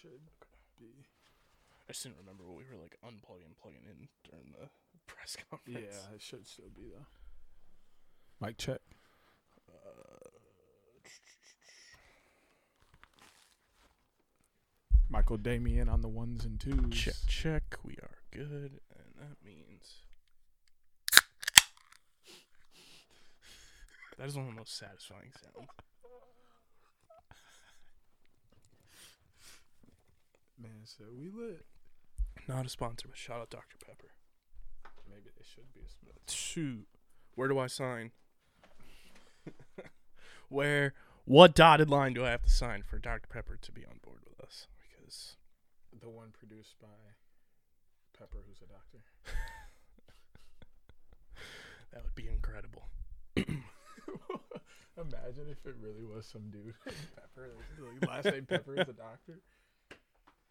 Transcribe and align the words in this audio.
should 0.00 0.30
be. 0.78 1.04
I 1.88 1.92
just 1.92 2.04
didn't 2.04 2.18
remember 2.18 2.44
what 2.44 2.56
we 2.56 2.64
were 2.70 2.80
like 2.80 2.96
unplugging 3.04 3.46
and 3.46 3.58
plugging 3.60 3.82
in 3.84 4.08
during 4.28 4.52
the 4.52 4.68
press 5.06 5.36
conference. 5.50 5.78
Yeah, 6.08 6.14
it 6.14 6.22
should 6.22 6.46
still 6.46 6.70
be 6.74 6.88
though. 6.88 7.06
Mic 8.46 8.56
check. 8.56 8.80
Uh, 9.68 10.28
Michael 15.08 15.36
Damian 15.36 15.88
on 15.88 16.00
the 16.00 16.08
ones 16.08 16.44
and 16.44 16.58
twos. 16.58 16.94
Check, 16.94 17.14
check. 17.28 17.62
We 17.84 17.94
are 18.02 18.16
good, 18.32 18.80
and 18.96 19.14
that 19.18 19.36
means 19.44 19.98
that 24.18 24.26
is 24.26 24.34
one 24.36 24.48
of 24.48 24.54
the 24.54 24.58
most 24.58 24.78
satisfying 24.78 25.32
sounds. 25.32 25.68
Man, 30.60 30.82
so 30.84 31.04
we 31.16 31.30
lit. 31.30 31.64
Not 32.48 32.66
a 32.66 32.68
sponsor, 32.68 33.08
but 33.08 33.16
shout 33.16 33.40
out 33.40 33.50
Dr 33.50 33.76
Pepper. 33.84 34.08
Maybe 35.08 35.30
they 35.36 35.44
should 35.44 35.72
be 35.74 35.80
a 35.80 35.88
sponsor. 35.88 36.20
Shoot, 36.28 36.86
where 37.34 37.48
do 37.48 37.58
I 37.58 37.66
sign? 37.66 38.12
where? 40.48 40.94
What 41.24 41.54
dotted 41.54 41.88
line 41.88 42.14
do 42.14 42.24
I 42.24 42.30
have 42.30 42.42
to 42.42 42.50
sign 42.50 42.82
for 42.82 42.98
Dr 42.98 43.28
Pepper 43.28 43.56
to 43.60 43.72
be 43.72 43.84
on 43.84 43.98
board 44.02 44.20
with 44.28 44.40
us? 44.40 44.66
Because 44.80 45.36
The 46.00 46.08
one 46.10 46.30
produced 46.32 46.74
by 46.80 46.88
Pepper, 48.18 48.38
who's 48.46 48.60
a 48.62 48.66
doctor. 48.66 49.04
that 51.92 52.02
would 52.02 52.14
be 52.14 52.28
incredible. 52.28 52.88
Imagine 53.36 55.46
if 55.50 55.64
it 55.64 55.76
really 55.80 56.04
was 56.04 56.26
some 56.26 56.50
dude. 56.50 56.74
Pepper, 56.84 57.50
like, 57.78 58.08
last 58.10 58.24
name 58.26 58.46
Pepper 58.46 58.74
is 58.74 58.88
a 58.88 58.92
doctor. 58.92 59.40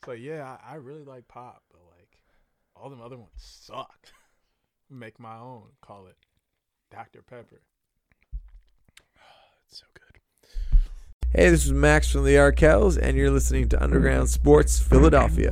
So 0.05 0.13
yeah, 0.13 0.57
I, 0.67 0.73
I 0.73 0.75
really 0.75 1.03
like 1.03 1.27
pop, 1.27 1.61
but 1.71 1.81
like 1.95 2.17
all 2.75 2.89
them 2.89 3.01
other 3.01 3.17
ones 3.17 3.29
suck. 3.35 4.07
Make 4.89 5.19
my 5.19 5.37
own. 5.37 5.63
Call 5.81 6.07
it 6.07 6.15
Dr. 6.91 7.21
Pepper. 7.21 7.61
It's 9.67 9.79
so 9.79 9.85
good. 9.93 10.19
Hey, 11.33 11.49
this 11.49 11.65
is 11.65 11.71
Max 11.71 12.11
from 12.11 12.25
the 12.25 12.35
Arkells, 12.35 12.97
and 13.01 13.15
you're 13.15 13.31
listening 13.31 13.69
to 13.69 13.81
Underground 13.81 14.29
Sports 14.29 14.79
Philadelphia. 14.79 15.51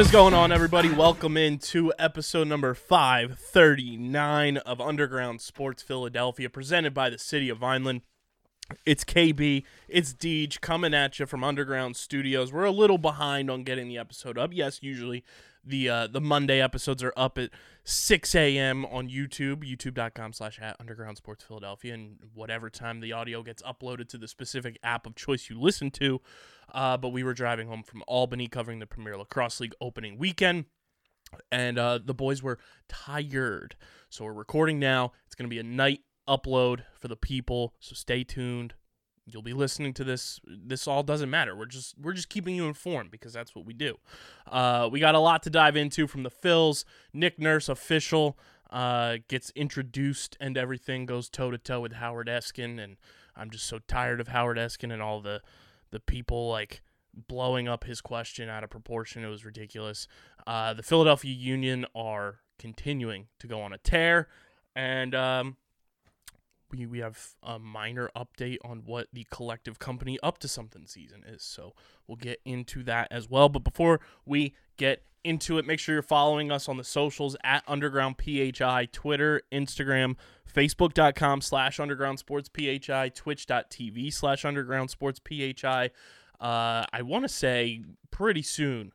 What 0.00 0.06
is 0.06 0.12
going 0.12 0.32
on, 0.32 0.50
everybody? 0.50 0.88
Welcome 0.88 1.36
into 1.36 1.92
episode 1.98 2.48
number 2.48 2.72
539 2.72 4.56
of 4.56 4.80
Underground 4.80 5.42
Sports 5.42 5.82
Philadelphia, 5.82 6.48
presented 6.48 6.94
by 6.94 7.10
the 7.10 7.18
City 7.18 7.50
of 7.50 7.58
Vineland. 7.58 8.00
It's 8.84 9.04
KB, 9.04 9.64
it's 9.88 10.12
Deej 10.12 10.60
coming 10.60 10.94
at 10.94 11.18
you 11.18 11.26
from 11.26 11.42
Underground 11.42 11.96
Studios. 11.96 12.52
We're 12.52 12.64
a 12.64 12.70
little 12.70 12.98
behind 12.98 13.50
on 13.50 13.64
getting 13.64 13.88
the 13.88 13.98
episode 13.98 14.38
up. 14.38 14.50
Yes, 14.52 14.82
usually 14.82 15.24
the 15.64 15.88
uh, 15.88 16.06
the 16.06 16.20
Monday 16.20 16.60
episodes 16.60 17.02
are 17.02 17.12
up 17.16 17.36
at 17.36 17.50
6 17.84 18.34
a.m. 18.34 18.86
on 18.86 19.08
YouTube, 19.08 19.64
youtube.com 19.64 20.32
slash 20.32 20.58
at 20.60 20.76
Underground 20.80 21.16
Sports 21.16 21.44
Philadelphia, 21.44 21.94
and 21.94 22.18
whatever 22.34 22.70
time 22.70 23.00
the 23.00 23.12
audio 23.12 23.42
gets 23.42 23.62
uploaded 23.62 24.08
to 24.08 24.18
the 24.18 24.28
specific 24.28 24.78
app 24.82 25.06
of 25.06 25.14
choice 25.14 25.50
you 25.50 25.60
listen 25.60 25.90
to. 25.92 26.20
Uh, 26.72 26.96
but 26.96 27.08
we 27.08 27.22
were 27.22 27.34
driving 27.34 27.66
home 27.66 27.82
from 27.82 28.02
Albany 28.06 28.46
covering 28.46 28.78
the 28.78 28.86
Premier 28.86 29.16
Lacrosse 29.16 29.60
League 29.60 29.74
opening 29.80 30.18
weekend 30.18 30.66
and 31.50 31.78
uh, 31.78 31.98
the 32.04 32.14
boys 32.14 32.42
were 32.42 32.58
tired. 32.88 33.76
So 34.08 34.24
we're 34.24 34.32
recording 34.32 34.78
now. 34.78 35.12
It's 35.26 35.34
going 35.34 35.48
to 35.48 35.54
be 35.54 35.60
a 35.60 35.64
night 35.64 36.00
upload 36.30 36.82
for 36.98 37.08
the 37.08 37.16
people. 37.16 37.74
So 37.80 37.94
stay 37.94 38.22
tuned. 38.22 38.74
You'll 39.26 39.42
be 39.42 39.52
listening 39.52 39.92
to 39.94 40.04
this. 40.04 40.40
This 40.46 40.88
all 40.88 41.02
doesn't 41.02 41.30
matter. 41.30 41.54
We're 41.56 41.66
just 41.66 41.94
we're 41.98 42.12
just 42.12 42.28
keeping 42.28 42.54
you 42.56 42.66
informed 42.66 43.10
because 43.10 43.32
that's 43.32 43.54
what 43.54 43.64
we 43.64 43.74
do. 43.74 43.98
Uh, 44.50 44.88
we 44.90 45.00
got 45.00 45.14
a 45.14 45.20
lot 45.20 45.42
to 45.44 45.50
dive 45.50 45.76
into 45.76 46.06
from 46.06 46.22
the 46.22 46.30
Phils. 46.30 46.84
Nick 47.12 47.38
Nurse 47.38 47.68
official 47.68 48.38
uh, 48.70 49.18
gets 49.28 49.50
introduced 49.54 50.36
and 50.40 50.56
everything 50.56 51.06
goes 51.06 51.28
toe 51.28 51.50
to 51.50 51.58
toe 51.58 51.80
with 51.80 51.94
Howard 51.94 52.28
Eskin, 52.28 52.82
and 52.82 52.96
I'm 53.36 53.50
just 53.50 53.66
so 53.66 53.78
tired 53.86 54.20
of 54.20 54.28
Howard 54.28 54.56
Eskin 54.58 54.92
and 54.92 55.02
all 55.02 55.20
the 55.20 55.42
the 55.90 56.00
people 56.00 56.48
like 56.48 56.82
blowing 57.14 57.68
up 57.68 57.84
his 57.84 58.00
question 58.00 58.48
out 58.48 58.64
of 58.64 58.70
proportion. 58.70 59.24
It 59.24 59.28
was 59.28 59.44
ridiculous. 59.44 60.06
Uh, 60.46 60.72
the 60.74 60.82
Philadelphia 60.82 61.32
Union 61.32 61.84
are 61.94 62.40
continuing 62.58 63.26
to 63.38 63.46
go 63.46 63.60
on 63.60 63.72
a 63.72 63.78
tear, 63.78 64.28
and 64.74 65.14
um, 65.14 65.56
we 66.70 66.86
we 66.86 66.98
have 67.00 67.34
a 67.42 67.58
minor 67.58 68.10
update 68.16 68.58
on 68.64 68.82
what 68.84 69.08
the 69.12 69.26
collective 69.30 69.78
company 69.78 70.18
up 70.22 70.38
to 70.38 70.48
something 70.48 70.86
season 70.86 71.24
is. 71.26 71.42
So 71.42 71.74
we'll 72.06 72.16
get 72.16 72.40
into 72.44 72.82
that 72.84 73.08
as 73.10 73.28
well. 73.28 73.48
But 73.48 73.64
before 73.64 74.00
we 74.24 74.54
get 74.76 75.02
into 75.24 75.58
it, 75.58 75.66
make 75.66 75.78
sure 75.78 75.94
you're 75.94 76.02
following 76.02 76.50
us 76.50 76.68
on 76.68 76.76
the 76.76 76.84
socials 76.84 77.36
at 77.44 77.62
Underground 77.66 78.16
PHI, 78.18 78.88
Twitter, 78.92 79.42
Instagram, 79.52 80.16
Facebook.com 80.52 81.40
slash 81.40 81.78
Underground 81.78 82.18
Sports 82.18 82.50
PHI, 82.56 83.10
Twitch.tv 83.10 84.12
slash 84.12 84.44
Underground 84.44 84.90
Sports 84.90 85.20
PHI. 85.28 85.90
Uh, 86.40 86.84
I 86.92 87.02
want 87.02 87.24
to 87.24 87.28
say 87.28 87.82
pretty 88.10 88.42
soon 88.42 88.92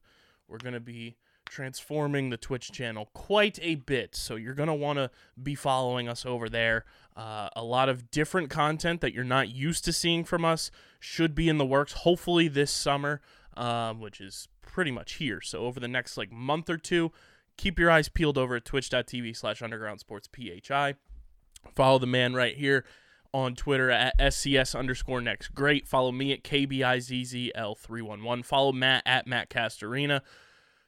we're 0.47 0.57
going 0.57 0.73
to 0.73 0.79
be 0.79 1.15
transforming 1.45 2.29
the 2.29 2.37
Twitch 2.37 2.71
channel 2.71 3.09
quite 3.13 3.59
a 3.61 3.75
bit. 3.75 4.15
So 4.15 4.35
you're 4.35 4.55
going 4.55 4.67
to 4.67 4.73
want 4.73 4.97
to 4.97 5.11
be 5.41 5.55
following 5.55 6.09
us 6.09 6.25
over 6.25 6.49
there. 6.49 6.85
Uh, 7.15 7.49
a 7.55 7.63
lot 7.63 7.87
of 7.87 8.11
different 8.11 8.49
content 8.49 8.99
that 9.01 9.13
you're 9.13 9.23
not 9.23 9.49
used 9.49 9.85
to 9.85 9.93
seeing 9.93 10.25
from 10.25 10.43
us 10.43 10.69
should 10.99 11.33
be 11.33 11.47
in 11.47 11.57
the 11.57 11.65
works, 11.65 11.93
hopefully 11.93 12.49
this 12.49 12.71
summer, 12.71 13.21
um, 13.55 14.01
which 14.01 14.19
is 14.19 14.49
pretty 14.61 14.91
much 14.91 15.13
here. 15.13 15.39
So 15.39 15.59
over 15.59 15.79
the 15.79 15.87
next 15.87 16.17
like 16.17 16.31
month 16.31 16.69
or 16.69 16.77
two, 16.77 17.13
keep 17.55 17.79
your 17.79 17.89
eyes 17.89 18.09
peeled 18.09 18.37
over 18.37 18.57
at 18.57 18.65
twitch.tv 18.65 19.37
slash 19.37 19.61
underground 19.61 20.01
sports 20.01 20.27
PHI. 20.27 20.95
Follow 21.73 21.99
the 21.99 22.07
man 22.07 22.33
right 22.33 22.57
here 22.57 22.83
on 23.33 23.55
Twitter 23.55 23.89
at 23.91 24.17
SCS 24.19 24.77
underscore 24.77 25.21
next 25.21 25.47
great. 25.49 25.87
Follow 25.87 26.11
me 26.11 26.31
at 26.31 26.43
KBIZZL311. 26.43 28.45
Follow 28.45 28.71
Matt 28.71 29.01
at 29.05 29.27
Matt 29.27 29.49
Castorina. 29.49 30.21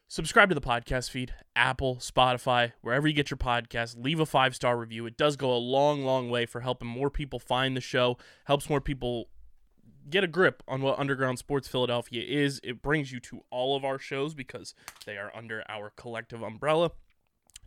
Subscribe 0.09 0.47
to 0.47 0.56
the 0.56 0.62
podcast 0.62 1.09
feed, 1.09 1.34
Apple, 1.53 1.97
Spotify, 1.97 2.72
wherever 2.79 3.09
you 3.09 3.13
get 3.13 3.29
your 3.29 3.38
podcast. 3.38 4.01
Leave 4.01 4.22
a 4.22 4.25
five 4.25 4.56
star 4.56 4.78
review. 4.78 5.06
It 5.06 5.18
does 5.18 5.35
go 5.35 5.53
a 5.53 5.57
long, 5.57 6.06
long 6.06 6.29
way 6.29 6.45
for 6.45 6.62
helping 6.62 6.88
more 6.88 7.09
people 7.09 7.40
find 7.40 7.75
the 7.75 7.81
show, 7.81 8.18
helps 8.45 8.69
more 8.69 8.79
people 8.79 9.28
get 10.09 10.23
a 10.23 10.28
grip 10.28 10.63
on 10.66 10.81
what 10.81 10.97
Underground 10.97 11.40
Sports 11.40 11.68
Philadelphia 11.68 12.23
is. 12.25 12.62
It 12.63 12.81
brings 12.81 13.12
you 13.12 13.19
to 13.19 13.41
all 13.51 13.75
of 13.75 13.84
our 13.84 14.00
shows 14.00 14.34
because 14.34 14.73
they 15.06 15.18
are 15.18 15.29
under 15.35 15.62
our 15.68 15.89
collective 15.98 16.42
umbrella. 16.42 16.92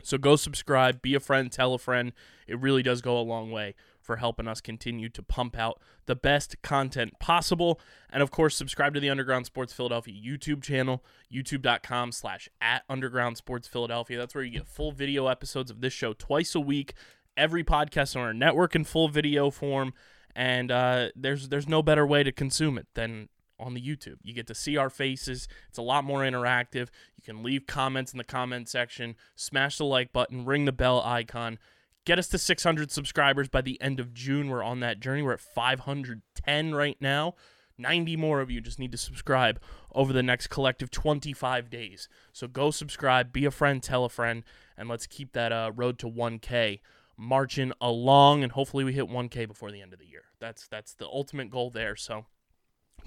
So 0.01 0.17
go 0.17 0.35
subscribe, 0.35 1.03
be 1.03 1.13
a 1.13 1.19
friend, 1.19 1.51
tell 1.51 1.75
a 1.75 1.77
friend. 1.77 2.11
It 2.47 2.59
really 2.59 2.81
does 2.81 3.01
go 3.01 3.19
a 3.19 3.21
long 3.21 3.51
way 3.51 3.75
for 4.01 4.17
helping 4.17 4.47
us 4.47 4.61
continue 4.61 5.09
to 5.09 5.23
pump 5.23 5.57
out 5.57 5.81
the 6.05 6.15
best 6.15 6.61
content 6.61 7.13
possible. 7.19 7.79
And 8.11 8.21
of 8.21 8.31
course, 8.31 8.55
subscribe 8.55 8.93
to 8.93 8.99
the 8.99 9.09
Underground 9.09 9.45
Sports 9.45 9.73
Philadelphia 9.73 10.13
YouTube 10.13 10.61
channel, 10.61 11.03
youtube.com 11.33 12.11
slash 12.11 12.49
at 12.59 12.83
Underground 12.89 13.37
Sports 13.37 13.67
Philadelphia. 13.67 14.17
That's 14.17 14.35
where 14.35 14.43
you 14.43 14.51
get 14.51 14.67
full 14.67 14.91
video 14.91 15.27
episodes 15.27 15.71
of 15.71 15.81
this 15.81 15.93
show 15.93 16.13
twice 16.13 16.55
a 16.55 16.59
week. 16.59 16.93
Every 17.37 17.63
podcast 17.63 18.15
on 18.15 18.23
our 18.23 18.33
network 18.33 18.75
in 18.75 18.83
full 18.83 19.07
video 19.07 19.49
form. 19.49 19.93
And 20.35 20.71
uh, 20.71 21.09
there's 21.15 21.49
there's 21.49 21.67
no 21.67 21.81
better 21.81 22.05
way 22.07 22.23
to 22.23 22.31
consume 22.31 22.77
it 22.77 22.87
than 22.93 23.27
on 23.61 23.73
the 23.73 23.81
YouTube. 23.81 24.17
You 24.23 24.33
get 24.33 24.47
to 24.47 24.55
see 24.55 24.75
our 24.75 24.89
faces. 24.89 25.47
It's 25.69 25.77
a 25.77 25.83
lot 25.83 26.03
more 26.03 26.21
interactive. 26.21 26.89
You 27.15 27.23
can 27.23 27.43
leave 27.43 27.67
comments 27.67 28.11
in 28.11 28.17
the 28.17 28.23
comment 28.23 28.67
section, 28.67 29.15
smash 29.35 29.77
the 29.77 29.85
like 29.85 30.11
button, 30.11 30.45
ring 30.45 30.65
the 30.65 30.71
bell 30.71 31.01
icon. 31.01 31.59
Get 32.05 32.17
us 32.17 32.27
to 32.29 32.37
600 32.37 32.91
subscribers 32.91 33.47
by 33.47 33.61
the 33.61 33.79
end 33.81 33.99
of 33.99 34.13
June. 34.13 34.49
We're 34.49 34.63
on 34.63 34.79
that 34.79 34.99
journey. 34.99 35.21
We're 35.21 35.33
at 35.33 35.39
510 35.39 36.73
right 36.73 36.97
now. 36.99 37.35
90 37.77 38.15
more 38.15 38.41
of 38.41 38.51
you 38.51 38.61
just 38.61 38.79
need 38.79 38.91
to 38.91 38.97
subscribe 38.97 39.59
over 39.93 40.13
the 40.13 40.23
next 40.23 40.47
collective 40.47 40.91
25 40.91 41.69
days. 41.69 42.07
So 42.31 42.47
go 42.47 42.71
subscribe, 42.71 43.33
be 43.33 43.45
a 43.45 43.51
friend, 43.51 43.81
tell 43.81 44.05
a 44.05 44.09
friend, 44.09 44.43
and 44.77 44.87
let's 44.87 45.07
keep 45.07 45.33
that 45.33 45.51
uh, 45.51 45.71
road 45.75 45.97
to 45.99 46.09
1K 46.09 46.79
marching 47.17 47.71
along, 47.79 48.43
and 48.43 48.51
hopefully 48.51 48.83
we 48.83 48.93
hit 48.93 49.07
1K 49.07 49.47
before 49.47 49.71
the 49.71 49.81
end 49.81 49.93
of 49.93 49.99
the 49.99 50.07
year. 50.07 50.23
That's 50.39 50.67
that's 50.67 50.93
the 50.93 51.05
ultimate 51.05 51.49
goal 51.49 51.69
there. 51.69 51.95
So 51.95 52.25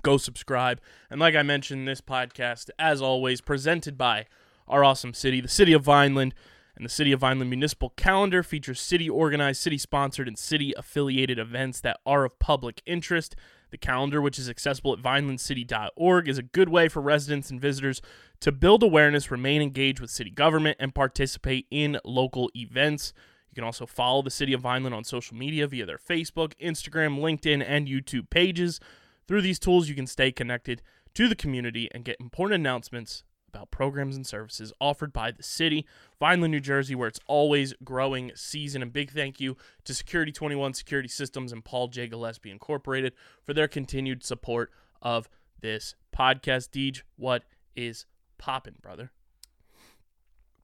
go 0.03 0.17
subscribe. 0.17 0.81
And 1.11 1.21
like 1.21 1.35
I 1.35 1.43
mentioned, 1.43 1.89
this 1.89 2.01
podcast, 2.01 2.71
as 2.79 3.03
always, 3.03 3.41
presented 3.41 3.99
by 3.99 4.27
our 4.69 4.85
awesome 4.85 5.15
city, 5.15 5.41
the 5.41 5.49
city 5.49 5.73
of 5.73 5.83
Vineland. 5.83 6.35
And 6.77 6.85
the 6.85 6.91
City 6.91 7.13
of 7.13 7.21
Vineland 7.21 7.51
Municipal 7.51 7.91
Calendar 7.91 8.43
features 8.43 8.81
city 8.81 9.09
organized, 9.09 9.63
city 9.63 9.79
sponsored, 9.79 10.27
and 10.27 10.37
city 10.37 10.75
affiliated 10.77 11.39
events 11.39 11.81
that 11.81 12.01
are 12.05 12.25
of 12.25 12.39
public 12.41 12.83
interest. 12.85 13.37
The 13.71 13.79
calendar, 13.79 14.21
which 14.21 14.39
is 14.39 14.49
accessible 14.49 14.93
at 14.93 14.99
vinelandcity.org, 14.99 16.29
is 16.29 16.39
a 16.39 16.43
good 16.43 16.69
way 16.69 16.89
for 16.89 17.01
residents 17.01 17.51
and 17.51 17.61
visitors 17.61 18.03
to 18.41 18.51
build 18.51 18.83
awareness, 18.83 19.31
remain 19.31 19.63
engaged 19.63 20.01
with 20.01 20.11
city 20.11 20.31
government, 20.31 20.77
and 20.81 20.95
participate 20.95 21.67
in 21.71 21.99
local 22.05 22.51
events. 22.57 23.13
You 23.51 23.55
can 23.55 23.65
also 23.65 23.87
follow 23.87 24.23
the 24.23 24.31
City 24.31 24.53
of 24.53 24.61
Vineland 24.61 24.95
on 24.95 25.05
social 25.05 25.37
media 25.37 25.69
via 25.69 25.87
their 25.87 25.99
Facebook, 25.99 26.55
Instagram, 26.61 27.21
LinkedIn, 27.21 27.65
and 27.67 27.87
YouTube 27.87 28.31
pages. 28.31 28.81
Through 29.29 29.43
these 29.43 29.61
tools, 29.61 29.89
you 29.89 29.95
can 29.95 30.09
stay 30.09 30.33
connected 30.33 30.83
to 31.15 31.29
the 31.29 31.37
community 31.37 31.89
and 31.93 32.05
get 32.05 32.17
important 32.19 32.61
announcements 32.61 33.23
about 33.55 33.71
programs 33.71 34.17
and 34.17 34.27
services 34.27 34.73
offered 34.81 35.13
by 35.13 35.31
the 35.31 35.43
city, 35.43 35.87
Vineland, 36.19 36.51
New 36.53 36.61
Jersey, 36.61 36.95
where 36.95 37.09
it's 37.09 37.21
always 37.27 37.73
growing 37.85 38.33
season. 38.35 38.83
And 38.83 38.93
big 38.93 39.11
thank 39.13 39.41
you 39.41 39.57
to 39.85 39.95
Security 39.95 40.33
21 40.33 40.75
Security 40.75 41.09
Systems 41.09 41.53
and 41.53 41.65
Paul 41.65 41.89
J. 41.89 42.09
Gillespie 42.09 42.51
Incorporated 42.51 43.13
for 43.45 43.55
their 43.55 43.69
continued 43.69 44.25
support 44.25 44.71
of 45.01 45.29
this 45.61 45.95
podcast. 46.15 46.71
Deej, 46.71 47.03
what 47.17 47.45
is 47.77 48.07
poppin', 48.39 48.77
brother? 48.83 49.13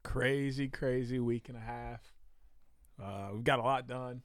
Crazy, 0.02 0.68
crazy 0.68 1.20
week 1.20 1.48
and 1.48 1.56
a 1.56 1.60
half. 1.60 2.00
Uh, 3.00 3.28
we've 3.34 3.44
got 3.44 3.58
a 3.58 3.62
lot 3.62 3.86
done. 3.86 4.22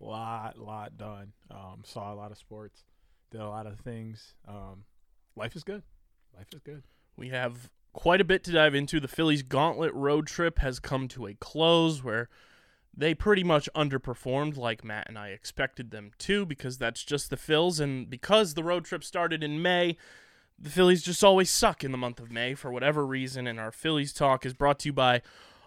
Lot, 0.00 0.58
lot 0.58 0.96
done. 0.96 1.32
Um, 1.50 1.82
saw 1.84 2.12
a 2.12 2.16
lot 2.16 2.32
of 2.32 2.38
sports. 2.38 2.84
Did 3.30 3.40
a 3.40 3.48
lot 3.48 3.66
of 3.66 3.78
things. 3.80 4.34
Um, 4.48 4.84
life 5.36 5.54
is 5.54 5.62
good. 5.62 5.82
Life 6.36 6.48
is 6.52 6.60
good. 6.60 6.82
We 7.16 7.28
have 7.28 7.70
quite 7.92 8.20
a 8.20 8.24
bit 8.24 8.44
to 8.44 8.52
dive 8.52 8.74
into. 8.74 9.00
The 9.00 9.08
Phillies 9.08 9.42
gauntlet 9.42 9.92
road 9.94 10.26
trip 10.26 10.58
has 10.60 10.78
come 10.80 11.08
to 11.08 11.26
a 11.26 11.34
close 11.34 12.02
where 12.02 12.28
they 12.96 13.14
pretty 13.14 13.44
much 13.44 13.68
underperformed 13.74 14.56
like 14.56 14.84
Matt 14.84 15.08
and 15.08 15.18
I 15.18 15.28
expected 15.28 15.90
them 15.90 16.10
to 16.18 16.44
because 16.44 16.78
that's 16.78 17.04
just 17.04 17.30
the 17.30 17.36
Phils. 17.36 17.80
And 17.80 18.08
because 18.08 18.54
the 18.54 18.64
road 18.64 18.84
trip 18.84 19.04
started 19.04 19.42
in 19.42 19.62
May, 19.62 19.96
the 20.58 20.70
Phillies 20.70 21.02
just 21.02 21.24
always 21.24 21.50
suck 21.50 21.82
in 21.84 21.92
the 21.92 21.98
month 21.98 22.20
of 22.20 22.30
May 22.30 22.54
for 22.54 22.70
whatever 22.70 23.06
reason. 23.06 23.46
And 23.46 23.58
our 23.58 23.72
Phillies 23.72 24.12
talk 24.12 24.44
is 24.44 24.54
brought 24.54 24.80
to 24.80 24.88
you 24.88 24.92
by 24.92 25.22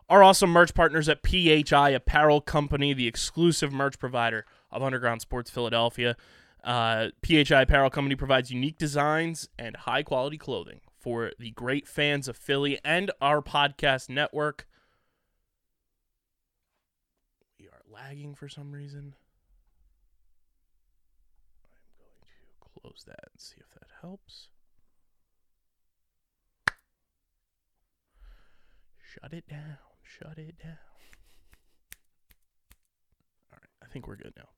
our 0.09 0.21
awesome 0.21 0.49
merch 0.49 0.73
partners 0.73 1.07
at 1.09 1.25
PHI 1.25 1.89
Apparel 1.89 2.41
Company, 2.41 2.93
the 2.93 3.07
exclusive 3.07 3.71
merch 3.71 3.97
provider 3.97 4.45
of 4.69 4.83
Underground 4.83 5.21
Sports 5.21 5.49
Philadelphia. 5.49 6.15
Uh, 6.63 7.07
PHI 7.25 7.61
Apparel 7.61 7.89
Company 7.89 8.15
provides 8.15 8.51
unique 8.51 8.77
designs 8.77 9.49
and 9.57 9.75
high 9.75 10.03
quality 10.03 10.37
clothing 10.37 10.81
for 11.03 11.33
the 11.37 11.51
great 11.51 11.85
fans 11.85 12.29
of 12.29 12.37
Philly 12.37 12.79
and 12.81 13.11
our 13.19 13.41
podcast 13.41 14.07
network. 14.07 14.65
We 17.59 17.67
are 17.67 17.81
lagging 17.91 18.35
for 18.35 18.47
some 18.47 18.71
reason. 18.71 19.13
I'm 21.99 22.07
going 22.07 22.55
to 22.61 22.79
close 22.81 23.03
that 23.05 23.31
and 23.33 23.41
see 23.41 23.57
if 23.59 23.69
that 23.71 23.89
helps. 23.99 24.47
Shut 29.01 29.33
it 29.33 29.45
down. 29.49 29.77
Shut 30.03 30.37
it 30.37 30.57
down. 30.63 30.77
All 33.51 33.59
right, 33.59 33.69
I 33.83 33.87
think 33.87 34.07
we're 34.07 34.15
good 34.15 34.33
now. 34.37 34.52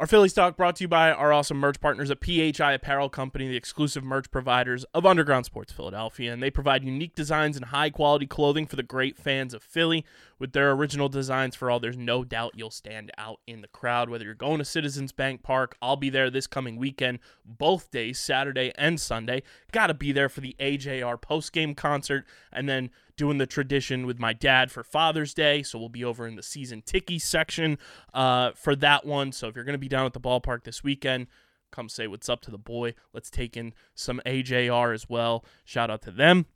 Our 0.00 0.06
Philly 0.06 0.30
stock 0.30 0.56
brought 0.56 0.76
to 0.76 0.84
you 0.84 0.88
by 0.88 1.12
our 1.12 1.30
awesome 1.30 1.58
merch 1.58 1.78
partners 1.78 2.10
at 2.10 2.24
PHI 2.24 2.72
Apparel 2.72 3.10
Company, 3.10 3.48
the 3.48 3.56
exclusive 3.56 4.02
merch 4.02 4.30
providers 4.30 4.84
of 4.94 5.04
Underground 5.04 5.44
Sports 5.44 5.74
Philadelphia. 5.74 6.32
And 6.32 6.42
they 6.42 6.50
provide 6.50 6.82
unique 6.84 7.14
designs 7.14 7.54
and 7.54 7.66
high 7.66 7.90
quality 7.90 8.26
clothing 8.26 8.66
for 8.66 8.76
the 8.76 8.82
great 8.82 9.18
fans 9.18 9.52
of 9.52 9.62
Philly. 9.62 10.06
With 10.38 10.52
their 10.52 10.72
original 10.72 11.10
designs 11.10 11.54
for 11.54 11.70
all, 11.70 11.80
there's 11.80 11.98
no 11.98 12.24
doubt 12.24 12.54
you'll 12.54 12.70
stand 12.70 13.12
out 13.18 13.40
in 13.46 13.60
the 13.60 13.68
crowd. 13.68 14.08
Whether 14.08 14.24
you're 14.24 14.32
going 14.32 14.56
to 14.56 14.64
Citizens 14.64 15.12
Bank 15.12 15.42
Park, 15.42 15.76
I'll 15.82 15.96
be 15.96 16.08
there 16.08 16.30
this 16.30 16.46
coming 16.46 16.78
weekend, 16.78 17.18
both 17.44 17.90
days, 17.90 18.18
Saturday 18.18 18.72
and 18.76 18.98
Sunday. 18.98 19.42
Gotta 19.70 19.92
be 19.92 20.12
there 20.12 20.30
for 20.30 20.40
the 20.40 20.56
AJR 20.58 21.20
post 21.20 21.52
game 21.52 21.74
concert 21.74 22.24
and 22.50 22.66
then 22.66 22.88
doing 23.20 23.36
the 23.36 23.46
tradition 23.46 24.06
with 24.06 24.18
my 24.18 24.32
dad 24.32 24.70
for 24.70 24.82
Father's 24.82 25.34
Day. 25.34 25.62
So 25.62 25.78
we'll 25.78 25.90
be 25.90 26.02
over 26.02 26.26
in 26.26 26.36
the 26.36 26.42
season 26.42 26.80
ticky 26.80 27.18
section 27.18 27.76
uh, 28.14 28.52
for 28.52 28.74
that 28.76 29.04
one. 29.04 29.30
So 29.32 29.46
if 29.46 29.54
you're 29.54 29.64
going 29.66 29.74
to 29.74 29.78
be 29.78 29.90
down 29.90 30.06
at 30.06 30.14
the 30.14 30.20
ballpark 30.20 30.64
this 30.64 30.82
weekend, 30.82 31.26
come 31.70 31.90
say 31.90 32.06
what's 32.06 32.30
up 32.30 32.40
to 32.40 32.50
the 32.50 32.56
boy. 32.56 32.94
Let's 33.12 33.28
take 33.28 33.58
in 33.58 33.74
some 33.94 34.22
AJR 34.24 34.94
as 34.94 35.10
well. 35.10 35.44
Shout 35.66 35.90
out 35.90 36.00
to 36.02 36.10
them. 36.10 36.46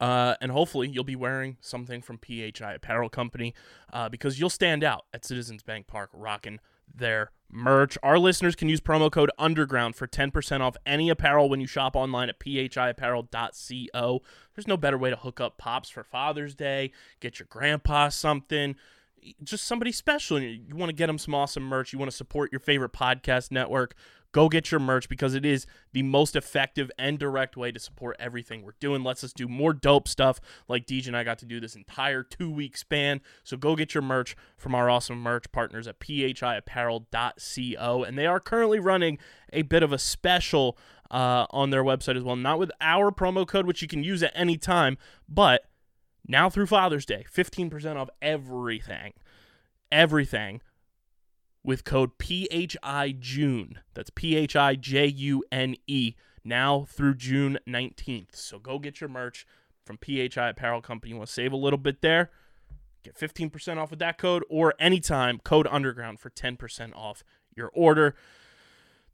Uh, 0.00 0.34
and 0.40 0.50
hopefully 0.50 0.88
you'll 0.88 1.04
be 1.04 1.14
wearing 1.14 1.56
something 1.60 2.02
from 2.02 2.18
PHI 2.18 2.74
Apparel 2.74 3.08
Company 3.08 3.54
uh, 3.92 4.08
because 4.08 4.40
you'll 4.40 4.50
stand 4.50 4.82
out 4.82 5.04
at 5.14 5.24
Citizens 5.24 5.62
Bank 5.62 5.86
Park 5.86 6.10
rocking 6.12 6.58
their 6.92 7.30
merch. 7.50 7.96
Our 8.02 8.18
listeners 8.18 8.54
can 8.54 8.68
use 8.68 8.80
promo 8.80 9.10
code 9.10 9.30
UNDERGROUND 9.38 9.94
for 9.94 10.06
10% 10.06 10.60
off 10.60 10.76
any 10.84 11.08
apparel 11.08 11.48
when 11.48 11.60
you 11.60 11.66
shop 11.66 11.96
online 11.96 12.28
at 12.28 12.38
phiapparel.co. 12.38 14.22
There's 14.54 14.68
no 14.68 14.76
better 14.76 14.98
way 14.98 15.10
to 15.10 15.16
hook 15.16 15.40
up 15.40 15.58
pops 15.58 15.88
for 15.88 16.04
Father's 16.04 16.54
Day, 16.54 16.92
get 17.20 17.38
your 17.38 17.46
grandpa 17.50 18.08
something, 18.08 18.76
just 19.42 19.64
somebody 19.64 19.92
special. 19.92 20.40
You, 20.40 20.48
you 20.48 20.76
want 20.76 20.90
to 20.90 20.96
get 20.96 21.06
them 21.06 21.18
some 21.18 21.34
awesome 21.34 21.62
merch. 21.62 21.92
You 21.92 21.98
want 21.98 22.10
to 22.10 22.16
support 22.16 22.52
your 22.52 22.60
favorite 22.60 22.92
podcast 22.92 23.50
network. 23.50 23.94
Go 24.32 24.50
get 24.50 24.70
your 24.70 24.80
merch 24.80 25.08
because 25.08 25.34
it 25.34 25.46
is 25.46 25.66
the 25.92 26.02
most 26.02 26.36
effective 26.36 26.90
and 26.98 27.18
direct 27.18 27.56
way 27.56 27.72
to 27.72 27.80
support 27.80 28.16
everything 28.18 28.62
we're 28.62 28.74
doing. 28.80 29.02
Lets 29.02 29.24
us 29.24 29.32
do 29.32 29.48
more 29.48 29.72
dope 29.72 30.06
stuff 30.06 30.40
like 30.68 30.86
DJ 30.86 31.06
and 31.06 31.16
I 31.16 31.24
got 31.24 31.38
to 31.38 31.46
do 31.46 31.58
this 31.58 31.74
entire 31.74 32.22
two 32.22 32.50
week 32.50 32.76
span. 32.76 33.22
So 33.44 33.56
go 33.56 33.76
get 33.76 33.94
your 33.94 34.02
merch 34.02 34.36
from 34.58 34.74
our 34.74 34.90
awesome 34.90 35.22
merch 35.22 35.50
partners 35.52 35.88
at 35.88 36.00
phiapparel.co. 36.00 38.04
And 38.04 38.18
they 38.18 38.26
are 38.26 38.40
currently 38.40 38.78
running 38.78 39.16
a 39.52 39.62
bit 39.62 39.82
of 39.82 39.92
a 39.92 39.98
special 39.98 40.76
uh, 41.10 41.46
on 41.50 41.70
their 41.70 41.84
website 41.84 42.16
as 42.16 42.22
well. 42.22 42.36
Not 42.36 42.58
with 42.58 42.70
our 42.80 43.10
promo 43.10 43.46
code, 43.46 43.66
which 43.66 43.80
you 43.80 43.88
can 43.88 44.04
use 44.04 44.22
at 44.22 44.32
any 44.34 44.58
time, 44.58 44.98
but 45.28 45.65
now 46.28 46.50
through 46.50 46.66
Father's 46.66 47.06
Day, 47.06 47.24
15% 47.32 47.96
off 47.96 48.08
everything. 48.20 49.12
Everything 49.92 50.60
with 51.62 51.84
code 51.84 52.12
PHI 52.20 53.16
June. 53.18 53.80
That's 53.94 54.10
P 54.10 54.36
H 54.36 54.56
I 54.56 54.74
J 54.74 55.06
U 55.06 55.44
N 55.52 55.76
E 55.86 56.14
now 56.44 56.86
through 56.88 57.14
June 57.14 57.58
19th. 57.68 58.34
So 58.34 58.58
go 58.58 58.78
get 58.78 59.00
your 59.00 59.10
merch 59.10 59.46
from 59.84 59.98
PHI 59.98 60.50
Apparel 60.50 60.80
Company. 60.80 61.10
You 61.10 61.16
want 61.16 61.28
to 61.28 61.34
save 61.34 61.52
a 61.52 61.56
little 61.56 61.78
bit 61.78 62.02
there? 62.02 62.30
Get 63.02 63.16
15% 63.16 63.78
off 63.78 63.90
with 63.90 64.00
that 64.00 64.18
code 64.18 64.44
or 64.48 64.74
anytime 64.80 65.38
code 65.38 65.68
underground 65.70 66.18
for 66.18 66.30
10% 66.30 66.94
off 66.94 67.22
your 67.54 67.70
order. 67.72 68.16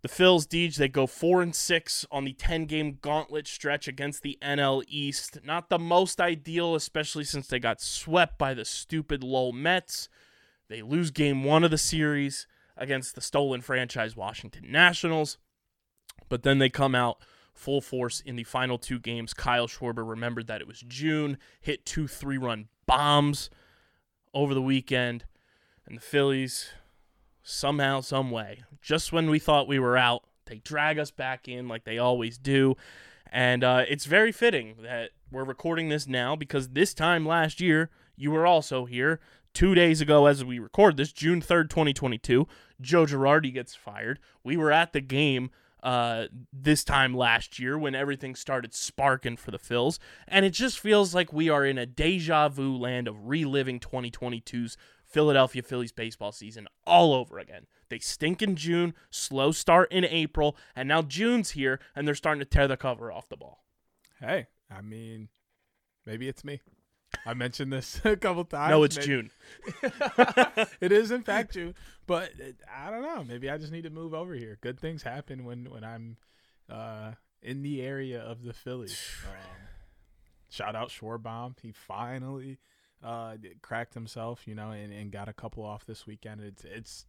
The 0.03 0.09
Phils 0.09 0.49
Deej, 0.49 0.77
they 0.77 0.89
go 0.89 1.07
four 1.07 1.43
and 1.43 1.55
six 1.55 2.05
on 2.11 2.25
the 2.25 2.33
10 2.33 2.65
game 2.65 2.99
gauntlet 3.01 3.47
stretch 3.47 3.87
against 3.87 4.23
the 4.23 4.37
NL 4.43 4.83
East. 4.89 5.39
Not 5.45 5.69
the 5.69 5.79
most 5.79 6.21
ideal, 6.21 6.75
especially 6.75 7.23
since 7.23 7.47
they 7.47 7.61
got 7.61 7.81
swept 7.81 8.37
by 8.37 8.53
the 8.53 8.65
stupid 8.65 9.23
Lowell 9.23 9.53
Mets. 9.53 10.09
They 10.69 10.83
lose 10.83 11.13
game 11.13 11.45
one 11.45 11.63
of 11.63 11.71
the 11.71 11.79
series 11.79 12.49
against 12.77 13.15
the 13.15 13.21
stolen 13.21 13.61
franchise 13.61 14.17
Washington 14.17 14.73
Nationals. 14.73 15.39
But 16.29 16.43
then 16.43 16.59
they 16.59 16.69
come 16.69 16.97
out 16.97 17.19
full 17.55 17.81
force 17.81 18.21
in 18.21 18.35
the 18.35 18.45
final 18.45 18.79
two 18.79 18.99
games. 18.99 19.33
Kyle 19.33 19.69
Schwarber 19.69 20.09
remembered 20.09 20.49
that 20.49 20.61
it 20.61 20.67
was 20.67 20.81
June, 20.81 21.39
hit 21.61 21.87
two 21.87 22.09
three 22.09 22.39
run 22.39 22.67
bombs 22.87 23.51
over 24.35 24.53
the 24.53 24.63
weekend. 24.63 25.27
And 25.87 25.97
the 25.97 26.03
Phillies, 26.03 26.71
somehow, 27.43 28.01
some 28.01 28.31
way, 28.31 28.63
just 28.81 29.13
when 29.13 29.31
we 29.31 29.39
thought 29.39 29.69
we 29.69 29.79
were 29.79 29.97
out, 29.97 30.25
they 30.47 30.59
drag 30.59 30.99
us 30.99 31.11
back 31.11 31.49
in 31.49 31.69
like 31.69 31.85
they 31.85 31.99
always 31.99 32.39
do. 32.39 32.77
And 33.31 33.65
uh, 33.65 33.85
it's 33.89 34.05
very 34.05 34.33
fitting 34.33 34.77
that 34.83 35.11
we're 35.31 35.45
recording 35.45 35.89
this 35.89 36.07
now 36.07 36.37
because 36.37 36.71
this 36.71 36.93
time 36.93 37.25
last 37.25 37.61
year, 37.61 37.91
you 38.17 38.31
were 38.31 38.47
also 38.47 38.85
here. 38.85 39.21
Two 39.55 39.75
days 39.75 40.01
ago, 40.01 40.27
as 40.27 40.45
we 40.45 40.59
record 40.59 40.97
this, 40.97 41.13
June 41.13 41.41
3rd, 41.41 41.69
2022, 41.69 42.47
Joe 42.81 43.05
Girardi 43.05 43.53
gets 43.53 43.75
fired. 43.75 44.19
We 44.43 44.57
were 44.57 44.73
at 44.73 44.93
the 44.93 45.01
game 45.01 45.51
uh, 45.83 46.27
this 46.53 46.85
time 46.85 47.15
last 47.15 47.59
year 47.59 47.77
when 47.77 47.95
everything 47.95 48.35
started 48.35 48.73
sparking 48.75 49.37
for 49.37 49.51
the 49.51 49.59
Phils. 49.59 49.99
And 50.29 50.45
it 50.45 50.51
just 50.51 50.79
feels 50.79 51.15
like 51.15 51.33
we 51.33 51.49
are 51.49 51.67
in 51.67 51.77
a 51.77 51.87
deja 51.87 52.49
vu 52.49 52.77
land 52.77 53.09
of 53.09 53.29
reliving 53.29 53.81
2022's 53.81 54.77
Philadelphia 55.13 55.63
Phillies 55.63 55.93
baseball 55.93 56.33
season 56.33 56.67
all 56.87 57.13
over 57.15 57.39
again. 57.39 57.67
They 57.89 57.99
stink 57.99 58.43
in 58.43 58.57
June, 58.57 58.95
slow 59.11 59.53
start 59.53 59.93
in 59.93 60.05
April, 60.05 60.57
and 60.75 60.89
now 60.89 61.03
June's 61.03 61.51
here 61.51 61.79
and 61.95 62.07
they're 62.07 62.15
starting 62.15 62.41
to 62.41 62.47
tear 62.47 62.67
the 62.67 62.77
cover 62.77 63.13
off 63.13 63.29
the 63.29 63.37
ball. 63.37 63.63
Hey, 64.21 64.47
I 64.71 64.81
mean, 64.81 65.29
maybe 66.07 66.29
it's 66.29 66.45
me. 66.45 66.61
I 67.27 67.35
mentioned 67.35 67.73
this 67.73 68.01
a 68.05 68.17
couple 68.17 68.45
times. 68.45 68.71
no, 68.71 68.83
it's 68.85 68.97
Maybe- 68.97 69.07
June. 69.07 69.31
it 70.81 70.93
is 70.93 71.11
in 71.11 71.23
fact 71.23 71.53
June, 71.53 71.75
but 72.07 72.31
it, 72.39 72.57
I 72.75 72.91
don't 72.91 73.03
know. 73.03 73.23
Maybe 73.23 73.51
I 73.51 73.59
just 73.59 73.73
need 73.73 73.83
to 73.85 73.91
move 73.91 74.15
over 74.15 74.35
here. 74.35 74.59
Good 74.63 74.81
things 74.81 75.03
happen 75.03 75.45
when 75.45 75.67
when 75.71 75.85
I'm 75.85 76.17
uh, 76.71 77.13
in 77.43 77.63
the 77.63 77.83
area 77.83 78.21
of 78.21 78.43
the 78.45 78.53
Phillies. 78.55 78.99
Um, 79.27 79.69
shout 80.49 80.75
out 80.77 80.89
Schwarbaum. 80.91 81.55
He 81.63 81.73
finally 81.73 82.59
uh, 83.03 83.37
cracked 83.63 83.95
himself, 83.95 84.47
you 84.47 84.55
know, 84.55 84.71
and, 84.71 84.93
and 84.93 85.11
got 85.11 85.29
a 85.29 85.33
couple 85.33 85.65
off 85.65 85.85
this 85.85 86.07
weekend. 86.07 86.41
It's 86.41 86.65
it's 86.65 87.07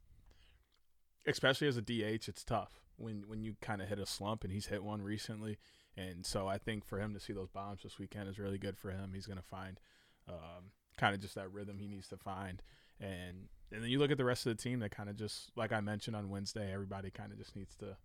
especially 1.26 1.68
as 1.68 1.78
a 1.78 1.82
DH, 1.82 2.28
it's 2.28 2.44
tough 2.44 2.84
when 2.98 3.24
when 3.28 3.44
you 3.44 3.56
kind 3.62 3.82
of 3.82 3.90
hit 3.90 4.00
a 4.00 4.06
slump, 4.06 4.44
and 4.44 4.52
he's 4.52 4.68
hit 4.68 4.84
one 4.84 5.02
recently. 5.02 5.58
And 5.96 6.26
so 6.26 6.48
I 6.48 6.58
think 6.58 6.86
for 6.86 7.00
him 7.00 7.14
to 7.14 7.20
see 7.20 7.34
those 7.34 7.50
bombs 7.50 7.84
this 7.84 8.00
weekend 8.00 8.28
is 8.28 8.40
really 8.40 8.58
good 8.58 8.78
for 8.78 8.90
him. 8.90 9.12
He's 9.14 9.28
going 9.28 9.38
to 9.38 9.44
find 9.44 9.80
um, 10.28 10.72
kind 10.98 11.14
of 11.14 11.22
just 11.22 11.36
that 11.36 11.52
rhythm 11.52 11.78
he 11.78 11.88
needs 11.88 12.08
to 12.10 12.18
find. 12.18 12.62
And 13.00 13.50
and 13.72 13.84
then 13.84 13.90
you 13.90 14.00
look 14.00 14.12
at 14.12 14.18
the 14.18 14.26
rest 14.26 14.46
of 14.46 14.56
the 14.56 14.62
team 14.62 14.80
that 14.80 14.92
kind 14.92 15.10
of 15.10 15.16
just 15.16 15.52
like 15.56 15.72
I 15.72 15.82
mentioned 15.82 16.16
on 16.16 16.30
Wednesday, 16.30 16.72
everybody 16.74 17.12
kind 17.12 17.32
of 17.32 17.38
just 17.38 17.56
needs 17.56 17.76
to 17.78 17.98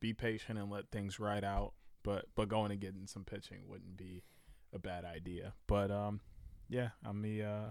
be 0.00 0.12
patient 0.12 0.58
and 0.58 0.70
let 0.70 0.90
things 0.90 1.20
ride 1.20 1.44
out. 1.44 1.74
But 2.02 2.26
but 2.34 2.48
going 2.48 2.72
and 2.72 2.80
getting 2.80 3.06
some 3.06 3.24
pitching 3.24 3.68
wouldn't 3.68 3.96
be 3.96 4.22
a 4.72 4.78
bad 4.78 5.04
idea. 5.04 5.52
But 5.66 5.90
um, 5.90 6.20
yeah, 6.70 6.90
I'm 7.04 7.20
the 7.20 7.42
uh, 7.42 7.70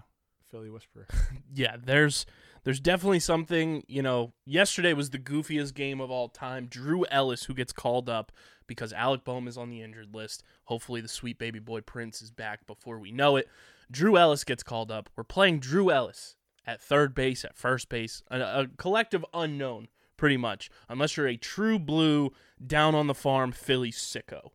Philly 0.50 0.70
whisperer. 0.70 1.06
yeah, 1.54 1.76
there's 1.82 2.26
there's 2.64 2.80
definitely 2.80 3.20
something, 3.20 3.82
you 3.88 4.02
know, 4.02 4.34
yesterday 4.44 4.92
was 4.92 5.10
the 5.10 5.18
goofiest 5.18 5.74
game 5.74 6.00
of 6.00 6.10
all 6.10 6.28
time. 6.28 6.66
Drew 6.66 7.06
Ellis 7.06 7.44
who 7.44 7.54
gets 7.54 7.72
called 7.72 8.08
up 8.08 8.30
because 8.66 8.92
Alec 8.92 9.24
Bohm 9.24 9.48
is 9.48 9.56
on 9.56 9.70
the 9.70 9.82
injured 9.82 10.14
list. 10.14 10.44
Hopefully 10.64 11.00
the 11.00 11.08
sweet 11.08 11.38
baby 11.38 11.58
boy 11.58 11.80
Prince 11.80 12.20
is 12.20 12.30
back 12.30 12.66
before 12.66 12.98
we 12.98 13.10
know 13.10 13.36
it. 13.36 13.48
Drew 13.90 14.16
Ellis 14.16 14.44
gets 14.44 14.62
called 14.62 14.90
up. 14.90 15.08
We're 15.16 15.24
playing 15.24 15.60
Drew 15.60 15.90
Ellis 15.90 16.36
at 16.66 16.82
third 16.82 17.14
base, 17.14 17.44
at 17.44 17.56
first 17.56 17.88
base, 17.88 18.22
a, 18.30 18.40
a 18.40 18.66
collective 18.76 19.24
unknown 19.32 19.88
pretty 20.16 20.36
much, 20.36 20.70
unless 20.88 21.16
you're 21.16 21.26
a 21.26 21.36
true 21.36 21.78
blue 21.78 22.30
down 22.64 22.94
on 22.94 23.06
the 23.06 23.14
farm 23.14 23.52
Philly 23.52 23.90
sicko. 23.90 24.50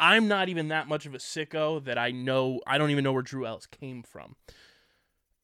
I'm 0.00 0.26
not 0.26 0.48
even 0.48 0.68
that 0.68 0.88
much 0.88 1.04
of 1.04 1.14
a 1.14 1.18
sicko 1.18 1.84
that 1.84 1.98
I 1.98 2.10
know 2.10 2.60
I 2.66 2.78
don't 2.78 2.90
even 2.90 3.04
know 3.04 3.12
where 3.12 3.22
Drew 3.22 3.46
Ellis 3.46 3.66
came 3.66 4.02
from 4.02 4.34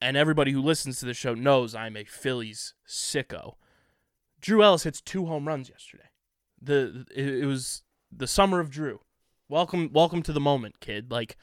and 0.00 0.16
everybody 0.16 0.52
who 0.52 0.62
listens 0.62 0.98
to 0.98 1.06
the 1.06 1.14
show 1.14 1.34
knows 1.34 1.74
I'm 1.74 1.96
a 1.96 2.04
Phillies 2.04 2.74
sicko. 2.88 3.54
Drew 4.40 4.62
Ellis 4.62 4.84
hits 4.84 5.00
two 5.00 5.26
home 5.26 5.46
runs 5.46 5.68
yesterday. 5.68 6.08
The 6.60 7.04
it, 7.14 7.44
was 7.44 7.82
the 8.10 8.26
summer 8.26 8.60
of 8.60 8.70
Drew. 8.70 9.00
Welcome 9.48 9.90
welcome 9.92 10.22
to 10.22 10.32
the 10.32 10.40
moment, 10.40 10.80
kid. 10.80 11.10
Like 11.10 11.36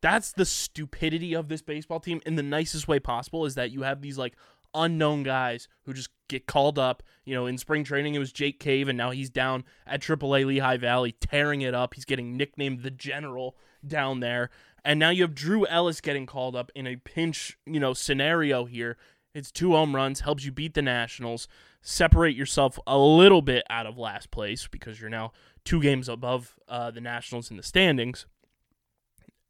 that's 0.00 0.32
the 0.32 0.44
stupidity 0.44 1.34
of 1.34 1.48
this 1.48 1.62
baseball 1.62 2.00
team 2.00 2.20
in 2.26 2.36
the 2.36 2.42
nicest 2.42 2.88
way 2.88 2.98
possible 2.98 3.44
is 3.44 3.54
that 3.54 3.70
you 3.70 3.82
have 3.82 4.00
these 4.00 4.18
like 4.18 4.36
unknown 4.74 5.22
guys 5.22 5.68
who 5.84 5.92
just 5.92 6.10
get 6.28 6.46
called 6.46 6.78
up. 6.78 7.02
You 7.24 7.34
know, 7.34 7.46
in 7.46 7.58
spring 7.58 7.84
training 7.84 8.14
it 8.14 8.18
was 8.18 8.32
Jake 8.32 8.58
Cave 8.58 8.88
and 8.88 8.98
now 8.98 9.10
he's 9.10 9.30
down 9.30 9.64
at 9.86 10.00
AAA 10.00 10.46
Lehigh 10.46 10.76
Valley 10.76 11.12
tearing 11.12 11.60
it 11.60 11.74
up. 11.74 11.94
He's 11.94 12.04
getting 12.04 12.36
nicknamed 12.36 12.82
the 12.82 12.90
General 12.90 13.56
down 13.86 14.20
there. 14.20 14.50
And 14.84 14.98
now 14.98 15.10
you 15.10 15.22
have 15.22 15.34
Drew 15.34 15.66
Ellis 15.66 16.00
getting 16.00 16.26
called 16.26 16.56
up 16.56 16.72
in 16.74 16.86
a 16.86 16.96
pinch, 16.96 17.56
you 17.66 17.78
know, 17.78 17.92
scenario 17.92 18.64
here. 18.64 18.96
It's 19.34 19.52
two 19.52 19.72
home 19.72 19.94
runs, 19.94 20.20
helps 20.20 20.44
you 20.44 20.52
beat 20.52 20.74
the 20.74 20.82
Nationals, 20.82 21.48
separate 21.80 22.36
yourself 22.36 22.78
a 22.86 22.98
little 22.98 23.40
bit 23.40 23.64
out 23.70 23.86
of 23.86 23.96
last 23.96 24.30
place 24.30 24.68
because 24.70 25.00
you're 25.00 25.08
now 25.08 25.32
two 25.64 25.80
games 25.80 26.08
above 26.08 26.58
uh, 26.68 26.90
the 26.90 27.00
Nationals 27.00 27.50
in 27.50 27.56
the 27.56 27.62
standings. 27.62 28.26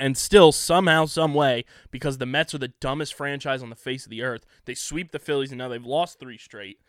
And 0.02 0.18
still, 0.18 0.50
somehow, 0.50 1.06
some 1.06 1.32
way, 1.32 1.64
because 1.92 2.18
the 2.18 2.26
Mets 2.26 2.52
are 2.56 2.58
the 2.58 2.72
dumbest 2.80 3.14
franchise 3.14 3.62
on 3.62 3.70
the 3.70 3.76
face 3.76 4.04
of 4.04 4.10
the 4.10 4.20
earth, 4.20 4.44
they 4.64 4.74
sweep 4.74 5.12
the 5.12 5.20
Phillies, 5.20 5.52
and 5.52 5.58
now 5.58 5.68
they've 5.68 5.86
lost 5.86 6.18
three 6.18 6.36
straight. 6.36 6.80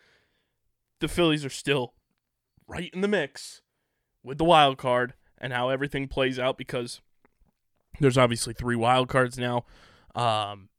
The 0.98 1.06
Phillies 1.06 1.44
are 1.44 1.50
still 1.50 1.94
right 2.66 2.90
in 2.92 3.02
the 3.02 3.08
mix 3.08 3.62
with 4.24 4.38
the 4.38 4.44
wild 4.44 4.78
card 4.78 5.14
and 5.38 5.52
how 5.52 5.68
everything 5.68 6.08
plays 6.08 6.40
out 6.40 6.58
because 6.58 7.02
there's 8.00 8.18
obviously 8.18 8.52
three 8.52 8.74
wild 8.74 9.08
cards 9.08 9.38
now. 9.38 9.64
Um, 10.16 10.70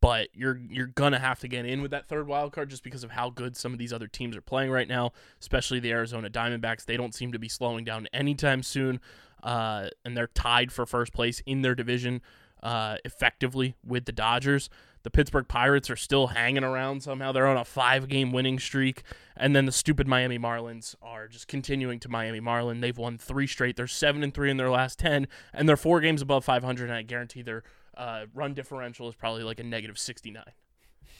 but 0.00 0.30
you're 0.34 0.60
you're 0.68 0.88
gonna 0.88 1.20
have 1.20 1.38
to 1.38 1.48
get 1.48 1.66
in 1.66 1.82
with 1.82 1.92
that 1.92 2.08
third 2.08 2.26
wild 2.26 2.52
card 2.52 2.68
just 2.68 2.82
because 2.82 3.04
of 3.04 3.12
how 3.12 3.30
good 3.30 3.56
some 3.56 3.72
of 3.72 3.78
these 3.78 3.92
other 3.92 4.08
teams 4.08 4.36
are 4.36 4.40
playing 4.42 4.72
right 4.72 4.88
now, 4.88 5.12
especially 5.40 5.78
the 5.78 5.92
Arizona 5.92 6.28
Diamondbacks. 6.28 6.84
They 6.84 6.96
don't 6.96 7.14
seem 7.14 7.30
to 7.30 7.38
be 7.38 7.48
slowing 7.48 7.84
down 7.84 8.08
anytime 8.12 8.64
soon, 8.64 9.00
uh, 9.44 9.88
and 10.04 10.16
they're 10.16 10.26
tied 10.26 10.72
for 10.72 10.84
first 10.86 11.12
place 11.12 11.40
in 11.46 11.62
their 11.62 11.76
division 11.76 12.20
uh, 12.64 12.96
effectively 13.04 13.76
with 13.86 14.06
the 14.06 14.12
Dodgers. 14.12 14.68
The 15.04 15.10
Pittsburgh 15.10 15.46
Pirates 15.46 15.90
are 15.90 15.96
still 15.96 16.28
hanging 16.28 16.64
around 16.64 17.02
somehow. 17.02 17.30
They're 17.30 17.46
on 17.46 17.58
a 17.58 17.64
five 17.64 18.08
game 18.08 18.32
winning 18.32 18.58
streak. 18.58 19.02
And 19.36 19.54
then 19.54 19.66
the 19.66 19.72
stupid 19.72 20.08
Miami 20.08 20.38
Marlins 20.38 20.94
are 21.02 21.28
just 21.28 21.46
continuing 21.46 22.00
to 22.00 22.08
Miami 22.08 22.40
Marlin. 22.40 22.80
They've 22.80 22.96
won 22.96 23.18
three 23.18 23.46
straight. 23.46 23.76
They're 23.76 23.86
seven 23.86 24.22
and 24.22 24.32
three 24.32 24.50
in 24.50 24.56
their 24.56 24.70
last 24.70 24.98
10, 24.98 25.28
and 25.52 25.68
they're 25.68 25.76
four 25.76 26.00
games 26.00 26.22
above 26.22 26.44
500. 26.44 26.84
And 26.84 26.94
I 26.94 27.02
guarantee 27.02 27.42
their 27.42 27.64
uh, 27.96 28.24
run 28.34 28.54
differential 28.54 29.06
is 29.08 29.14
probably 29.14 29.42
like 29.42 29.60
a 29.60 29.64
negative 29.64 29.98
69 29.98 30.42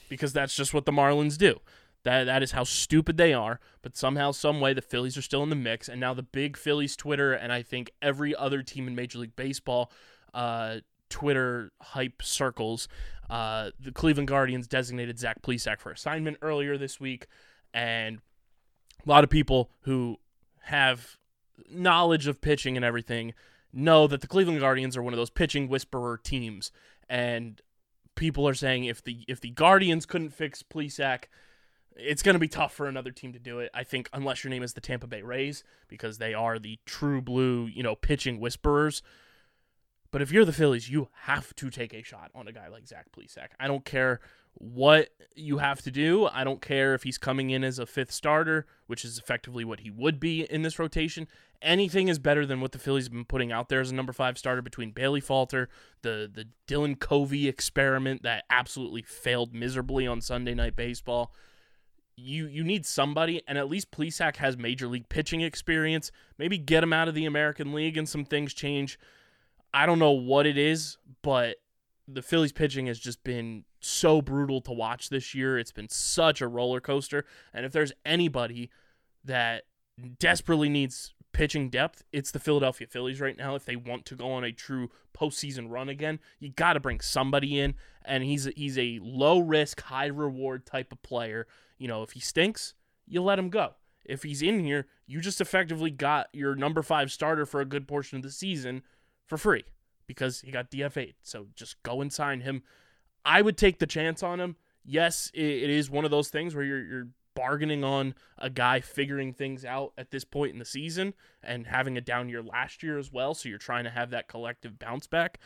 because 0.09 0.33
that's 0.33 0.55
just 0.55 0.73
what 0.73 0.85
the 0.85 0.91
Marlins 0.91 1.37
do. 1.37 1.59
That 2.05 2.25
that 2.25 2.43
is 2.43 2.51
how 2.51 2.63
stupid 2.63 3.17
they 3.17 3.33
are. 3.33 3.59
But 3.81 3.97
somehow, 3.97 4.31
some 4.31 4.61
way, 4.61 4.73
the 4.73 4.81
Phillies 4.81 5.17
are 5.17 5.23
still 5.23 5.41
in 5.43 5.49
the 5.49 5.55
mix, 5.55 5.89
and 5.89 5.99
now 5.99 6.13
the 6.13 6.23
big 6.23 6.55
Phillies 6.55 6.95
Twitter 6.95 7.33
and 7.33 7.51
I 7.51 7.63
think 7.63 7.91
every 8.01 8.35
other 8.35 8.61
team 8.61 8.87
in 8.87 8.95
Major 8.95 9.17
League 9.17 9.35
Baseball 9.35 9.91
uh, 10.33 10.77
Twitter 11.09 11.71
hype 11.81 12.21
circles. 12.21 12.87
Uh, 13.27 13.71
the 13.79 13.91
Cleveland 13.91 14.27
Guardians 14.27 14.67
designated 14.67 15.17
Zach 15.17 15.41
Plesac 15.41 15.79
for 15.79 15.91
assignment 15.91 16.37
earlier 16.43 16.77
this 16.77 16.99
week, 16.99 17.25
and 17.73 18.19
a 19.05 19.09
lot 19.09 19.23
of 19.23 19.31
people 19.31 19.71
who 19.81 20.17
have 20.65 21.17
knowledge 21.71 22.27
of 22.27 22.39
pitching 22.39 22.75
and 22.75 22.85
everything 22.85 23.33
know 23.73 24.05
that 24.05 24.21
the 24.21 24.27
Cleveland 24.27 24.59
Guardians 24.59 24.95
are 24.95 25.01
one 25.01 25.13
of 25.13 25.17
those 25.17 25.31
pitching 25.31 25.67
whisperer 25.67 26.19
teams, 26.23 26.71
and 27.09 27.61
people 28.13 28.47
are 28.47 28.53
saying 28.53 28.83
if 28.83 29.03
the 29.03 29.25
if 29.27 29.41
the 29.41 29.49
Guardians 29.49 30.05
couldn't 30.05 30.35
fix 30.35 30.61
Plesac, 30.61 31.23
it's 31.95 32.21
going 32.21 32.33
to 32.33 32.39
be 32.39 32.47
tough 32.47 32.73
for 32.73 32.87
another 32.87 33.11
team 33.11 33.33
to 33.33 33.39
do 33.39 33.59
it. 33.59 33.69
I 33.73 33.83
think 33.83 34.09
unless 34.13 34.43
your 34.43 34.51
name 34.51 34.63
is 34.63 34.73
the 34.73 34.81
Tampa 34.81 35.07
Bay 35.07 35.21
Rays 35.21 35.63
because 35.87 36.17
they 36.17 36.33
are 36.33 36.59
the 36.59 36.79
true 36.85 37.21
blue, 37.21 37.65
you 37.67 37.83
know, 37.83 37.95
pitching 37.95 38.39
whisperers. 38.39 39.01
But 40.11 40.21
if 40.21 40.31
you're 40.31 40.45
the 40.45 40.53
Phillies, 40.53 40.89
you 40.89 41.09
have 41.23 41.53
to 41.55 41.69
take 41.69 41.93
a 41.93 42.01
shot 42.01 42.31
on 42.33 42.47
a 42.47 42.53
guy 42.53 42.69
like 42.69 42.87
Zach 42.87 43.07
Plesac. 43.11 43.49
I 43.59 43.67
don't 43.67 43.83
care 43.83 44.21
what 44.53 45.09
you 45.35 45.57
have 45.57 45.81
to 45.81 45.91
do. 45.91 46.27
I 46.27 46.45
don't 46.45 46.61
care 46.61 46.93
if 46.93 47.03
he's 47.03 47.17
coming 47.17 47.49
in 47.49 47.63
as 47.63 47.79
a 47.79 47.85
fifth 47.85 48.13
starter, 48.13 48.65
which 48.87 49.03
is 49.03 49.17
effectively 49.17 49.65
what 49.65 49.81
he 49.81 49.89
would 49.89 50.19
be 50.19 50.43
in 50.43 50.61
this 50.61 50.79
rotation. 50.79 51.27
Anything 51.61 52.07
is 52.07 52.19
better 52.19 52.45
than 52.45 52.61
what 52.61 52.71
the 52.71 52.79
Phillies 52.79 53.05
have 53.05 53.11
been 53.11 53.25
putting 53.25 53.51
out 53.51 53.67
there 53.67 53.81
as 53.81 53.91
a 53.91 53.95
number 53.95 54.13
five 54.13 54.37
starter 54.37 54.61
between 54.61 54.91
Bailey 54.91 55.19
Falter, 55.19 55.67
the 56.01 56.31
the 56.33 56.45
Dylan 56.67 56.97
Covey 56.97 57.49
experiment 57.49 58.23
that 58.23 58.45
absolutely 58.49 59.01
failed 59.01 59.53
miserably 59.53 60.07
on 60.07 60.21
Sunday 60.21 60.53
Night 60.53 60.75
Baseball. 60.75 61.33
You 62.17 62.47
you 62.47 62.63
need 62.63 62.85
somebody, 62.85 63.41
and 63.47 63.57
at 63.57 63.69
least 63.69 63.91
Plesac 63.91 64.37
has 64.37 64.57
major 64.57 64.87
league 64.87 65.09
pitching 65.09 65.41
experience. 65.41 66.11
Maybe 66.37 66.57
get 66.57 66.83
him 66.83 66.93
out 66.93 67.07
of 67.07 67.15
the 67.15 67.25
American 67.25 67.73
League 67.73 67.97
and 67.97 68.07
some 68.07 68.25
things 68.25 68.53
change. 68.53 68.97
I 69.73 69.85
don't 69.85 69.99
know 69.99 70.11
what 70.11 70.45
it 70.45 70.57
is, 70.57 70.97
but 71.21 71.57
the 72.07 72.21
Phillies 72.21 72.53
pitching 72.53 72.85
has 72.87 72.99
just 72.99 73.23
been 73.23 73.65
so 73.79 74.21
brutal 74.21 74.61
to 74.61 74.71
watch 74.71 75.09
this 75.09 75.35
year. 75.35 75.57
It's 75.57 75.71
been 75.71 75.89
such 75.89 76.41
a 76.41 76.47
roller 76.47 76.79
coaster. 76.79 77.25
And 77.53 77.65
if 77.65 77.71
there's 77.71 77.91
anybody 78.05 78.69
that 79.23 79.63
desperately 80.19 80.69
needs 80.69 81.13
pitching 81.33 81.69
depth, 81.69 82.03
it's 82.11 82.31
the 82.31 82.39
Philadelphia 82.39 82.87
Phillies 82.87 83.19
right 83.19 83.37
now. 83.37 83.55
If 83.55 83.65
they 83.65 83.75
want 83.75 84.05
to 84.05 84.15
go 84.15 84.31
on 84.31 84.43
a 84.43 84.51
true 84.51 84.89
postseason 85.17 85.69
run 85.69 85.89
again, 85.89 86.19
you 86.39 86.49
got 86.49 86.73
to 86.73 86.79
bring 86.79 86.99
somebody 86.99 87.59
in. 87.59 87.75
And 88.05 88.23
he's 88.23 88.47
a, 88.47 88.51
he's 88.55 88.77
a 88.77 88.99
low 89.01 89.39
risk, 89.39 89.81
high 89.81 90.07
reward 90.07 90.65
type 90.65 90.91
of 90.91 91.01
player. 91.01 91.47
You 91.77 91.87
know, 91.87 92.03
if 92.03 92.11
he 92.11 92.19
stinks, 92.19 92.73
you 93.07 93.21
let 93.21 93.39
him 93.39 93.49
go. 93.49 93.75
If 94.03 94.23
he's 94.23 94.41
in 94.41 94.59
here, 94.59 94.87
you 95.07 95.19
just 95.19 95.41
effectively 95.41 95.91
got 95.91 96.27
your 96.31 96.55
number 96.55 96.83
five 96.83 97.11
starter 97.11 97.45
for 97.45 97.59
a 97.61 97.65
good 97.65 97.87
portion 97.87 98.17
of 98.17 98.23
the 98.23 98.31
season 98.31 98.83
for 99.25 99.37
free 99.37 99.63
because 100.07 100.41
he 100.41 100.51
got 100.51 100.71
DFA'd. 100.71 101.15
So 101.23 101.47
just 101.55 101.81
go 101.83 102.01
and 102.01 102.13
sign 102.13 102.41
him. 102.41 102.63
I 103.23 103.41
would 103.41 103.57
take 103.57 103.79
the 103.79 103.87
chance 103.87 104.21
on 104.21 104.39
him. 104.39 104.55
Yes, 104.83 105.31
it, 105.33 105.69
is 105.69 105.89
one 105.89 106.05
of 106.05 106.11
those 106.11 106.29
things 106.29 106.53
where 106.53 106.63
you're 106.63 106.85
you're 106.85 107.07
bargaining 107.33 107.83
on 107.83 108.15
a 108.37 108.49
guy 108.49 108.79
figuring 108.79 109.33
things 109.33 109.65
out 109.65 109.91
at 109.97 110.09
this 110.09 110.23
point 110.23 110.53
in 110.53 110.59
the 110.59 110.65
season 110.65 111.13
and 111.43 111.67
having 111.67 111.97
a 111.97 112.01
down 112.01 112.29
year 112.29 112.41
last 112.41 112.81
year 112.81 112.97
as 112.97 113.11
well. 113.11 113.33
So 113.33 113.49
you're 113.49 113.57
trying 113.57 113.83
to 113.83 113.89
have 113.89 114.11
that 114.11 114.27
collective 114.27 114.79
bounce 114.79 115.07
back. 115.07 115.39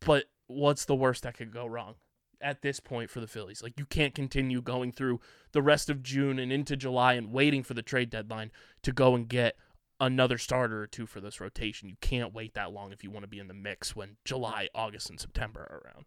But 0.00 0.24
what's 0.46 0.86
the 0.86 0.96
worst 0.96 1.22
that 1.22 1.36
could 1.36 1.52
go 1.52 1.66
wrong 1.66 1.94
at 2.40 2.62
this 2.62 2.80
point 2.80 3.10
for 3.10 3.20
the 3.20 3.26
Phillies? 3.26 3.62
Like 3.62 3.78
you 3.78 3.86
can't 3.86 4.14
continue 4.14 4.60
going 4.60 4.92
through 4.92 5.20
the 5.52 5.62
rest 5.62 5.90
of 5.90 6.02
June 6.02 6.38
and 6.38 6.52
into 6.52 6.76
July 6.76 7.14
and 7.14 7.32
waiting 7.32 7.62
for 7.62 7.74
the 7.74 7.82
trade 7.82 8.10
deadline 8.10 8.50
to 8.82 8.92
go 8.92 9.14
and 9.14 9.28
get 9.28 9.56
another 10.00 10.38
starter 10.38 10.82
or 10.82 10.86
two 10.86 11.06
for 11.06 11.20
this 11.20 11.40
rotation. 11.40 11.88
You 11.88 11.96
can't 12.00 12.34
wait 12.34 12.54
that 12.54 12.72
long 12.72 12.92
if 12.92 13.02
you 13.02 13.10
want 13.10 13.24
to 13.24 13.28
be 13.28 13.38
in 13.38 13.48
the 13.48 13.54
mix 13.54 13.96
when 13.96 14.16
July, 14.24 14.68
August, 14.74 15.10
and 15.10 15.20
September 15.20 15.60
are 15.60 15.82
around. 15.84 16.06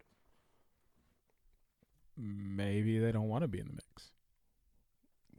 Maybe 2.18 3.00
they 3.00 3.12
don't 3.12 3.30
want 3.30 3.44
to 3.44 3.48
be 3.48 3.60
in 3.60 3.68
the 3.68 3.74
mix. 3.74 4.12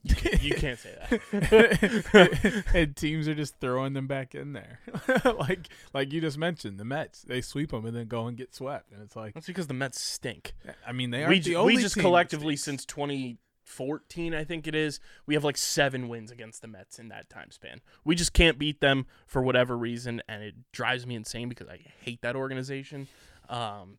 You 0.04 0.14
can't, 0.16 0.42
you 0.42 0.54
can't 0.54 0.78
say 0.78 0.96
that. 1.30 2.64
and 2.74 2.96
teams 2.96 3.28
are 3.28 3.34
just 3.34 3.60
throwing 3.60 3.92
them 3.92 4.08
back 4.08 4.34
in 4.34 4.52
there, 4.52 4.80
like 5.38 5.68
like 5.94 6.12
you 6.12 6.20
just 6.20 6.38
mentioned, 6.38 6.78
the 6.78 6.84
Mets. 6.84 7.22
They 7.22 7.40
sweep 7.40 7.70
them 7.70 7.86
and 7.86 7.96
then 7.96 8.08
go 8.08 8.26
and 8.26 8.36
get 8.36 8.52
swept, 8.54 8.90
and 8.90 9.00
it's 9.00 9.14
like, 9.14 9.34
That's 9.34 9.46
because 9.46 9.68
the 9.68 9.74
Mets 9.74 10.00
stink. 10.00 10.54
I 10.84 10.90
mean, 10.92 11.10
they 11.10 11.22
are 11.24 11.28
We, 11.28 11.38
the 11.38 11.54
only 11.54 11.76
we 11.76 11.82
just 11.82 11.96
collectively 11.96 12.56
since 12.56 12.84
2014, 12.84 14.34
I 14.34 14.42
think 14.42 14.66
it 14.66 14.74
is, 14.74 14.98
we 15.26 15.34
have 15.34 15.44
like 15.44 15.56
seven 15.56 16.08
wins 16.08 16.32
against 16.32 16.62
the 16.62 16.68
Mets 16.68 16.98
in 16.98 17.08
that 17.08 17.30
time 17.30 17.52
span. 17.52 17.80
We 18.04 18.16
just 18.16 18.32
can't 18.32 18.58
beat 18.58 18.80
them 18.80 19.06
for 19.26 19.40
whatever 19.40 19.78
reason, 19.78 20.20
and 20.28 20.42
it 20.42 20.54
drives 20.72 21.06
me 21.06 21.14
insane 21.14 21.48
because 21.48 21.68
I 21.68 21.78
hate 22.00 22.22
that 22.22 22.34
organization. 22.34 23.06
Um, 23.48 23.98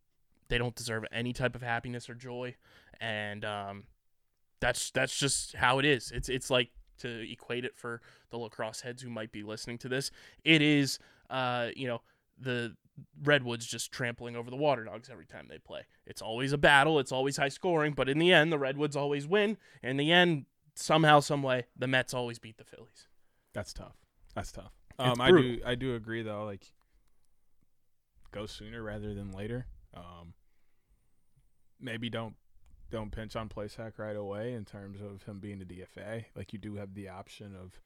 they 0.50 0.58
don't 0.58 0.76
deserve 0.76 1.06
any 1.14 1.32
type 1.32 1.56
of 1.56 1.62
happiness 1.62 2.10
or 2.10 2.14
joy, 2.14 2.56
and 3.00 3.46
um, 3.46 3.84
that's 4.64 4.92
that's 4.92 5.18
just 5.18 5.56
how 5.56 5.80
it 5.80 5.86
is. 5.86 6.12
It's 6.12 6.30
it's 6.30 6.50
like 6.50 6.70
to 7.00 7.30
equate 7.30 7.66
it 7.66 7.76
for 7.76 8.02
the 8.30 8.38
lacrosse 8.38 8.80
heads 8.80 9.02
who 9.02 9.10
might 9.10 9.32
be 9.32 9.44
listening 9.44 9.78
to 9.80 9.90
this. 9.90 10.10
It 10.46 10.62
is, 10.62 11.00
uh, 11.30 11.70
you 11.76 11.86
know, 11.86 12.02
the 12.40 12.76
Redwoods 13.24 13.66
just 13.66 13.92
trampling 13.92 14.38
over 14.38 14.50
the 14.50 14.56
Waterdogs 14.56 15.12
every 15.12 15.26
time 15.26 15.48
they 15.50 15.58
play. 15.58 15.82
It's 16.06 16.22
always 16.22 16.54
a 16.54 16.58
battle. 16.58 16.98
It's 17.00 17.12
always 17.12 17.36
high 17.36 17.50
scoring, 17.50 17.92
but 17.94 18.08
in 18.08 18.20
the 18.20 18.32
end, 18.32 18.54
the 18.54 18.58
Redwoods 18.58 18.96
always 18.96 19.28
win. 19.28 19.58
In 19.82 19.98
the 19.98 20.14
end, 20.14 20.46
somehow, 20.76 21.20
some 21.20 21.44
way, 21.44 21.66
the 21.78 21.88
Mets 21.88 22.14
always 22.14 22.40
beat 22.40 22.58
the 22.58 22.64
Phillies. 22.64 23.08
That's 23.54 23.74
tough. 23.74 23.98
That's 24.34 24.54
tough. 24.54 24.72
Um, 24.98 25.20
I 25.20 25.30
do 25.30 25.60
I 25.66 25.76
do 25.76 25.96
agree 25.96 26.22
though. 26.22 26.46
Like, 26.46 26.72
go 28.32 28.46
sooner 28.46 28.82
rather 28.82 29.14
than 29.14 29.32
later. 29.32 29.66
Um, 29.94 30.36
maybe 31.82 32.10
don't 32.10 32.36
don't 32.94 33.12
pinch 33.12 33.36
on 33.36 33.50
Plesac 33.50 33.94
right 33.98 34.16
away 34.16 34.54
in 34.54 34.66
terms 34.66 35.02
of 35.02 35.24
him 35.24 35.40
being 35.40 35.62
a 35.62 35.66
DFA. 35.66 36.26
Like 36.36 36.54
you 36.54 36.60
do 36.60 36.76
have 36.76 36.94
the 36.94 37.10
option 37.10 37.56
of 37.56 37.82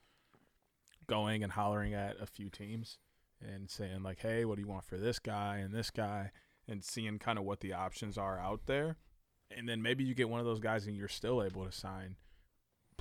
going 1.08 1.44
and 1.44 1.54
hollering 1.54 1.94
at 1.94 2.22
a 2.22 2.26
few 2.26 2.50
teams 2.50 2.98
and 3.42 3.70
saying 3.70 4.04
like, 4.04 4.20
"Hey, 4.20 4.44
what 4.44 4.56
do 4.56 4.62
you 4.62 4.68
want 4.68 4.84
for 4.84 4.98
this 4.98 5.18
guy 5.18 5.58
and 5.58 5.74
this 5.74 5.90
guy?" 5.90 6.32
and 6.68 6.84
seeing 6.84 7.18
kind 7.18 7.40
of 7.40 7.46
what 7.46 7.62
the 7.62 7.74
options 7.74 8.18
are 8.18 8.38
out 8.38 8.66
there. 8.66 8.98
And 9.56 9.70
then 9.70 9.82
maybe 9.82 10.04
you 10.04 10.14
get 10.14 10.28
one 10.30 10.42
of 10.42 10.46
those 10.46 10.60
guys 10.60 10.86
and 10.86 10.98
you're 10.98 11.08
still 11.08 11.42
able 11.42 11.66
to 11.66 11.72
sign 11.72 12.18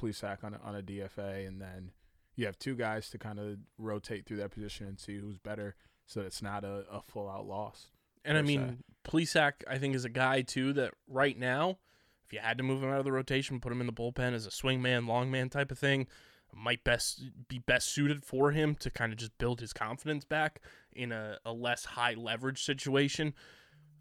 Plesac 0.01 0.45
on 0.45 0.55
a, 0.55 0.61
on 0.63 0.77
a 0.77 0.83
DFA, 0.83 1.49
and 1.49 1.61
then 1.61 1.91
you 2.37 2.47
have 2.47 2.59
two 2.59 2.77
guys 2.77 3.11
to 3.11 3.19
kind 3.19 3.41
of 3.41 3.57
rotate 3.79 4.27
through 4.27 4.37
that 4.37 4.53
position 4.53 4.87
and 4.87 5.01
see 5.01 5.17
who's 5.17 5.39
better, 5.39 5.75
so 6.07 6.21
it's 6.21 6.43
not 6.43 6.63
a, 6.63 6.85
a 6.91 7.03
full 7.03 7.29
out 7.29 7.47
loss. 7.47 7.89
And 8.25 8.39
I 8.39 8.43
mean, 8.43 8.61
mean, 8.61 8.85
Plesac, 9.05 9.53
I 9.69 9.79
think, 9.79 9.97
is 9.97 10.05
a 10.05 10.11
guy, 10.11 10.43
too, 10.43 10.73
that 10.75 10.95
right 11.09 11.37
now, 11.37 11.79
if 12.27 12.33
you 12.33 12.41
had 12.41 12.59
to 12.59 12.65
move 12.65 12.83
him 12.83 12.91
out 12.91 12.99
of 12.99 13.05
the 13.05 13.13
rotation, 13.13 13.61
put 13.61 13.73
him 13.73 13.81
in 13.81 13.87
the 13.87 13.93
bullpen 13.93 14.33
as 14.33 14.47
a 14.47 14.51
swing 14.51 14.83
man, 14.83 15.07
long 15.07 15.31
man 15.31 15.49
type 15.49 15.71
of 15.71 15.79
thing, 15.79 16.07
might 16.53 16.83
best 16.85 17.23
be 17.49 17.59
best 17.59 17.89
suited 17.89 18.25
for 18.25 18.51
him 18.51 18.75
to 18.77 18.91
kind 18.91 19.13
of 19.13 19.19
just 19.19 19.37
build 19.39 19.61
his 19.61 19.73
confidence 19.73 20.25
back 20.25 20.61
in 20.93 21.13
a, 21.13 21.39
a 21.45 21.53
less 21.53 21.85
high 21.85 22.15
leverage 22.15 22.65
situation. 22.65 23.35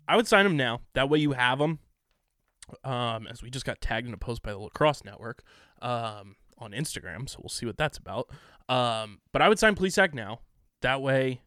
I 0.08 0.16
would 0.16 0.28
sign 0.28 0.46
him 0.46 0.58
now. 0.58 0.82
That 0.94 1.10
way 1.10 1.20
you 1.20 1.34
have 1.34 1.60
him. 1.60 1.80
Um, 2.84 3.28
as 3.28 3.44
we 3.44 3.52
just 3.52 3.66
got 3.66 3.80
tagged 3.80 4.08
in 4.08 4.14
a 4.14 4.18
post 4.18 4.42
by 4.42 4.52
the 4.52 4.58
Lacrosse 4.58 5.04
Network 5.04 5.44
um, 5.84 6.36
on 6.58 6.72
Instagram, 6.72 7.30
so 7.30 7.38
we'll 7.40 7.50
see 7.50 7.68
what 7.68 7.78
that's 7.78 8.00
about. 8.00 8.28
Um, 8.68 9.20
but 9.32 9.44
I 9.44 9.50
would 9.50 9.60
sign 9.60 9.76
Plesac 9.76 10.16
now. 10.16 10.40
That 10.82 11.00
way 11.00 11.42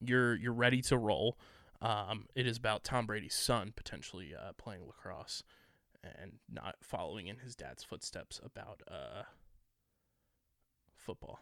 you're 0.00 0.34
you're 0.34 0.52
ready 0.52 0.82
to 0.82 0.98
roll. 0.98 1.38
Um, 1.80 2.26
it 2.34 2.46
is 2.46 2.58
about 2.58 2.84
Tom 2.84 3.06
Brady's 3.06 3.34
son 3.34 3.72
potentially 3.74 4.34
uh, 4.34 4.52
playing 4.58 4.82
lacrosse 4.86 5.42
and 6.02 6.32
not 6.50 6.76
following 6.82 7.26
in 7.26 7.38
his 7.38 7.54
dad's 7.54 7.84
footsteps 7.84 8.40
about 8.44 8.82
uh, 8.90 9.22
football. 10.96 11.40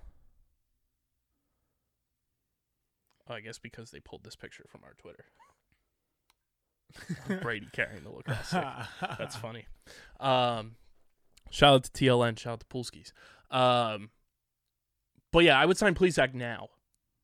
Oh, 3.28 3.34
I 3.34 3.40
guess 3.40 3.58
because 3.58 3.90
they 3.90 4.00
pulled 4.00 4.24
this 4.24 4.36
picture 4.36 4.64
from 4.68 4.80
our 4.84 4.94
Twitter. 4.94 5.24
Brady 7.42 7.68
carrying 7.72 8.02
the 8.02 8.10
lacrosse 8.10 8.48
stick. 8.48 8.64
That's 9.18 9.36
funny. 9.36 9.66
Um, 10.18 10.76
shout 11.50 11.74
out 11.74 11.84
to 11.84 11.90
TLN. 11.90 12.38
Shout 12.38 12.54
out 12.54 12.60
to 12.60 12.66
Poolskis. 12.66 13.12
Um, 13.50 14.10
but 15.32 15.44
yeah, 15.44 15.58
I 15.58 15.66
would 15.66 15.76
sign 15.76 15.94
Plesac 15.94 16.34
now, 16.34 16.68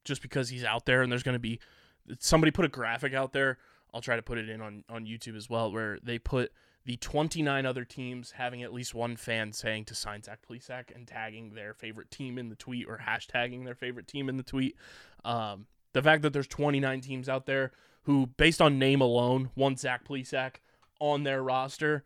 just 0.04 0.20
because 0.20 0.50
he's 0.50 0.64
out 0.64 0.84
there 0.84 1.02
and 1.02 1.10
there's 1.10 1.22
going 1.22 1.34
to 1.34 1.40
be 1.40 1.60
somebody 2.18 2.50
put 2.50 2.66
a 2.66 2.68
graphic 2.68 3.14
out 3.14 3.32
there. 3.32 3.58
I'll 3.92 4.02
try 4.02 4.16
to 4.16 4.22
put 4.22 4.38
it 4.38 4.48
in 4.48 4.60
on 4.60 4.84
on 4.88 5.06
YouTube 5.06 5.36
as 5.36 5.48
well, 5.48 5.72
where 5.72 5.98
they 6.02 6.18
put 6.18 6.52
the 6.86 6.96
29 6.96 7.64
other 7.64 7.84
teams 7.84 8.32
having 8.32 8.62
at 8.62 8.72
least 8.72 8.94
one 8.94 9.16
fan 9.16 9.52
saying 9.52 9.86
to 9.86 9.94
sign 9.94 10.22
Zach 10.22 10.40
Plesac 10.48 10.94
and 10.94 11.06
tagging 11.06 11.54
their 11.54 11.72
favorite 11.72 12.10
team 12.10 12.38
in 12.38 12.50
the 12.50 12.56
tweet 12.56 12.86
or 12.86 13.00
hashtagging 13.06 13.64
their 13.64 13.74
favorite 13.74 14.06
team 14.06 14.28
in 14.28 14.36
the 14.36 14.42
tweet. 14.42 14.76
Um, 15.24 15.66
the 15.94 16.02
fact 16.02 16.22
that 16.22 16.32
there's 16.32 16.46
29 16.46 17.00
teams 17.00 17.28
out 17.28 17.46
there 17.46 17.72
who, 18.02 18.26
based 18.26 18.60
on 18.60 18.78
name 18.78 19.00
alone, 19.00 19.50
want 19.54 19.80
Zach 19.80 20.06
Plesac 20.06 20.56
on 21.00 21.22
their 21.22 21.42
roster, 21.42 22.04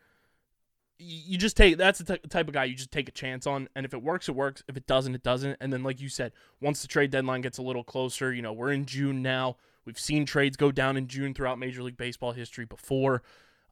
you 1.00 1.38
just 1.38 1.56
take 1.56 1.76
that's 1.76 2.00
the 2.00 2.16
ty- 2.16 2.28
type 2.28 2.48
of 2.48 2.54
guy 2.54 2.64
you 2.64 2.74
just 2.74 2.90
take 2.90 3.08
a 3.08 3.12
chance 3.12 3.46
on. 3.46 3.68
And 3.74 3.86
if 3.86 3.94
it 3.94 4.02
works 4.02 4.28
it 4.28 4.34
works. 4.34 4.62
If 4.68 4.76
it 4.76 4.86
doesn't 4.86 5.14
it 5.14 5.22
doesn't. 5.22 5.56
And 5.60 5.72
then 5.72 5.82
like 5.82 6.00
you 6.00 6.08
said 6.08 6.32
once 6.60 6.82
the 6.82 6.88
trade 6.88 7.10
deadline 7.10 7.40
gets 7.40 7.58
a 7.58 7.62
little 7.62 7.84
closer 7.84 8.32
you 8.32 8.42
know 8.42 8.52
we're 8.52 8.72
in 8.72 8.84
june 8.84 9.22
now. 9.22 9.56
We've 9.84 9.98
seen 9.98 10.26
trades 10.26 10.56
go 10.56 10.72
down 10.72 10.96
in 10.96 11.06
june 11.06 11.34
throughout 11.34 11.58
major 11.58 11.84
league 11.84 11.96
baseball 11.96 12.32
history 12.32 12.64
before 12.64 13.22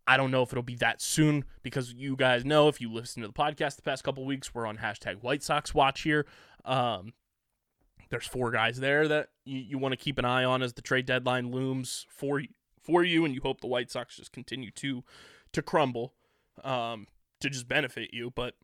i 0.06 0.16
don't 0.16 0.30
know 0.30 0.42
if 0.42 0.52
it'll 0.52 0.62
be 0.62 0.76
that 0.76 1.00
soon 1.00 1.44
because 1.62 1.92
you 1.92 2.16
guys 2.16 2.44
know 2.44 2.68
if 2.68 2.80
you 2.80 2.92
listen 2.92 3.22
to 3.22 3.28
the 3.28 3.34
podcast 3.34 3.76
the 3.76 3.82
past 3.82 4.04
couple 4.04 4.24
weeks 4.24 4.54
we're 4.54 4.66
on 4.66 4.78
hashtag 4.78 5.22
white 5.22 5.42
sox 5.42 5.74
watch 5.74 6.02
here 6.02 6.26
um, 6.64 7.12
there's 8.10 8.26
four 8.26 8.50
guys 8.50 8.78
there 8.80 9.08
that 9.08 9.28
you, 9.44 9.58
you 9.58 9.78
want 9.78 9.92
to 9.92 9.96
keep 9.96 10.18
an 10.18 10.24
eye 10.24 10.44
on 10.44 10.62
as 10.62 10.74
the 10.74 10.82
trade 10.82 11.06
deadline 11.06 11.50
looms 11.50 12.06
for 12.08 12.42
for 12.82 13.02
you 13.02 13.24
and 13.24 13.34
you 13.34 13.40
hope 13.40 13.60
the 13.60 13.66
white 13.66 13.90
sox 13.90 14.16
just 14.16 14.32
continue 14.32 14.70
to 14.70 15.02
to 15.52 15.62
crumble 15.62 16.14
um, 16.64 17.06
to 17.40 17.50
just 17.50 17.68
benefit 17.68 18.10
you. 18.12 18.30
But 18.34 18.54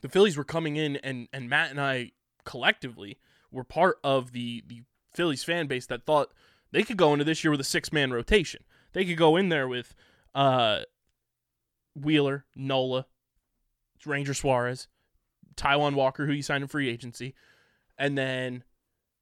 the 0.00 0.08
Phillies 0.08 0.36
were 0.36 0.44
coming 0.44 0.76
in, 0.76 0.96
and 0.96 1.28
and 1.32 1.48
Matt 1.48 1.70
and 1.70 1.80
I 1.80 2.12
collectively 2.44 3.18
were 3.50 3.64
part 3.64 3.98
of 4.04 4.32
the 4.32 4.62
the 4.66 4.82
Phillies 5.12 5.44
fan 5.44 5.66
base 5.66 5.86
that 5.86 6.04
thought 6.04 6.32
they 6.70 6.82
could 6.82 6.98
go 6.98 7.12
into 7.12 7.24
this 7.24 7.42
year 7.42 7.50
with 7.50 7.60
a 7.60 7.64
six 7.64 7.92
man 7.92 8.12
rotation. 8.12 8.62
They 8.92 9.04
could 9.04 9.18
go 9.18 9.36
in 9.36 9.48
there 9.48 9.68
with 9.68 9.94
uh, 10.34 10.80
Wheeler, 11.94 12.44
Nola, 12.54 13.06
Ranger 14.06 14.34
Suarez, 14.34 14.88
Taijuan 15.56 15.94
Walker, 15.94 16.26
who 16.26 16.32
you 16.32 16.42
signed 16.42 16.62
in 16.62 16.68
free 16.68 16.88
agency, 16.88 17.34
and 17.98 18.16
then 18.16 18.64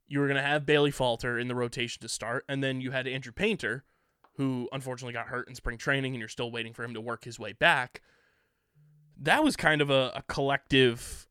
you 0.06 0.20
were 0.20 0.28
gonna 0.28 0.42
have 0.42 0.66
Bailey 0.66 0.90
Falter 0.90 1.38
in 1.38 1.48
the 1.48 1.54
rotation 1.54 2.00
to 2.02 2.08
start, 2.08 2.44
and 2.48 2.62
then 2.62 2.80
you 2.80 2.90
had 2.90 3.06
Andrew 3.06 3.32
Painter, 3.32 3.84
who 4.36 4.68
unfortunately 4.72 5.14
got 5.14 5.26
hurt 5.26 5.48
in 5.48 5.54
spring 5.54 5.78
training, 5.78 6.14
and 6.14 6.20
you're 6.20 6.28
still 6.28 6.50
waiting 6.50 6.72
for 6.72 6.84
him 6.84 6.94
to 6.94 7.00
work 7.00 7.24
his 7.24 7.38
way 7.38 7.52
back. 7.52 8.02
That 9.18 9.42
was 9.42 9.56
kind 9.56 9.80
of 9.80 9.88
a, 9.88 10.12
a 10.14 10.22
collective 10.28 11.26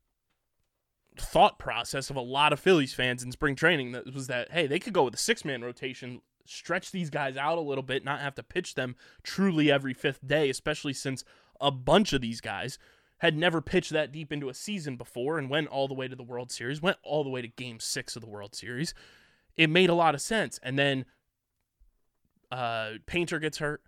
thought 1.18 1.58
process 1.58 2.10
of 2.10 2.16
a 2.16 2.20
lot 2.20 2.52
of 2.52 2.60
Phillies 2.60 2.92
fans 2.92 3.22
in 3.22 3.32
spring 3.32 3.54
training. 3.54 3.92
That 3.92 4.12
was 4.12 4.26
that 4.26 4.50
hey, 4.52 4.66
they 4.66 4.78
could 4.78 4.92
go 4.92 5.04
with 5.04 5.14
a 5.14 5.18
six 5.18 5.44
man 5.44 5.62
rotation, 5.62 6.20
stretch 6.46 6.90
these 6.90 7.10
guys 7.10 7.36
out 7.36 7.58
a 7.58 7.62
little 7.62 7.82
bit, 7.82 8.04
not 8.04 8.20
have 8.20 8.34
to 8.36 8.42
pitch 8.42 8.74
them 8.74 8.96
truly 9.22 9.70
every 9.70 9.94
fifth 9.94 10.26
day, 10.26 10.50
especially 10.50 10.92
since 10.92 11.24
a 11.60 11.70
bunch 11.70 12.12
of 12.12 12.20
these 12.20 12.40
guys 12.40 12.78
had 13.18 13.36
never 13.36 13.62
pitched 13.62 13.92
that 13.92 14.12
deep 14.12 14.32
into 14.32 14.48
a 14.48 14.54
season 14.54 14.96
before 14.96 15.38
and 15.38 15.48
went 15.48 15.68
all 15.68 15.88
the 15.88 15.94
way 15.94 16.06
to 16.06 16.16
the 16.16 16.22
World 16.22 16.52
Series, 16.52 16.82
went 16.82 16.98
all 17.02 17.24
the 17.24 17.30
way 17.30 17.40
to 17.40 17.48
game 17.48 17.80
six 17.80 18.14
of 18.14 18.22
the 18.22 18.28
World 18.28 18.54
Series. 18.54 18.92
It 19.56 19.70
made 19.70 19.88
a 19.88 19.94
lot 19.94 20.14
of 20.14 20.20
sense. 20.20 20.60
And 20.62 20.78
then 20.78 21.06
uh, 22.52 22.92
Painter 23.06 23.38
gets 23.38 23.58
hurt. 23.58 23.82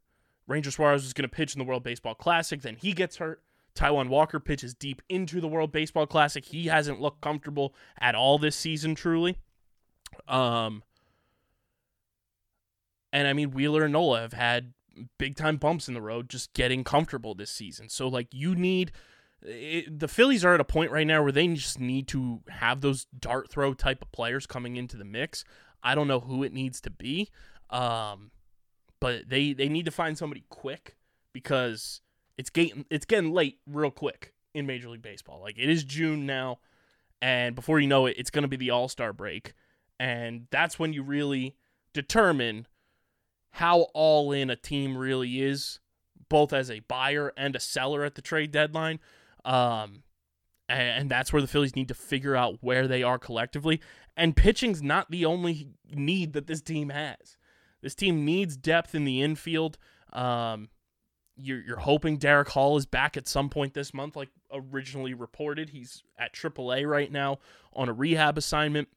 Ranger 0.47 0.71
Suarez 0.71 1.03
was 1.03 1.13
going 1.13 1.29
to 1.29 1.35
pitch 1.35 1.55
in 1.55 1.59
the 1.59 1.65
World 1.65 1.83
Baseball 1.83 2.15
Classic. 2.15 2.63
Then 2.63 2.77
he 2.77 2.93
gets 2.95 3.17
hurt. 3.19 3.43
Taijuan 3.75 4.09
Walker 4.09 4.41
pitches 4.41 4.75
deep 4.75 5.03
into 5.11 5.41
the 5.43 5.47
World 5.47 5.73
Baseball 5.73 6.07
Classic. 6.07 6.45
He 6.45 6.67
hasn't 6.67 7.01
looked 7.01 7.21
comfortable 7.21 7.75
at 8.01 8.15
all 8.15 8.39
this 8.39 8.57
season, 8.57 8.95
truly. 8.95 9.37
Um, 10.27 10.83
and 13.13 13.29
I 13.29 13.33
mean, 13.33 13.51
Wheeler 13.51 13.85
and 13.85 13.93
Nola 13.93 14.21
have 14.21 14.33
had 14.33 14.73
big 15.19 15.37
time 15.37 15.57
bumps 15.57 15.89
in 15.89 15.95
the 15.95 16.03
road 16.03 16.29
just 16.29 16.53
getting 16.55 16.85
comfortable 16.85 17.35
this 17.35 17.51
season. 17.51 17.89
So, 17.89 18.09
like, 18.09 18.29
you 18.33 18.55
need 18.55 18.93
it, 19.43 19.99
the 19.99 20.09
Phillies 20.09 20.45
are 20.45 20.55
at 20.55 20.61
a 20.61 20.65
point 20.65 20.91
right 20.91 21.07
now 21.07 21.23
where 21.23 21.33
they 21.33 21.47
just 21.49 21.79
need 21.79 22.09
to 22.09 22.41
have 22.49 22.81
those 22.81 23.07
dart 23.19 23.51
throw 23.51 23.75
type 23.75 24.03
of 24.03 24.11
players 24.13 24.47
coming 24.47 24.77
into 24.77 24.97
the 24.97 25.05
mix. 25.05 25.45
I 25.83 25.95
don't 25.95 26.09
know 26.09 26.21
who 26.21 26.43
it 26.43 26.53
needs 26.53 26.81
to 26.83 26.91
be, 26.91 27.31
um, 27.71 28.33
but 29.01 29.29
they 29.29 29.53
they 29.53 29.69
need 29.69 29.85
to 29.85 29.91
find 29.91 30.19
somebody 30.19 30.45
quick 30.49 30.97
because 31.33 32.01
it's 32.37 32.51
getting 32.51 32.85
it's 32.91 33.07
getting 33.07 33.33
late 33.33 33.61
real 33.67 33.91
quick 33.91 34.35
in 34.55 34.67
Major 34.67 34.89
League 34.89 35.03
Baseball. 35.03 35.41
Like 35.41 35.57
it 35.57 35.69
is 35.69 35.85
June 35.85 36.27
now, 36.27 36.59
and 37.23 37.55
before 37.55 37.79
you 37.79 37.87
know 37.87 38.07
it, 38.07 38.17
it's 38.19 38.31
going 38.31 38.43
to 38.43 38.49
be 38.49 38.57
the 38.57 38.71
All 38.71 38.89
Star 38.89 39.13
break, 39.13 39.53
and 40.01 40.49
that's 40.51 40.79
when 40.79 40.93
you 40.93 41.05
really 41.05 41.57
determine 41.93 42.67
how 43.53 43.89
all 43.95 44.33
in 44.33 44.51
a 44.51 44.57
team 44.57 44.97
really 44.97 45.43
is, 45.43 45.81
both 46.29 46.53
as 46.53 46.71
a 46.71 46.81
buyer 46.81 47.33
and 47.37 47.57
a 47.57 47.61
seller 47.61 48.05
at 48.05 48.15
the 48.15 48.23
trade 48.23 48.51
deadline. 48.51 49.01
Um, 49.45 50.03
and, 50.69 51.11
that's 51.11 51.33
where 51.33 51.41
the 51.41 51.49
Phillies 51.49 51.75
need 51.75 51.89
to 51.89 51.95
figure 51.95 52.37
out 52.37 52.59
where 52.61 52.87
they 52.87 53.03
are 53.03 53.19
collectively. 53.19 53.81
And 54.17 54.37
pitching's 54.37 54.83
not 54.83 55.11
the 55.11 55.25
only 55.25 55.69
need 55.91 56.35
that 56.35 56.47
this 56.47 56.61
team 56.61 56.91
has. 56.91 57.39
This 57.81 57.95
team 57.95 58.25
needs 58.25 58.57
depth 58.57 58.95
in 58.95 59.05
the 59.05 59.23
infield. 59.23 59.79
Um, 60.13 60.69
you're, 61.37 61.63
you're 61.63 61.79
hoping 61.79 62.19
Darick 62.19 62.49
Hall 62.49 62.77
is 62.77 62.85
back 62.85 63.17
at 63.17 63.29
some 63.29 63.49
point 63.49 63.73
this 63.73 63.95
month, 63.95 64.17
like 64.17 64.31
originally 64.53 65.15
reported. 65.15 65.71
He's 65.71 66.03
at 66.19 66.35
AAA 66.35 66.87
right 66.87 67.11
now 67.11 67.39
on 67.73 67.89
a 67.89 67.93
rehab 67.93 68.37
assignment. 68.37 68.89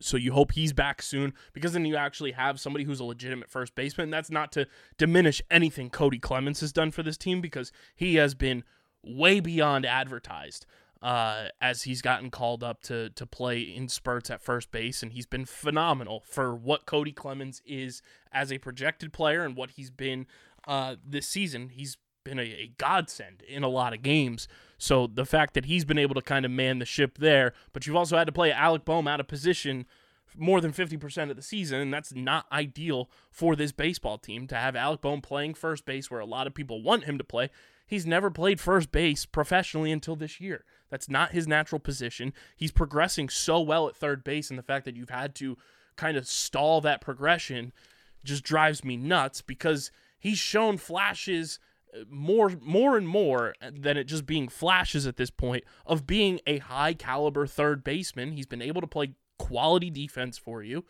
So 0.00 0.16
you 0.16 0.32
hope 0.32 0.52
he's 0.52 0.72
back 0.72 1.02
soon 1.02 1.34
because 1.52 1.72
then 1.72 1.84
you 1.84 1.96
actually 1.96 2.32
have 2.32 2.60
somebody 2.60 2.84
who's 2.84 3.00
a 3.00 3.04
legitimate 3.04 3.50
first 3.50 3.74
baseman. 3.74 4.04
And 4.04 4.12
that's 4.12 4.30
not 4.30 4.52
to 4.52 4.66
diminish 4.96 5.42
anything 5.50 5.90
Cody 5.90 6.18
Clemens 6.18 6.60
has 6.60 6.72
done 6.72 6.90
for 6.90 7.02
this 7.02 7.18
team 7.18 7.40
because 7.40 7.72
he 7.96 8.16
has 8.16 8.34
been 8.34 8.64
way 9.02 9.40
beyond 9.40 9.84
advertised 9.86 10.66
uh, 11.02 11.48
as 11.60 11.82
he's 11.82 12.02
gotten 12.02 12.30
called 12.30 12.64
up 12.64 12.82
to 12.82 13.10
to 13.10 13.26
play 13.26 13.60
in 13.60 13.88
spurts 13.88 14.30
at 14.30 14.42
first 14.42 14.70
base, 14.70 15.02
and 15.02 15.12
he's 15.12 15.26
been 15.26 15.44
phenomenal 15.44 16.22
for 16.26 16.54
what 16.54 16.86
Cody 16.86 17.12
Clemens 17.12 17.62
is 17.64 18.02
as 18.32 18.52
a 18.52 18.58
projected 18.58 19.12
player 19.12 19.44
and 19.44 19.56
what 19.56 19.70
he's 19.70 19.90
been 19.90 20.26
uh, 20.66 20.96
this 21.04 21.28
season. 21.28 21.70
He's 21.70 21.96
been 22.24 22.38
a, 22.38 22.42
a 22.42 22.72
godsend 22.78 23.42
in 23.42 23.62
a 23.62 23.68
lot 23.68 23.92
of 23.92 24.02
games. 24.02 24.48
So 24.78 25.06
the 25.06 25.26
fact 25.26 25.54
that 25.54 25.64
he's 25.64 25.84
been 25.84 25.98
able 25.98 26.14
to 26.14 26.22
kind 26.22 26.44
of 26.44 26.50
man 26.50 26.78
the 26.78 26.84
ship 26.84 27.18
there, 27.18 27.52
but 27.72 27.86
you've 27.86 27.96
also 27.96 28.16
had 28.16 28.26
to 28.26 28.32
play 28.32 28.52
Alec 28.52 28.84
Bohm 28.84 29.08
out 29.08 29.20
of 29.20 29.26
position 29.26 29.86
more 30.36 30.60
than 30.60 30.72
50% 30.72 31.30
of 31.30 31.36
the 31.36 31.42
season, 31.42 31.80
and 31.80 31.92
that's 31.92 32.14
not 32.14 32.46
ideal 32.52 33.10
for 33.30 33.56
this 33.56 33.72
baseball 33.72 34.18
team 34.18 34.46
to 34.46 34.54
have 34.54 34.76
Alec 34.76 35.00
Bohm 35.00 35.20
playing 35.20 35.54
first 35.54 35.84
base 35.84 36.10
where 36.10 36.20
a 36.20 36.26
lot 36.26 36.46
of 36.46 36.54
people 36.54 36.82
want 36.82 37.04
him 37.04 37.18
to 37.18 37.24
play. 37.24 37.50
He's 37.86 38.06
never 38.06 38.30
played 38.30 38.60
first 38.60 38.92
base 38.92 39.24
professionally 39.24 39.90
until 39.90 40.14
this 40.14 40.40
year. 40.40 40.64
That's 40.90 41.08
not 41.08 41.32
his 41.32 41.48
natural 41.48 41.78
position. 41.78 42.32
He's 42.56 42.70
progressing 42.70 43.28
so 43.28 43.60
well 43.60 43.88
at 43.88 43.96
third 43.96 44.22
base, 44.22 44.50
and 44.50 44.58
the 44.58 44.62
fact 44.62 44.84
that 44.84 44.96
you've 44.96 45.10
had 45.10 45.34
to 45.36 45.56
kind 45.96 46.16
of 46.16 46.28
stall 46.28 46.80
that 46.82 47.00
progression 47.00 47.72
just 48.24 48.44
drives 48.44 48.84
me 48.84 48.96
nuts 48.96 49.42
because 49.42 49.90
he's 50.18 50.38
shown 50.38 50.76
flashes 50.76 51.58
more 52.08 52.52
more 52.60 52.96
and 52.96 53.08
more 53.08 53.54
than 53.72 53.96
it 53.96 54.04
just 54.04 54.26
being 54.26 54.48
flashes 54.48 55.06
at 55.06 55.16
this 55.16 55.30
point 55.30 55.64
of 55.86 56.06
being 56.06 56.40
a 56.46 56.58
high 56.58 56.94
caliber 56.94 57.46
third 57.46 57.82
baseman. 57.84 58.32
He's 58.32 58.46
been 58.46 58.62
able 58.62 58.80
to 58.80 58.86
play 58.86 59.14
quality 59.38 59.90
defense 59.90 60.36
for 60.36 60.62
you. 60.62 60.84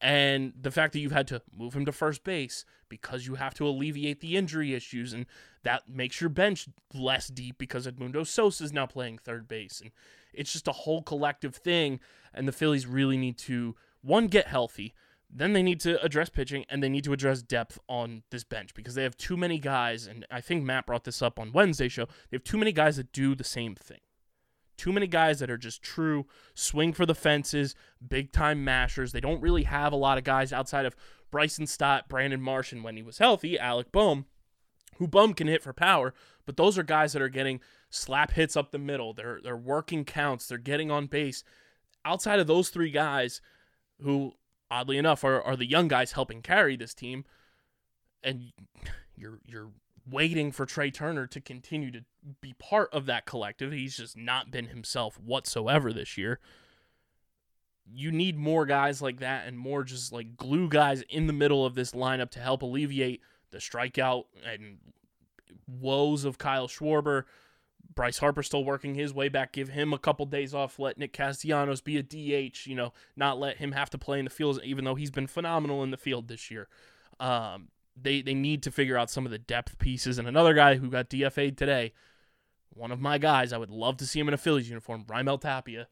And 0.00 0.54
the 0.58 0.70
fact 0.70 0.94
that 0.94 1.00
you've 1.00 1.12
had 1.12 1.28
to 1.28 1.42
move 1.54 1.74
him 1.74 1.84
to 1.84 1.92
first 1.92 2.24
base 2.24 2.64
because 2.88 3.26
you 3.26 3.34
have 3.34 3.52
to 3.54 3.66
alleviate 3.66 4.20
the 4.20 4.36
injury 4.36 4.74
issues, 4.74 5.12
and 5.12 5.26
that 5.62 5.88
makes 5.88 6.20
your 6.20 6.30
bench 6.30 6.68
less 6.94 7.28
deep 7.28 7.58
because 7.58 7.86
Edmundo 7.86 8.26
Sosa 8.26 8.64
is 8.64 8.72
now 8.72 8.86
playing 8.86 9.18
third 9.18 9.46
base. 9.46 9.80
And 9.80 9.90
it's 10.32 10.52
just 10.52 10.68
a 10.68 10.72
whole 10.72 11.02
collective 11.02 11.54
thing. 11.54 12.00
And 12.32 12.48
the 12.48 12.52
Phillies 12.52 12.86
really 12.86 13.18
need 13.18 13.36
to, 13.38 13.76
one, 14.00 14.28
get 14.28 14.46
healthy. 14.46 14.94
Then 15.32 15.52
they 15.52 15.62
need 15.62 15.80
to 15.80 16.02
address 16.02 16.28
pitching 16.28 16.64
and 16.68 16.82
they 16.82 16.88
need 16.88 17.04
to 17.04 17.12
address 17.12 17.42
depth 17.42 17.78
on 17.88 18.24
this 18.30 18.42
bench 18.42 18.74
because 18.74 18.94
they 18.94 19.04
have 19.04 19.16
too 19.16 19.36
many 19.36 19.58
guys. 19.58 20.06
And 20.06 20.26
I 20.30 20.40
think 20.40 20.64
Matt 20.64 20.86
brought 20.86 21.04
this 21.04 21.22
up 21.22 21.38
on 21.38 21.52
Wednesday 21.52 21.88
show. 21.88 22.06
They 22.06 22.36
have 22.36 22.44
too 22.44 22.58
many 22.58 22.72
guys 22.72 22.96
that 22.96 23.12
do 23.12 23.34
the 23.34 23.44
same 23.44 23.74
thing. 23.76 24.00
Too 24.76 24.92
many 24.92 25.06
guys 25.06 25.38
that 25.38 25.50
are 25.50 25.58
just 25.58 25.82
true 25.82 26.26
swing 26.54 26.92
for 26.92 27.04
the 27.04 27.14
fences, 27.14 27.74
big 28.06 28.32
time 28.32 28.64
mashers. 28.64 29.12
They 29.12 29.20
don't 29.20 29.42
really 29.42 29.64
have 29.64 29.92
a 29.92 29.96
lot 29.96 30.18
of 30.18 30.24
guys 30.24 30.52
outside 30.52 30.86
of 30.86 30.96
Bryson 31.30 31.66
Stott, 31.66 32.08
Brandon 32.08 32.40
Marsh, 32.40 32.72
and 32.72 32.82
when 32.82 32.96
he 32.96 33.02
was 33.02 33.18
healthy, 33.18 33.58
Alec 33.58 33.92
Bohm, 33.92 34.24
who 34.96 35.06
Bohm 35.06 35.34
can 35.34 35.48
hit 35.48 35.62
for 35.62 35.72
power. 35.72 36.14
But 36.46 36.56
those 36.56 36.78
are 36.78 36.82
guys 36.82 37.12
that 37.12 37.22
are 37.22 37.28
getting 37.28 37.60
slap 37.90 38.32
hits 38.32 38.56
up 38.56 38.70
the 38.70 38.78
middle. 38.78 39.12
They're 39.12 39.38
they're 39.42 39.56
working 39.56 40.04
counts. 40.04 40.48
They're 40.48 40.58
getting 40.58 40.90
on 40.90 41.06
base. 41.06 41.44
Outside 42.04 42.40
of 42.40 42.46
those 42.46 42.70
three 42.70 42.90
guys, 42.90 43.42
who 44.02 44.32
oddly 44.70 44.98
enough 44.98 45.24
are, 45.24 45.42
are 45.42 45.56
the 45.56 45.68
young 45.68 45.88
guys 45.88 46.12
helping 46.12 46.42
carry 46.42 46.76
this 46.76 46.94
team, 46.94 47.24
and 48.22 48.52
you're 49.16 49.40
you're 49.44 49.70
waiting 50.08 50.52
for 50.52 50.66
Trea 50.66 50.90
Turner 50.90 51.26
to 51.26 51.40
continue 51.40 51.90
to 51.90 52.02
be 52.40 52.54
part 52.54 52.92
of 52.92 53.06
that 53.06 53.26
collective. 53.26 53.72
He's 53.72 53.96
just 53.96 54.16
not 54.16 54.50
been 54.50 54.66
himself 54.66 55.18
whatsoever 55.20 55.92
this 55.92 56.16
year. 56.16 56.40
You 57.92 58.12
need 58.12 58.38
more 58.38 58.66
guys 58.66 59.02
like 59.02 59.20
that 59.20 59.46
and 59.46 59.58
more 59.58 59.84
just 59.84 60.12
like 60.12 60.36
glue 60.36 60.68
guys 60.68 61.02
in 61.08 61.26
the 61.26 61.32
middle 61.32 61.66
of 61.66 61.74
this 61.74 61.92
lineup 61.92 62.30
to 62.30 62.40
help 62.40 62.62
alleviate 62.62 63.20
the 63.50 63.58
strikeout 63.58 64.24
and 64.46 64.78
woes 65.66 66.24
of 66.24 66.38
Kyle 66.38 66.68
Schwarber. 66.68 67.24
Bryce 67.94 68.18
Harper 68.18 68.42
still 68.42 68.64
working 68.64 68.94
his 68.94 69.12
way 69.12 69.28
back. 69.28 69.52
Give 69.52 69.68
him 69.68 69.92
a 69.92 69.98
couple 69.98 70.26
days 70.26 70.54
off. 70.54 70.78
Let 70.78 70.98
Nick 70.98 71.12
Castellanos 71.12 71.80
be 71.80 71.96
a 71.96 72.02
DH. 72.02 72.66
You 72.66 72.74
know, 72.74 72.92
not 73.16 73.38
let 73.38 73.56
him 73.56 73.72
have 73.72 73.90
to 73.90 73.98
play 73.98 74.18
in 74.18 74.24
the 74.24 74.30
field, 74.30 74.60
even 74.64 74.84
though 74.84 74.94
he's 74.94 75.10
been 75.10 75.26
phenomenal 75.26 75.82
in 75.82 75.90
the 75.90 75.96
field 75.96 76.28
this 76.28 76.50
year. 76.50 76.68
Um, 77.18 77.68
they 78.00 78.22
they 78.22 78.34
need 78.34 78.62
to 78.62 78.70
figure 78.70 78.96
out 78.96 79.10
some 79.10 79.26
of 79.26 79.32
the 79.32 79.38
depth 79.38 79.78
pieces. 79.78 80.18
And 80.18 80.28
another 80.28 80.54
guy 80.54 80.76
who 80.76 80.88
got 80.88 81.10
DFA'd 81.10 81.58
today, 81.58 81.92
one 82.70 82.92
of 82.92 83.00
my 83.00 83.18
guys, 83.18 83.52
I 83.52 83.58
would 83.58 83.70
love 83.70 83.96
to 83.98 84.06
see 84.06 84.20
him 84.20 84.28
in 84.28 84.34
a 84.34 84.38
Phillies 84.38 84.68
uniform, 84.68 85.04
Raimel 85.04 85.40
Tapia. 85.40 85.88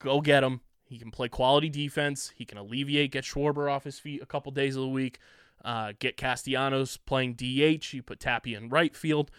Go 0.00 0.20
get 0.20 0.42
him. 0.44 0.60
He 0.84 0.98
can 0.98 1.12
play 1.12 1.28
quality 1.28 1.68
defense. 1.68 2.32
He 2.34 2.44
can 2.44 2.58
alleviate, 2.58 3.12
get 3.12 3.24
Schwarber 3.24 3.70
off 3.70 3.84
his 3.84 4.00
feet 4.00 4.20
a 4.20 4.26
couple 4.26 4.50
days 4.50 4.74
of 4.74 4.82
the 4.82 4.88
week. 4.88 5.20
Uh, 5.64 5.92
get 5.98 6.16
Castellanos 6.16 6.96
playing 6.96 7.34
DH. 7.34 7.92
You 7.92 8.02
put 8.02 8.18
Tapia 8.18 8.58
in 8.58 8.70
right 8.70 8.96
field. 8.96 9.30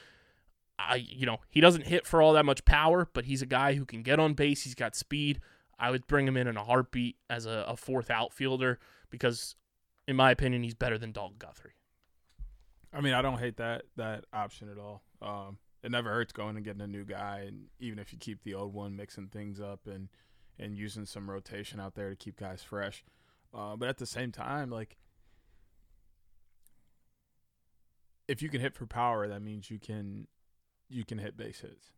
I, 0.79 0.95
you 1.07 1.25
know, 1.25 1.37
he 1.49 1.61
doesn't 1.61 1.87
hit 1.87 2.05
for 2.05 2.21
all 2.21 2.33
that 2.33 2.45
much 2.45 2.65
power, 2.65 3.07
but 3.13 3.25
he's 3.25 3.41
a 3.41 3.45
guy 3.45 3.75
who 3.75 3.85
can 3.85 4.03
get 4.03 4.19
on 4.19 4.33
base. 4.33 4.63
He's 4.63 4.75
got 4.75 4.95
speed. 4.95 5.39
I 5.77 5.91
would 5.91 6.07
bring 6.07 6.27
him 6.27 6.37
in 6.37 6.47
in 6.47 6.57
a 6.57 6.63
heartbeat 6.63 7.17
as 7.29 7.45
a, 7.45 7.65
a 7.67 7.75
fourth 7.75 8.09
outfielder 8.09 8.79
because, 9.09 9.55
in 10.07 10.15
my 10.15 10.31
opinion, 10.31 10.63
he's 10.63 10.73
better 10.73 10.97
than 10.97 11.11
Dalton 11.11 11.37
Guthrie. 11.39 11.73
I 12.93 13.01
mean, 13.01 13.13
I 13.13 13.21
don't 13.21 13.39
hate 13.39 13.57
that 13.57 13.83
that 13.95 14.25
option 14.33 14.69
at 14.69 14.77
all. 14.77 15.03
Um, 15.21 15.57
it 15.83 15.91
never 15.91 16.09
hurts 16.09 16.33
going 16.33 16.55
and 16.55 16.65
getting 16.65 16.81
a 16.81 16.87
new 16.87 17.05
guy, 17.05 17.45
and 17.47 17.65
even 17.79 17.99
if 17.99 18.11
you 18.11 18.19
keep 18.19 18.43
the 18.43 18.53
old 18.53 18.73
one, 18.73 18.95
mixing 18.95 19.27
things 19.27 19.59
up 19.59 19.87
and 19.87 20.09
and 20.59 20.77
using 20.77 21.05
some 21.05 21.29
rotation 21.29 21.79
out 21.79 21.95
there 21.95 22.09
to 22.09 22.15
keep 22.15 22.39
guys 22.39 22.61
fresh. 22.61 23.03
Uh, 23.53 23.75
but 23.75 23.89
at 23.89 23.97
the 23.97 24.05
same 24.05 24.31
time, 24.31 24.69
like 24.69 24.97
if 28.27 28.41
you 28.41 28.49
can 28.49 28.61
hit 28.61 28.75
for 28.75 28.85
power, 28.85 29.27
that 29.27 29.41
means 29.41 29.71
you 29.71 29.79
can 29.79 30.27
you 30.91 31.05
can 31.05 31.17
hit 31.17 31.37
base 31.37 31.61
hits. 31.61 31.91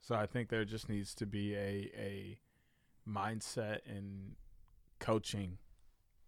So 0.00 0.14
I 0.14 0.26
think 0.26 0.48
there 0.48 0.64
just 0.64 0.88
needs 0.88 1.14
to 1.16 1.26
be 1.26 1.54
a 1.54 1.90
a 1.96 2.38
mindset 3.08 3.80
and 3.86 4.36
coaching 4.98 5.58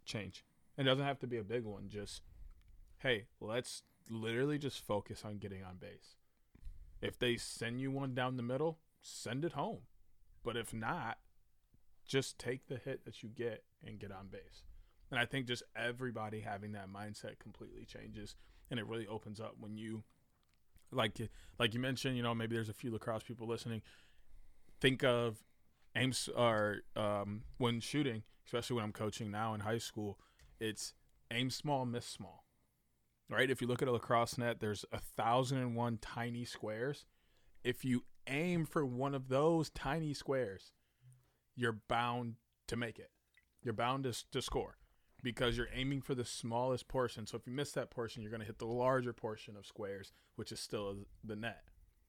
change. 0.04 0.44
It 0.76 0.84
doesn't 0.84 1.04
have 1.04 1.20
to 1.20 1.26
be 1.26 1.38
a 1.38 1.44
big 1.44 1.64
one. 1.64 1.88
Just 1.88 2.22
hey, 2.98 3.26
let's 3.40 3.82
literally 4.10 4.58
just 4.58 4.84
focus 4.84 5.22
on 5.24 5.38
getting 5.38 5.62
on 5.64 5.76
base. 5.76 6.16
If 7.00 7.18
they 7.18 7.36
send 7.36 7.80
you 7.80 7.90
one 7.90 8.14
down 8.14 8.36
the 8.36 8.42
middle, 8.42 8.78
send 9.00 9.44
it 9.44 9.52
home. 9.52 9.80
But 10.44 10.56
if 10.56 10.72
not, 10.72 11.18
just 12.06 12.38
take 12.38 12.66
the 12.66 12.76
hit 12.76 13.04
that 13.04 13.22
you 13.22 13.28
get 13.28 13.64
and 13.84 13.98
get 13.98 14.12
on 14.12 14.28
base. 14.28 14.64
And 15.10 15.18
I 15.18 15.26
think 15.26 15.46
just 15.46 15.62
everybody 15.76 16.40
having 16.40 16.72
that 16.72 16.92
mindset 16.92 17.38
completely 17.38 17.84
changes 17.84 18.34
and 18.70 18.80
it 18.80 18.86
really 18.86 19.06
opens 19.06 19.40
up 19.40 19.56
when 19.58 19.76
you 19.76 20.04
like 20.92 21.18
like 21.58 21.74
you 21.74 21.80
mentioned, 21.80 22.16
you 22.16 22.22
know, 22.22 22.34
maybe 22.34 22.54
there's 22.54 22.68
a 22.68 22.74
few 22.74 22.90
lacrosse 22.90 23.22
people 23.22 23.46
listening. 23.46 23.82
Think 24.80 25.02
of 25.04 25.42
aims 25.96 26.28
or 26.34 26.78
um, 26.96 27.42
when 27.58 27.80
shooting, 27.80 28.22
especially 28.46 28.76
when 28.76 28.84
I'm 28.84 28.92
coaching 28.92 29.30
now 29.30 29.54
in 29.54 29.60
high 29.60 29.78
school, 29.78 30.18
it's 30.60 30.94
aim 31.30 31.50
small, 31.50 31.86
miss 31.86 32.06
small. 32.06 32.44
Right? 33.30 33.50
If 33.50 33.62
you 33.62 33.66
look 33.66 33.80
at 33.80 33.88
a 33.88 33.92
lacrosse 33.92 34.36
net, 34.36 34.60
there's 34.60 34.84
a 34.92 34.98
thousand 34.98 35.58
and 35.58 35.74
one 35.74 35.98
tiny 35.98 36.44
squares. 36.44 37.06
If 37.64 37.84
you 37.84 38.04
aim 38.26 38.66
for 38.66 38.84
one 38.84 39.14
of 39.14 39.28
those 39.28 39.70
tiny 39.70 40.12
squares, 40.12 40.72
you're 41.56 41.80
bound 41.88 42.34
to 42.68 42.76
make 42.76 42.98
it. 42.98 43.10
You're 43.62 43.74
bound 43.74 44.04
to, 44.04 44.12
to 44.32 44.42
score 44.42 44.76
because 45.22 45.56
you're 45.56 45.68
aiming 45.72 46.02
for 46.02 46.14
the 46.14 46.24
smallest 46.24 46.88
portion. 46.88 47.26
So 47.26 47.36
if 47.36 47.46
you 47.46 47.52
miss 47.52 47.72
that 47.72 47.90
portion, 47.90 48.22
you're 48.22 48.30
going 48.30 48.40
to 48.40 48.46
hit 48.46 48.58
the 48.58 48.66
larger 48.66 49.12
portion 49.12 49.56
of 49.56 49.66
squares, 49.66 50.12
which 50.36 50.52
is 50.52 50.60
still 50.60 50.96
the 51.22 51.36
net. 51.36 51.64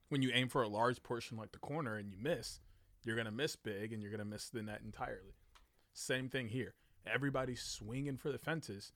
When 0.09 0.21
you 0.21 0.31
aim 0.33 0.49
for 0.49 0.63
a 0.63 0.67
large 0.67 1.01
portion 1.03 1.37
like 1.37 1.51
the 1.51 1.59
corner 1.59 1.95
and 1.95 2.09
you 2.09 2.17
miss, 2.19 2.59
you're 3.05 3.15
going 3.15 3.25
to 3.25 3.31
miss 3.31 3.55
big 3.55 3.93
and 3.93 4.01
you're 4.01 4.11
going 4.11 4.19
to 4.19 4.25
miss 4.25 4.49
the 4.49 4.63
net 4.63 4.81
entirely. 4.83 5.35
Same 5.93 6.29
thing 6.29 6.49
here. 6.49 6.73
Everybody's 7.05 7.61
swinging 7.61 8.17
for 8.17 8.31
the 8.31 8.37
fences. 8.37 8.93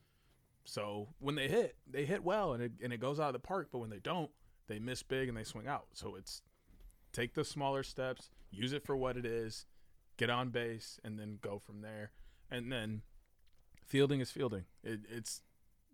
So 0.63 1.09
when 1.19 1.35
they 1.35 1.47
hit, 1.47 1.75
they 1.89 2.05
hit 2.05 2.23
well 2.23 2.53
and 2.53 2.63
it, 2.63 2.71
and 2.83 2.91
it 2.91 2.99
goes 2.99 3.19
out 3.19 3.27
of 3.27 3.33
the 3.33 3.39
park. 3.39 3.69
But 3.71 3.79
when 3.79 3.89
they 3.89 3.99
don't, 3.99 4.31
they 4.67 4.79
miss 4.79 5.03
big 5.03 5.29
and 5.29 5.37
they 5.37 5.43
swing 5.43 5.67
out. 5.67 5.87
So 5.93 6.15
it's 6.15 6.41
take 7.13 7.33
the 7.33 7.45
smaller 7.45 7.83
steps, 7.83 8.29
use 8.51 8.73
it 8.73 8.85
for 8.85 8.95
what 8.95 9.17
it 9.17 9.25
is, 9.25 9.65
get 10.17 10.29
on 10.29 10.49
base, 10.49 10.99
and 11.03 11.19
then 11.19 11.39
go 11.41 11.59
from 11.59 11.81
there. 11.81 12.11
And 12.49 12.71
then 12.71 13.01
fielding 13.87 14.19
is 14.19 14.31
fielding. 14.31 14.65
It, 14.83 15.01
it's 15.09 15.41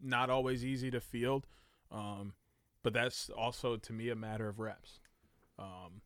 not 0.02 0.30
always 0.30 0.66
easy 0.66 0.92
to 0.92 1.00
field, 1.00 1.48
um, 1.92 2.34
but 2.84 2.94
that's 2.94 3.30
also 3.30 3.78
to 3.78 3.94
me 3.94 4.10
a 4.10 4.16
matter 4.16 4.50
of 4.50 4.60
reps. 4.60 5.00
Um, 5.58 6.02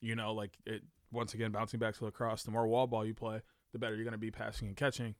you 0.00 0.14
know, 0.14 0.32
like 0.32 0.58
it 0.66 0.82
once 1.10 1.34
again 1.34 1.50
bouncing 1.50 1.80
back 1.80 1.96
to 1.96 2.04
lacrosse. 2.04 2.42
The 2.42 2.50
more 2.50 2.66
wall 2.66 2.86
ball 2.86 3.04
you 3.04 3.14
play, 3.14 3.40
the 3.72 3.78
better 3.78 3.94
you're 3.94 4.04
going 4.04 4.12
to 4.12 4.18
be 4.18 4.30
passing 4.30 4.68
and 4.68 4.76
catching. 4.76 5.14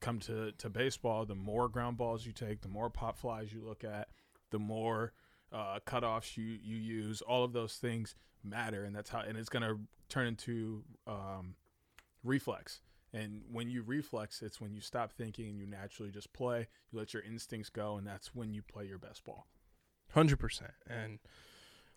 Come 0.00 0.18
to 0.20 0.52
to 0.52 0.70
baseball, 0.70 1.26
the 1.26 1.34
more 1.34 1.68
ground 1.68 1.96
balls 1.96 2.26
you 2.26 2.32
take, 2.32 2.62
the 2.62 2.68
more 2.68 2.90
pop 2.90 3.18
flies 3.18 3.52
you 3.52 3.62
look 3.64 3.84
at, 3.84 4.08
the 4.50 4.58
more 4.58 5.12
uh, 5.52 5.78
cutoffs 5.86 6.36
you 6.36 6.58
you 6.62 6.76
use. 6.76 7.20
All 7.22 7.44
of 7.44 7.52
those 7.52 7.74
things 7.74 8.14
matter, 8.42 8.84
and 8.84 8.94
that's 8.96 9.10
how. 9.10 9.20
And 9.20 9.36
it's 9.36 9.48
going 9.48 9.62
to 9.62 9.78
turn 10.08 10.26
into 10.26 10.82
um, 11.06 11.54
reflex. 12.24 12.80
And 13.12 13.42
when 13.50 13.68
you 13.68 13.82
reflex, 13.82 14.40
it's 14.42 14.60
when 14.60 14.72
you 14.72 14.80
stop 14.80 15.12
thinking 15.12 15.48
and 15.50 15.58
you 15.58 15.66
naturally 15.66 16.10
just 16.10 16.32
play. 16.32 16.68
You 16.90 16.98
let 16.98 17.12
your 17.12 17.22
instincts 17.22 17.68
go, 17.68 17.96
and 17.96 18.06
that's 18.06 18.34
when 18.34 18.54
you 18.54 18.62
play 18.62 18.86
your 18.86 18.98
best 18.98 19.24
ball. 19.24 19.46
Hundred 20.12 20.38
percent, 20.38 20.72
and 20.88 21.18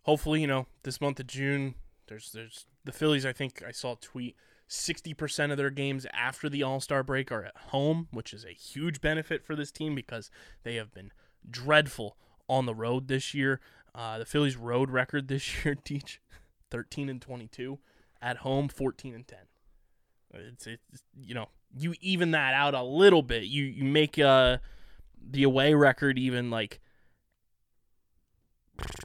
hopefully, 0.04 0.42
you 0.42 0.48
know, 0.48 0.68
this 0.84 1.02
month 1.02 1.20
of 1.20 1.28
June, 1.28 1.76
there's 2.08 2.32
there's 2.32 2.66
the 2.84 2.92
Phillies. 2.92 3.26
I 3.26 3.34
think 3.34 3.64
I 3.66 3.72
saw 3.72 3.94
a 3.94 3.98
tweet. 3.98 4.36
Sixty 4.68 5.14
percent 5.14 5.52
of 5.52 5.58
their 5.58 5.70
games 5.70 6.08
after 6.12 6.50
the 6.50 6.64
All 6.64 6.80
Star 6.80 7.04
break 7.04 7.32
are 7.32 7.44
at 7.44 7.58
home, 7.58 8.08
which 8.12 8.34
is 8.34 8.44
a 8.44 8.52
huge 8.54 9.00
benefit 9.00 9.44
for 9.44 9.56
this 9.56 9.72
team 9.72 9.94
because 9.96 10.32
they 10.64 10.76
have 10.76 10.94
been 10.94 11.12
dreadful 11.50 12.18
on 12.50 12.66
the 12.66 12.74
road 12.74 13.08
this 13.08 13.34
year. 13.34 13.60
Uh, 13.94 14.18
the 14.18 14.26
Phillies' 14.26 14.58
road 14.58 14.90
record 14.90 15.28
this 15.28 15.66
year, 15.66 15.76
teach 15.76 16.20
thirteen 16.72 17.10
and 17.10 17.22
twenty-two. 17.22 17.80
At 18.22 18.38
home, 18.38 18.70
fourteen 18.70 19.14
and 19.14 19.28
ten. 19.28 19.46
It's, 20.36 20.68
it's 20.68 21.04
you 21.20 21.34
know 21.34 21.50
you 21.78 21.94
even 22.02 22.32
that 22.32 22.54
out 22.54 22.74
a 22.74 22.84
little 22.84 23.24
bit. 23.24 23.44
You 23.44 23.64
you 23.64 23.84
make 23.84 24.20
uh 24.20 24.58
the 25.28 25.44
away 25.44 25.74
record 25.74 26.20
even 26.20 26.50
like 26.50 26.80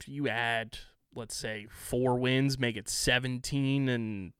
you 0.05 0.27
add 0.27 0.77
let's 1.13 1.35
say 1.35 1.67
four 1.69 2.15
wins, 2.17 2.57
make 2.57 2.77
it 2.77 2.87
17 2.87 3.89
and 3.89 4.33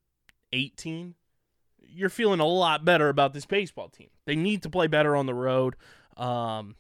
18. 0.54 1.15
You're 1.80 2.10
feeling 2.10 2.39
a 2.39 2.45
lot 2.45 2.86
better 2.86 3.10
about 3.10 3.34
this 3.34 3.45
baseball 3.45 3.89
team. 3.89 4.10
They 4.25 4.36
need 4.36 4.63
to 4.63 4.69
play 4.69 4.88
better 4.88 5.15
on 5.15 5.25
the 5.25 5.34
road. 5.34 5.75
Um, 6.15 6.75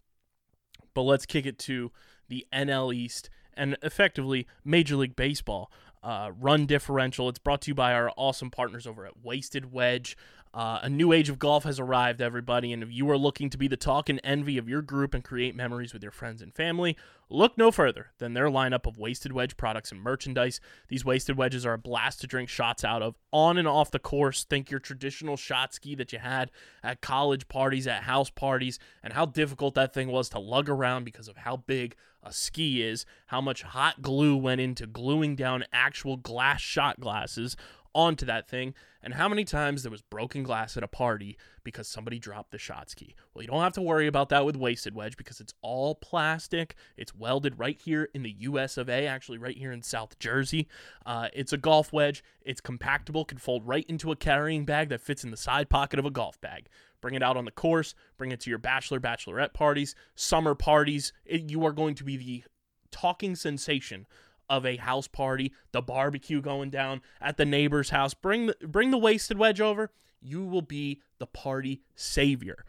but 0.93 1.01
let's 1.03 1.25
kick 1.25 1.45
it 1.45 1.59
to 1.59 1.91
the 2.29 2.45
NL 2.53 2.93
East 2.93 3.29
and 3.53 3.77
effectively 3.81 4.47
Major 4.63 4.95
League 4.95 5.15
Baseball. 5.15 5.71
Uh, 6.03 6.31
run 6.39 6.65
differential. 6.65 7.29
It's 7.29 7.37
brought 7.37 7.61
to 7.61 7.71
you 7.71 7.75
by 7.75 7.93
our 7.93 8.11
awesome 8.17 8.49
partners 8.49 8.87
over 8.87 9.05
at 9.05 9.23
Wasted 9.23 9.71
Wedge. 9.71 10.17
Uh, 10.53 10.79
a 10.81 10.89
new 10.89 11.13
age 11.13 11.29
of 11.29 11.39
golf 11.39 11.63
has 11.63 11.79
arrived, 11.79 12.21
everybody, 12.21 12.73
and 12.73 12.83
if 12.83 12.91
you 12.91 13.09
are 13.09 13.17
looking 13.17 13.49
to 13.49 13.57
be 13.57 13.69
the 13.69 13.77
talk 13.77 14.09
and 14.09 14.19
envy 14.21 14.57
of 14.57 14.67
your 14.67 14.81
group 14.81 15.13
and 15.13 15.23
create 15.23 15.55
memories 15.55 15.93
with 15.93 16.03
your 16.03 16.11
friends 16.11 16.41
and 16.41 16.53
family, 16.53 16.97
look 17.29 17.57
no 17.57 17.71
further 17.71 18.07
than 18.17 18.33
their 18.33 18.47
lineup 18.47 18.85
of 18.85 18.97
Wasted 18.97 19.31
Wedge 19.31 19.55
products 19.55 19.93
and 19.93 20.01
merchandise. 20.01 20.59
These 20.89 21.05
Wasted 21.05 21.37
Wedges 21.37 21.65
are 21.65 21.73
a 21.73 21.77
blast 21.77 22.19
to 22.21 22.27
drink 22.27 22.49
shots 22.49 22.83
out 22.83 23.01
of 23.01 23.15
on 23.31 23.57
and 23.57 23.67
off 23.67 23.91
the 23.91 23.99
course. 23.99 24.43
Think 24.43 24.69
your 24.69 24.81
traditional 24.81 25.37
shot 25.37 25.73
ski 25.73 25.95
that 25.95 26.11
you 26.11 26.19
had 26.19 26.51
at 26.83 26.99
college 26.99 27.47
parties, 27.47 27.87
at 27.87 28.03
house 28.03 28.29
parties, 28.29 28.77
and 29.01 29.13
how 29.13 29.25
difficult 29.25 29.73
that 29.75 29.93
thing 29.93 30.09
was 30.09 30.27
to 30.29 30.39
lug 30.39 30.67
around 30.67 31.05
because 31.05 31.29
of 31.29 31.37
how 31.37 31.55
big 31.55 31.95
a 32.23 32.31
ski 32.31 32.83
is, 32.83 33.05
how 33.27 33.41
much 33.41 33.63
hot 33.63 34.01
glue 34.01 34.35
went 34.35 34.61
into 34.61 34.85
gluing 34.85 35.35
down 35.35 35.63
actual 35.73 36.17
glass 36.17 36.61
shot 36.61 36.99
glasses 36.99 37.55
onto 37.93 38.25
that 38.25 38.47
thing, 38.47 38.73
and 39.01 39.13
how 39.13 39.27
many 39.27 39.43
times 39.43 39.83
there 39.83 39.91
was 39.91 40.01
broken 40.01 40.43
glass 40.43 40.77
at 40.77 40.83
a 40.83 40.87
party 40.87 41.37
because 41.63 41.87
somebody 41.87 42.19
dropped 42.19 42.51
the 42.51 42.57
shot 42.57 42.89
ski. 42.89 43.15
Well, 43.33 43.43
you 43.43 43.47
don't 43.47 43.61
have 43.61 43.73
to 43.73 43.81
worry 43.81 44.07
about 44.07 44.29
that 44.29 44.45
with 44.45 44.55
Wasted 44.55 44.95
Wedge 44.95 45.17
because 45.17 45.39
it's 45.39 45.53
all 45.61 45.95
plastic. 45.95 46.75
It's 46.97 47.15
welded 47.15 47.59
right 47.59 47.79
here 47.83 48.09
in 48.13 48.23
the 48.23 48.35
US 48.39 48.77
of 48.77 48.89
A, 48.89 49.07
actually 49.07 49.37
right 49.37 49.57
here 49.57 49.71
in 49.71 49.81
South 49.81 50.17
Jersey. 50.19 50.67
Uh, 51.05 51.29
it's 51.33 51.53
a 51.53 51.57
golf 51.57 51.91
wedge. 51.91 52.23
It's 52.41 52.61
compactable, 52.61 53.27
can 53.27 53.37
fold 53.37 53.67
right 53.67 53.85
into 53.87 54.11
a 54.11 54.15
carrying 54.15 54.65
bag 54.65 54.89
that 54.89 55.01
fits 55.01 55.23
in 55.23 55.31
the 55.31 55.37
side 55.37 55.69
pocket 55.69 55.99
of 55.99 56.05
a 56.05 56.11
golf 56.11 56.39
bag. 56.41 56.67
Bring 57.01 57.15
it 57.15 57.23
out 57.23 57.37
on 57.37 57.45
the 57.45 57.51
course, 57.51 57.95
bring 58.17 58.31
it 58.31 58.39
to 58.41 58.49
your 58.49 58.59
bachelor, 58.59 58.99
bachelorette 58.99 59.53
parties, 59.53 59.95
summer 60.15 60.53
parties. 60.53 61.13
It, 61.25 61.49
you 61.49 61.65
are 61.65 61.73
going 61.73 61.95
to 61.95 62.03
be 62.03 62.17
the 62.17 62.43
talking 62.91 63.35
sensation 63.35 64.05
of 64.51 64.65
a 64.65 64.75
house 64.75 65.07
party, 65.07 65.53
the 65.71 65.81
barbecue 65.81 66.41
going 66.41 66.69
down 66.69 67.01
at 67.21 67.37
the 67.37 67.45
neighbor's 67.45 67.89
house. 67.89 68.13
Bring 68.13 68.47
the, 68.47 68.55
bring 68.67 68.91
the 68.91 68.97
wasted 68.97 69.37
wedge 69.39 69.61
over. 69.61 69.91
You 70.21 70.45
will 70.45 70.61
be 70.61 71.01
the 71.17 71.25
party 71.25 71.81
savior. 71.95 72.65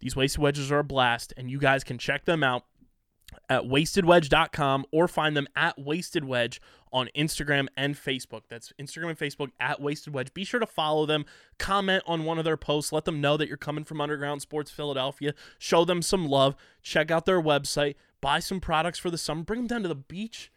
These 0.00 0.16
wasted 0.16 0.42
wedges 0.42 0.70
are 0.72 0.80
a 0.80 0.84
blast, 0.84 1.32
and 1.36 1.50
you 1.50 1.58
guys 1.58 1.84
can 1.84 1.98
check 1.98 2.24
them 2.24 2.42
out 2.42 2.64
at 3.48 3.62
wastedwedge.com 3.62 4.86
or 4.90 5.06
find 5.06 5.36
them 5.36 5.46
at 5.54 5.78
wasted 5.78 6.24
wedge 6.24 6.60
on 6.92 7.08
Instagram 7.16 7.68
and 7.76 7.94
Facebook. 7.94 8.42
That's 8.48 8.72
Instagram 8.80 9.10
and 9.10 9.18
Facebook 9.18 9.50
at 9.60 9.80
wasted 9.80 10.14
wedge. 10.14 10.34
Be 10.34 10.44
sure 10.44 10.60
to 10.60 10.66
follow 10.66 11.06
them, 11.06 11.24
comment 11.58 12.02
on 12.06 12.24
one 12.24 12.38
of 12.38 12.44
their 12.44 12.56
posts, 12.56 12.92
let 12.92 13.04
them 13.04 13.20
know 13.20 13.36
that 13.36 13.46
you're 13.46 13.56
coming 13.56 13.84
from 13.84 14.00
Underground 14.00 14.42
Sports 14.42 14.70
Philadelphia, 14.70 15.34
show 15.58 15.84
them 15.84 16.02
some 16.02 16.26
love, 16.26 16.56
check 16.82 17.10
out 17.10 17.26
their 17.26 17.40
website, 17.40 17.94
buy 18.20 18.40
some 18.40 18.60
products 18.60 18.98
for 18.98 19.10
the 19.10 19.18
summer, 19.18 19.42
bring 19.42 19.60
them 19.60 19.66
down 19.68 19.82
to 19.82 19.88
the 19.88 19.94
beach. 19.94 20.50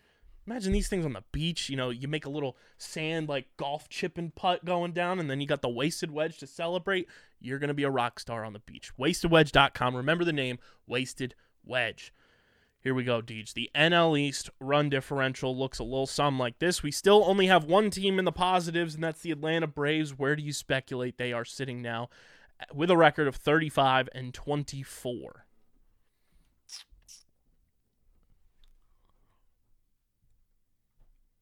Imagine 0.48 0.74
these 0.74 0.88
things 0.88 1.06
on 1.06 1.14
the 1.14 1.24
beach. 1.32 1.70
You 1.70 1.78
know, 1.78 1.90
you 1.90 2.08
make 2.08 2.26
a 2.26 2.30
little 2.30 2.58
sand 2.78 3.30
like 3.30 3.48
golf 3.58 3.90
chip 3.90 4.18
and 4.18 4.34
putt 4.34 4.66
going 4.66 4.92
down, 4.92 5.20
and 5.20 5.30
then 5.30 5.40
you 5.40 5.48
got 5.48 5.62
the 5.62 5.70
wasted 5.70 6.12
wedge 6.12 6.38
to 6.40 6.48
celebrate. 6.48 7.08
You're 7.40 7.60
going 7.60 7.70
to 7.70 7.74
be 7.74 7.84
a 7.84 7.90
rock 7.90 8.20
star 8.20 8.44
on 8.44 8.54
the 8.54 8.60
beach. 8.60 8.92
Wastedwedge.com. 9.00 9.96
Remember 9.96 10.24
the 10.24 10.34
name, 10.34 10.60
Wasted 10.88 11.36
Wedge. 11.64 12.14
Here 12.82 12.96
we 12.96 13.04
go, 13.04 13.22
Deej. 13.22 13.54
The 13.54 13.70
NL 13.76 14.20
East 14.20 14.50
run 14.60 14.90
differential 14.90 15.56
looks 15.56 15.78
a 15.78 15.84
little 15.84 16.08
something 16.08 16.40
like 16.40 16.58
this. 16.58 16.82
We 16.82 16.92
still 16.92 17.24
only 17.26 17.46
have 17.46 17.64
one 17.66 17.92
team 17.92 18.18
in 18.18 18.26
the 18.26 18.32
positives, 18.32 18.96
and 18.96 19.04
that's 19.04 19.22
the 19.22 19.32
Atlanta 19.32 19.68
Braves. 19.68 20.18
Where 20.18 20.36
do 20.36 20.42
you 20.42 20.52
speculate 20.52 21.18
they 21.18 21.32
are 21.32 21.46
sitting 21.46 21.84
now 21.84 22.10
with 22.74 22.90
a 22.90 22.98
record 22.98 23.28
of 23.28 23.36
35 23.36 24.10
and 24.16 24.34
24? 24.34 25.46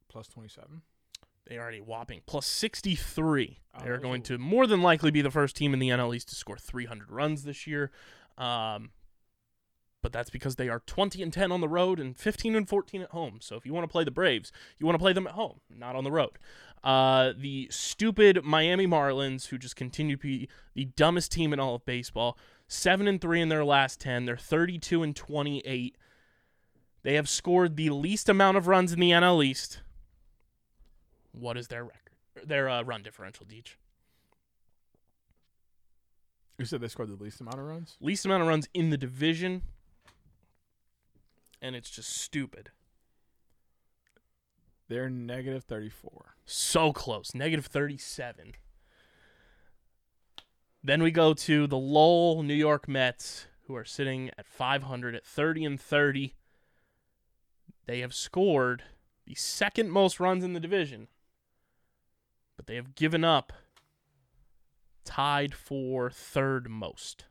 Plus 0.09 0.27
27. 0.27 0.81
They 1.47 1.57
are 1.57 1.69
at 1.69 1.75
a 1.75 1.79
whopping 1.79 2.21
plus 2.25 2.45
63. 2.45 3.59
Oh, 3.73 3.83
They 3.83 3.89
are 3.89 3.97
going 3.97 4.21
to 4.23 4.37
more 4.37 4.67
than 4.67 4.81
likely 4.81 5.09
be 5.09 5.21
the 5.21 5.31
first 5.31 5.55
team 5.55 5.73
in 5.73 5.79
the 5.79 5.89
NL 5.89 6.15
East 6.15 6.29
to 6.29 6.35
score 6.35 6.57
300 6.57 7.09
runs 7.09 7.43
this 7.43 7.65
year. 7.65 7.91
Um, 8.37 8.91
but 10.01 10.13
that's 10.13 10.29
because 10.29 10.55
they 10.55 10.69
are 10.69 10.81
20 10.85 11.21
and 11.21 11.33
10 11.33 11.51
on 11.51 11.59
the 11.59 11.67
road 11.67 11.99
and 11.99 12.17
15 12.17 12.55
and 12.55 12.69
14 12.69 13.01
at 13.01 13.09
home. 13.09 13.39
So 13.41 13.55
if 13.55 13.65
you 13.65 13.73
want 13.73 13.83
to 13.83 13.91
play 13.91 14.03
the 14.03 14.11
Braves, 14.11 14.51
you 14.77 14.85
want 14.85 14.95
to 14.95 15.01
play 15.01 15.13
them 15.13 15.27
at 15.27 15.33
home, 15.33 15.59
not 15.69 15.95
on 15.95 16.03
the 16.03 16.11
road. 16.11 16.37
Uh, 16.83 17.33
the 17.37 17.67
stupid 17.69 18.43
Miami 18.43 18.87
Marlins, 18.87 19.47
who 19.47 19.57
just 19.57 19.75
continue 19.75 20.15
to 20.15 20.21
be 20.21 20.47
the 20.73 20.85
dumbest 20.85 21.31
team 21.31 21.51
in 21.51 21.59
all 21.59 21.75
of 21.75 21.85
baseball, 21.85 22.37
seven 22.67 23.07
and 23.07 23.19
three 23.19 23.41
in 23.41 23.49
their 23.49 23.65
last 23.65 23.99
10. 23.99 24.25
They're 24.25 24.37
32 24.37 25.03
and 25.03 25.15
28. 25.15 25.97
They 27.01 27.13
have 27.15 27.27
scored 27.27 27.75
the 27.75 27.89
least 27.89 28.29
amount 28.29 28.57
of 28.57 28.67
runs 28.67 28.93
in 28.93 28.99
the 28.99 29.11
NL 29.11 29.43
East. 29.43 29.81
What 31.31 31.57
is 31.57 31.67
their 31.67 31.83
record? 31.83 32.13
Their 32.45 32.69
uh, 32.69 32.83
run 32.83 33.03
differential, 33.03 33.45
Deej. 33.45 33.75
You 36.57 36.65
said 36.65 36.81
they 36.81 36.87
scored 36.89 37.09
the 37.09 37.21
least 37.23 37.39
amount 37.39 37.59
of 37.59 37.65
runs? 37.65 37.95
Least 38.01 38.25
amount 38.25 38.41
of 38.41 38.47
runs 38.47 38.67
in 38.73 38.89
the 38.89 38.97
division. 38.97 39.61
And 41.61 41.75
it's 41.75 41.89
just 41.89 42.09
stupid. 42.17 42.71
They're 44.89 45.09
negative 45.09 45.63
34. 45.63 46.35
So 46.45 46.91
close. 46.91 47.33
Negative 47.33 47.65
37. 47.65 48.53
Then 50.83 51.03
we 51.03 51.11
go 51.11 51.33
to 51.33 51.67
the 51.67 51.77
Lowell 51.77 52.43
New 52.43 52.53
York 52.53 52.87
Mets, 52.87 53.47
who 53.67 53.75
are 53.75 53.85
sitting 53.85 54.31
at 54.37 54.47
500 54.47 55.15
at 55.15 55.25
30 55.25 55.65
and 55.65 55.79
30. 55.79 56.33
They 57.85 57.99
have 57.99 58.13
scored 58.13 58.83
the 59.25 59.35
second 59.35 59.91
most 59.91 60.19
runs 60.19 60.43
in 60.43 60.53
the 60.53 60.59
division, 60.59 61.07
but 62.59 62.67
they 62.67 62.75
have 62.75 62.93
given 62.93 63.23
up 63.23 63.53
tied 65.05 65.55
for 65.55 66.09
third 66.09 66.69
most. 66.69 67.23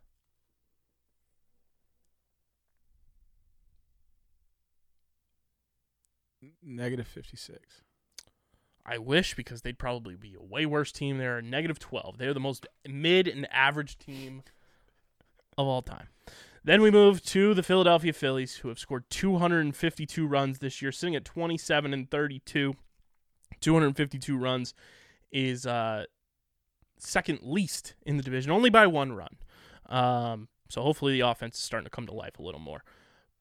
Negative 6.62 7.06
56. 7.06 7.82
I 8.86 8.96
wish 8.96 9.34
because 9.34 9.60
they'd 9.60 9.78
probably 9.78 10.16
be 10.16 10.34
a 10.34 10.42
way 10.42 10.64
worse 10.64 10.92
team. 10.92 11.18
They're 11.18 11.36
a 11.36 11.42
negative 11.42 11.78
12. 11.78 12.16
They're 12.16 12.32
the 12.32 12.40
most 12.40 12.66
mid 12.88 13.28
and 13.28 13.46
average 13.52 13.98
team 13.98 14.44
of 15.58 15.66
all 15.66 15.82
time. 15.82 16.08
Then 16.64 16.80
we 16.80 16.90
move 16.90 17.22
to 17.26 17.52
the 17.52 17.62
Philadelphia 17.62 18.14
Phillies, 18.14 18.56
who 18.56 18.68
have 18.68 18.78
scored 18.78 19.04
252 19.10 20.26
runs 20.26 20.60
this 20.60 20.80
year, 20.80 20.90
sitting 20.90 21.14
at 21.14 21.26
27 21.26 21.92
and 21.92 22.10
32. 22.10 22.72
252 23.60 24.38
runs 24.38 24.72
is 25.32 25.66
uh, 25.66 26.04
second 26.98 27.40
least 27.42 27.94
in 28.04 28.16
the 28.16 28.22
division, 28.22 28.50
only 28.50 28.70
by 28.70 28.86
one 28.86 29.12
run. 29.12 29.36
Um, 29.86 30.48
so 30.68 30.82
hopefully 30.82 31.14
the 31.14 31.26
offense 31.26 31.56
is 31.56 31.62
starting 31.62 31.86
to 31.86 31.90
come 31.90 32.06
to 32.06 32.14
life 32.14 32.38
a 32.38 32.42
little 32.42 32.60
more. 32.60 32.84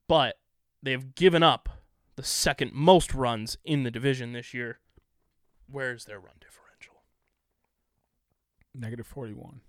But 0.07 0.37
they 0.81 0.91
have 0.91 1.15
given 1.15 1.43
up 1.43 1.69
the 2.15 2.23
second 2.23 2.73
most 2.73 3.13
runs 3.13 3.57
in 3.63 3.83
the 3.83 3.91
division 3.91 4.33
this 4.33 4.53
year. 4.53 4.79
Where's 5.69 6.05
their 6.05 6.19
run 6.19 6.35
differential? 6.39 7.03
Negative 8.73 9.05
41. 9.05 9.61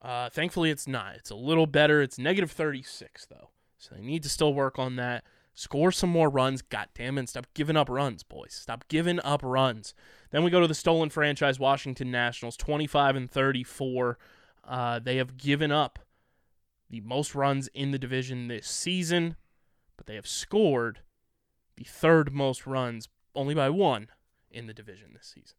Uh, 0.00 0.30
thankfully, 0.30 0.70
it's 0.70 0.86
not. 0.86 1.16
It's 1.16 1.30
a 1.30 1.34
little 1.34 1.66
better. 1.66 2.00
It's 2.00 2.18
negative 2.18 2.50
36, 2.50 3.26
though. 3.26 3.50
So 3.78 3.94
they 3.94 4.00
need 4.00 4.22
to 4.22 4.28
still 4.28 4.54
work 4.54 4.78
on 4.78 4.96
that. 4.96 5.24
Score 5.54 5.90
some 5.90 6.10
more 6.10 6.28
runs. 6.28 6.62
God 6.62 6.88
damn 6.94 7.18
it. 7.18 7.28
Stop 7.28 7.46
giving 7.54 7.76
up 7.76 7.88
runs, 7.88 8.22
boys. 8.22 8.52
Stop 8.52 8.86
giving 8.88 9.20
up 9.20 9.40
runs. 9.42 9.94
Then 10.36 10.44
we 10.44 10.50
go 10.50 10.60
to 10.60 10.66
the 10.66 10.74
stolen 10.74 11.08
franchise, 11.08 11.58
Washington 11.58 12.10
Nationals, 12.10 12.58
25 12.58 13.16
and 13.16 13.30
34. 13.30 14.18
Uh, 14.62 14.98
they 14.98 15.16
have 15.16 15.38
given 15.38 15.72
up 15.72 15.98
the 16.90 17.00
most 17.00 17.34
runs 17.34 17.68
in 17.68 17.90
the 17.90 17.98
division 17.98 18.46
this 18.46 18.68
season, 18.68 19.36
but 19.96 20.04
they 20.04 20.14
have 20.14 20.26
scored 20.26 21.00
the 21.76 21.84
third 21.84 22.34
most 22.34 22.66
runs, 22.66 23.08
only 23.34 23.54
by 23.54 23.70
one, 23.70 24.08
in 24.50 24.66
the 24.66 24.74
division 24.74 25.14
this 25.14 25.32
season. 25.34 25.56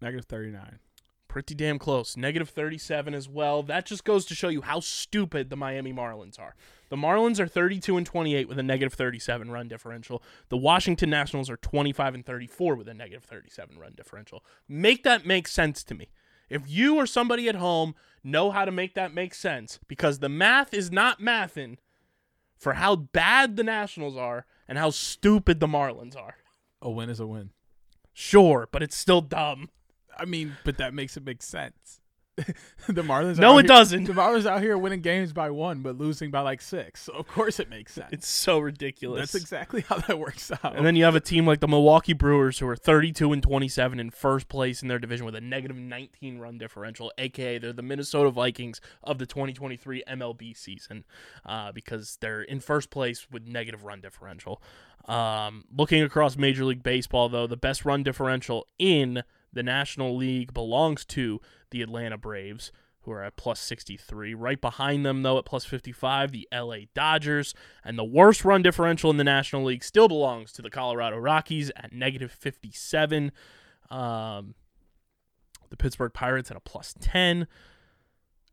Negative 0.00 0.24
39. 0.24 0.80
Pretty 1.28 1.54
damn 1.54 1.78
close. 1.78 2.16
Negative 2.16 2.48
37 2.48 3.12
as 3.12 3.28
well. 3.28 3.62
That 3.62 3.84
just 3.84 4.04
goes 4.04 4.24
to 4.26 4.34
show 4.34 4.48
you 4.48 4.62
how 4.62 4.80
stupid 4.80 5.50
the 5.50 5.56
Miami 5.56 5.92
Marlins 5.92 6.40
are. 6.40 6.54
The 6.88 6.96
Marlins 6.96 7.38
are 7.38 7.46
32 7.46 7.98
and 7.98 8.06
28 8.06 8.48
with 8.48 8.58
a 8.58 8.62
negative 8.62 8.94
37 8.94 9.50
run 9.50 9.68
differential. 9.68 10.22
The 10.48 10.56
Washington 10.56 11.10
Nationals 11.10 11.50
are 11.50 11.58
25 11.58 12.14
and 12.14 12.24
34 12.24 12.76
with 12.76 12.88
a 12.88 12.94
negative 12.94 13.24
37 13.24 13.78
run 13.78 13.92
differential. 13.94 14.42
Make 14.66 15.02
that 15.04 15.26
make 15.26 15.48
sense 15.48 15.84
to 15.84 15.94
me. 15.94 16.08
If 16.48 16.62
you 16.66 16.96
or 16.96 17.06
somebody 17.06 17.46
at 17.46 17.56
home 17.56 17.94
know 18.24 18.50
how 18.50 18.64
to 18.64 18.72
make 18.72 18.94
that 18.94 19.12
make 19.12 19.34
sense, 19.34 19.78
because 19.86 20.20
the 20.20 20.30
math 20.30 20.72
is 20.72 20.90
not 20.90 21.20
mathing 21.20 21.76
for 22.56 22.74
how 22.74 22.96
bad 22.96 23.56
the 23.56 23.62
Nationals 23.62 24.16
are 24.16 24.46
and 24.66 24.78
how 24.78 24.88
stupid 24.90 25.60
the 25.60 25.66
Marlins 25.66 26.16
are. 26.16 26.36
A 26.80 26.90
win 26.90 27.10
is 27.10 27.20
a 27.20 27.26
win. 27.26 27.50
Sure, 28.14 28.66
but 28.72 28.82
it's 28.82 28.96
still 28.96 29.20
dumb. 29.20 29.68
I 30.18 30.24
mean, 30.24 30.56
but 30.64 30.78
that 30.78 30.94
makes 30.94 31.16
it 31.16 31.24
make 31.24 31.42
sense. 31.42 32.00
the 32.88 33.02
Marlins. 33.02 33.38
No, 33.38 33.58
it 33.58 33.62
here- 33.62 33.68
doesn't. 33.68 34.04
The 34.04 34.12
Marlins 34.12 34.46
out 34.46 34.62
here 34.62 34.78
winning 34.78 35.00
games 35.00 35.32
by 35.32 35.50
one, 35.50 35.80
but 35.80 35.98
losing 35.98 36.30
by 36.30 36.40
like 36.40 36.62
six. 36.62 37.02
So 37.02 37.12
of 37.14 37.26
course 37.26 37.58
it 37.58 37.68
makes 37.68 37.92
sense. 37.92 38.10
It's 38.12 38.28
so 38.28 38.58
ridiculous. 38.58 39.20
That's 39.20 39.34
exactly 39.34 39.82
how 39.88 39.98
that 39.98 40.18
works 40.18 40.52
out. 40.52 40.76
And 40.76 40.86
then 40.86 40.94
you 40.94 41.04
have 41.04 41.16
a 41.16 41.20
team 41.20 41.46
like 41.46 41.60
the 41.60 41.68
Milwaukee 41.68 42.12
Brewers 42.12 42.58
who 42.58 42.68
are 42.68 42.76
32 42.76 43.32
and 43.32 43.42
27 43.42 43.98
in 43.98 44.10
first 44.10 44.48
place 44.48 44.82
in 44.82 44.88
their 44.88 44.98
division 44.98 45.26
with 45.26 45.34
a 45.34 45.40
negative 45.40 45.76
19 45.76 46.38
run 46.38 46.58
differential, 46.58 47.12
aka 47.18 47.58
they're 47.58 47.72
the 47.72 47.82
Minnesota 47.82 48.30
Vikings 48.30 48.80
of 49.02 49.18
the 49.18 49.26
2023 49.26 50.04
MLB 50.08 50.56
season, 50.56 51.04
uh, 51.44 51.72
because 51.72 52.18
they're 52.20 52.42
in 52.42 52.60
first 52.60 52.90
place 52.90 53.26
with 53.30 53.46
negative 53.46 53.84
run 53.84 54.00
differential. 54.00 54.62
Um, 55.06 55.64
looking 55.74 56.02
across 56.02 56.36
Major 56.36 56.64
League 56.64 56.82
Baseball, 56.82 57.28
though, 57.28 57.46
the 57.46 57.56
best 57.56 57.84
run 57.84 58.02
differential 58.02 58.66
in 58.78 59.22
the 59.52 59.62
National 59.62 60.16
League 60.16 60.52
belongs 60.52 61.04
to 61.06 61.40
the 61.70 61.82
Atlanta 61.82 62.18
Braves, 62.18 62.72
who 63.02 63.12
are 63.12 63.22
at 63.22 63.36
plus 63.36 63.60
63. 63.60 64.34
Right 64.34 64.60
behind 64.60 65.04
them, 65.04 65.22
though, 65.22 65.38
at 65.38 65.44
plus 65.44 65.64
55, 65.64 66.32
the 66.32 66.48
LA 66.52 66.80
Dodgers. 66.94 67.54
And 67.84 67.98
the 67.98 68.04
worst 68.04 68.44
run 68.44 68.62
differential 68.62 69.10
in 69.10 69.16
the 69.16 69.24
National 69.24 69.64
League 69.64 69.84
still 69.84 70.08
belongs 70.08 70.52
to 70.52 70.62
the 70.62 70.70
Colorado 70.70 71.16
Rockies 71.16 71.70
at 71.76 71.92
negative 71.92 72.32
57. 72.32 73.32
Um, 73.90 74.54
the 75.70 75.76
Pittsburgh 75.76 76.12
Pirates 76.12 76.50
at 76.50 76.56
a 76.56 76.60
plus 76.60 76.94
10. 77.00 77.46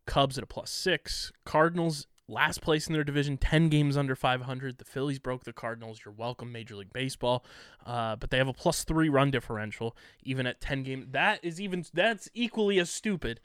Cubs 0.05 0.37
at 0.37 0.43
a 0.43 0.47
plus 0.47 0.69
6. 0.71 1.31
Cardinals 1.45 2.07
last 2.27 2.61
place 2.61 2.87
in 2.87 2.93
their 2.93 3.03
division, 3.03 3.37
10 3.37 3.69
games 3.69 3.97
under 3.97 4.15
500. 4.15 4.77
The 4.77 4.85
Phillies 4.85 5.19
broke 5.19 5.43
the 5.43 5.53
Cardinals. 5.53 6.01
You're 6.03 6.13
welcome, 6.13 6.51
Major 6.51 6.75
League 6.75 6.93
Baseball. 6.93 7.45
Uh, 7.85 8.15
but 8.15 8.29
they 8.29 8.37
have 8.37 8.47
a 8.47 8.53
plus 8.53 8.83
3 8.83 9.09
run 9.09 9.31
differential 9.31 9.95
even 10.23 10.47
at 10.47 10.61
10 10.61 10.83
games. 10.83 11.07
That 11.11 11.39
is 11.43 11.61
even 11.61 11.85
that's 11.93 12.29
equally 12.33 12.79
as 12.79 12.89
stupid 12.89 13.39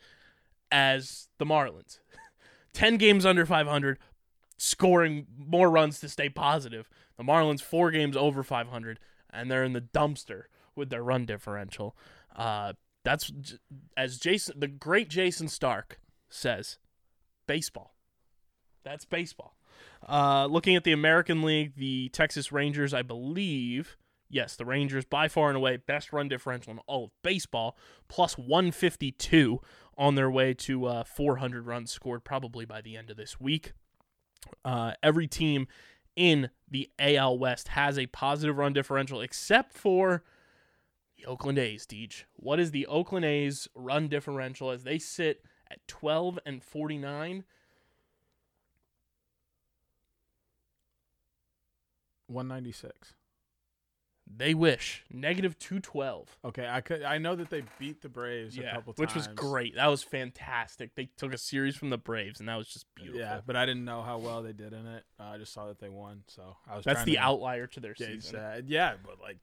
as 0.72 1.28
the 1.38 1.46
Marlins. 1.46 1.98
10 2.72 2.96
games 2.96 3.26
under 3.26 3.44
500, 3.44 3.98
scoring 4.56 5.26
more 5.36 5.70
runs 5.70 6.00
to 6.00 6.08
stay 6.08 6.28
positive. 6.28 6.88
The 7.16 7.24
Marlins 7.24 7.60
4 7.60 7.90
games 7.90 8.16
over 8.16 8.42
500 8.42 8.98
and 9.32 9.50
they're 9.50 9.64
in 9.64 9.72
the 9.72 9.80
dumpster 9.80 10.44
with 10.74 10.90
their 10.90 11.02
run 11.02 11.26
differential. 11.26 11.96
Uh, 12.34 12.74
that's 13.04 13.32
as 13.96 14.18
Jayson 14.18 14.60
the 14.60 14.68
great 14.68 15.08
Jayson 15.08 15.48
Stark 15.48 16.00
says, 16.28 16.78
baseball. 17.46 17.94
That's 18.84 19.04
baseball. 19.04 19.56
Uh, 20.08 20.46
looking 20.46 20.76
at 20.76 20.84
the 20.84 20.92
American 20.92 21.42
League, 21.42 21.74
the 21.76 22.08
Texas 22.10 22.52
Rangers, 22.52 22.94
I 22.94 23.02
believe, 23.02 23.96
yes, 24.28 24.56
the 24.56 24.64
Rangers 24.64 25.04
by 25.04 25.28
far 25.28 25.48
and 25.48 25.56
away 25.56 25.76
best 25.76 26.12
run 26.12 26.28
differential 26.28 26.72
in 26.72 26.78
all 26.86 27.04
of 27.04 27.10
baseball, 27.22 27.76
plus 28.08 28.38
152 28.38 29.60
on 29.96 30.14
their 30.14 30.30
way 30.30 30.54
to 30.54 30.86
uh, 30.86 31.04
400 31.04 31.66
runs 31.66 31.90
scored 31.90 32.24
probably 32.24 32.64
by 32.64 32.80
the 32.80 32.96
end 32.96 33.10
of 33.10 33.16
this 33.16 33.40
week. 33.40 33.72
Uh, 34.64 34.92
every 35.02 35.26
team 35.26 35.66
in 36.16 36.50
the 36.68 36.90
AL 36.98 37.38
West 37.38 37.68
has 37.68 37.98
a 37.98 38.06
positive 38.06 38.56
run 38.56 38.72
differential 38.72 39.20
except 39.20 39.72
for 39.72 40.24
the 41.16 41.26
Oakland 41.26 41.58
A's, 41.58 41.86
Deej. 41.86 42.24
What 42.34 42.58
is 42.58 42.70
the 42.70 42.86
Oakland 42.86 43.26
A's 43.26 43.68
run 43.74 44.08
differential 44.08 44.70
as 44.70 44.84
they 44.84 44.98
sit 44.98 45.44
at 45.70 45.86
12 45.86 46.38
and 46.46 46.62
49? 46.62 47.44
196. 52.30 53.14
They 54.32 54.54
wish. 54.54 55.04
Negative 55.10 55.58
212. 55.58 56.38
Okay, 56.44 56.68
I 56.68 56.80
could. 56.82 57.02
I 57.02 57.18
know 57.18 57.34
that 57.34 57.50
they 57.50 57.64
beat 57.80 58.00
the 58.00 58.08
Braves 58.08 58.56
a 58.56 58.62
couple 58.62 58.92
times, 58.92 58.98
which 58.98 59.14
was 59.16 59.26
great. 59.26 59.74
That 59.74 59.88
was 59.88 60.04
fantastic. 60.04 60.94
They 60.94 61.08
took 61.16 61.34
a 61.34 61.38
series 61.38 61.74
from 61.74 61.90
the 61.90 61.98
Braves, 61.98 62.38
and 62.38 62.48
that 62.48 62.54
was 62.56 62.68
just 62.68 62.86
beautiful. 62.94 63.20
Yeah, 63.20 63.40
but 63.44 63.56
I 63.56 63.66
didn't 63.66 63.84
know 63.84 64.02
how 64.02 64.18
well 64.18 64.42
they 64.42 64.52
did 64.52 64.72
in 64.72 64.86
it. 64.86 65.04
Uh, 65.18 65.24
I 65.24 65.38
just 65.38 65.52
saw 65.52 65.66
that 65.66 65.80
they 65.80 65.88
won, 65.88 66.22
so 66.28 66.56
I 66.70 66.76
was. 66.76 66.84
That's 66.84 67.02
the 67.02 67.14
to 67.14 67.18
outlier 67.18 67.66
to 67.68 67.80
their 67.80 67.94
gauge 67.94 68.22
season. 68.22 68.36
that. 68.38 68.68
Yeah, 68.68 68.94
but 69.04 69.20
like 69.20 69.38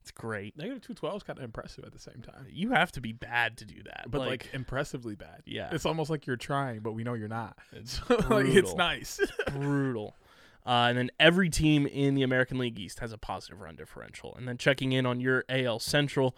It's 0.00 0.10
great. 0.10 0.56
negative 0.58 0.82
two 0.82 0.94
twelve 0.94 1.18
is 1.18 1.22
kind 1.22 1.38
of 1.38 1.44
impressive 1.44 1.84
at 1.84 1.92
the 1.92 2.00
same 2.00 2.20
time, 2.20 2.46
You 2.50 2.72
have 2.72 2.90
to 2.92 3.00
be 3.00 3.12
bad 3.12 3.58
to 3.58 3.64
do 3.64 3.84
that. 3.84 4.06
but 4.10 4.20
like, 4.20 4.50
impressively 4.52 5.14
bad. 5.14 5.42
Yeah. 5.46 5.68
it's 5.70 5.86
almost 5.86 6.10
like 6.10 6.26
you're 6.26 6.36
trying, 6.36 6.80
but 6.80 6.92
we 6.92 7.04
know 7.04 7.14
you're 7.14 7.28
not. 7.28 7.56
It's 7.70 8.00
So, 8.08 8.16
like 8.30 8.46
it's 8.46 8.74
nice. 8.74 9.20
brutal. 9.52 10.16
Uh, 10.66 10.86
and 10.88 10.96
then 10.96 11.10
every 11.20 11.50
team 11.50 11.86
in 11.86 12.14
the 12.14 12.22
American 12.22 12.58
League 12.58 12.78
East 12.78 13.00
has 13.00 13.12
a 13.12 13.18
positive 13.18 13.60
run 13.60 13.76
differential. 13.76 14.34
And 14.34 14.48
then 14.48 14.56
checking 14.56 14.92
in 14.92 15.04
on 15.04 15.20
your 15.20 15.44
AL 15.48 15.80
Central, 15.80 16.34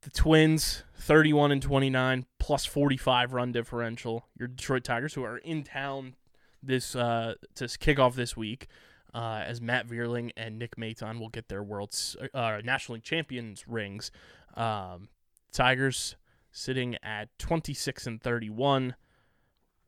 the 0.00 0.10
Twins, 0.10 0.82
31 0.96 1.52
and 1.52 1.62
29, 1.62 2.26
plus 2.38 2.64
45 2.64 3.32
run 3.32 3.52
differential. 3.52 4.26
Your 4.38 4.48
Detroit 4.48 4.84
Tigers, 4.84 5.14
who 5.14 5.24
are 5.24 5.38
in 5.38 5.62
town 5.62 6.14
this 6.62 6.96
uh, 6.96 7.34
to 7.56 7.68
kick 7.78 7.98
off 7.98 8.14
this 8.14 8.36
week, 8.36 8.68
uh, 9.12 9.42
as 9.46 9.60
Matt 9.60 9.86
Vierling 9.86 10.30
and 10.36 10.58
Nick 10.58 10.76
Maton 10.76 11.20
will 11.20 11.28
get 11.28 11.48
their 11.48 11.62
World 11.62 11.94
uh, 12.32 12.60
National 12.64 12.94
League 12.94 13.04
Champions 13.04 13.68
rings. 13.68 14.10
Um, 14.54 15.08
Tigers 15.52 16.16
sitting 16.50 16.96
at 17.02 17.36
26 17.38 18.06
and 18.06 18.22
31 18.22 18.94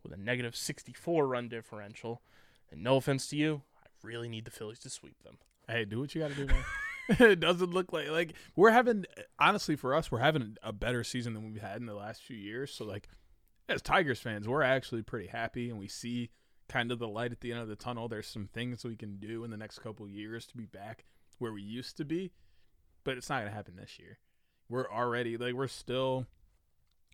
with 0.03 0.13
a 0.13 0.17
negative 0.17 0.55
64 0.55 1.27
run 1.27 1.49
differential. 1.49 2.23
And 2.77 2.85
no 2.85 2.97
offense 2.97 3.27
to 3.29 3.37
you, 3.37 3.63
I 3.75 3.87
really 4.03 4.29
need 4.29 4.45
the 4.45 4.51
Phillies 4.51 4.79
to 4.81 4.91
sweep 4.91 5.23
them. 5.25 5.39
hey, 5.67 5.87
do 5.87 5.99
what 5.99 6.15
you 6.15 6.21
got 6.21 6.31
to 6.31 6.37
do, 6.37 6.47
man. 6.47 6.65
it 7.09 7.41
doesn't 7.41 7.73
look 7.73 7.93
like 7.93 8.11
like 8.11 8.35
we're 8.55 8.71
having 8.71 9.07
honestly 9.39 9.77
for 9.77 9.95
us 9.95 10.11
we're 10.11 10.19
having 10.19 10.57
a 10.63 10.73
better 10.73 11.05
season 11.05 11.35
than 11.35 11.53
we've 11.53 11.63
had 11.63 11.79
in 11.79 11.87
the 11.87 11.95
last 11.95 12.23
few 12.23 12.37
years. 12.37 12.73
So 12.73 12.85
like 12.85 13.09
as 13.69 13.81
Tigers 13.81 14.21
fans, 14.21 14.47
we're 14.47 14.63
actually 14.63 15.03
pretty 15.03 15.29
happy 15.29 15.71
and 15.71 15.79
we 15.79 15.89
see 15.89 16.31
kind 16.69 16.93
of 16.93 16.99
the 16.99 17.09
light 17.09 17.33
at 17.33 17.41
the 17.41 17.53
end 17.53 17.61
of 17.61 17.69
the 17.69 17.77
tunnel. 17.77 18.09
There's 18.09 18.27
some 18.27 18.49
things 18.53 18.85
we 18.85 18.97
can 18.97 19.17
do 19.17 19.43
in 19.45 19.51
the 19.51 19.57
next 19.57 19.79
couple 19.79 20.07
years 20.09 20.47
to 20.49 20.57
be 20.57 20.67
back 20.67 21.05
where 21.39 21.53
we 21.53 21.63
used 21.63 21.97
to 21.97 22.05
be, 22.05 22.33
but 23.05 23.17
it's 23.17 23.31
not 23.31 23.39
going 23.41 23.51
to 23.51 23.57
happen 23.57 23.77
this 23.77 23.99
year. 23.99 24.19
We're 24.69 24.91
already 24.91 25.37
like 25.39 25.55
we're 25.55 25.69
still 25.69 26.27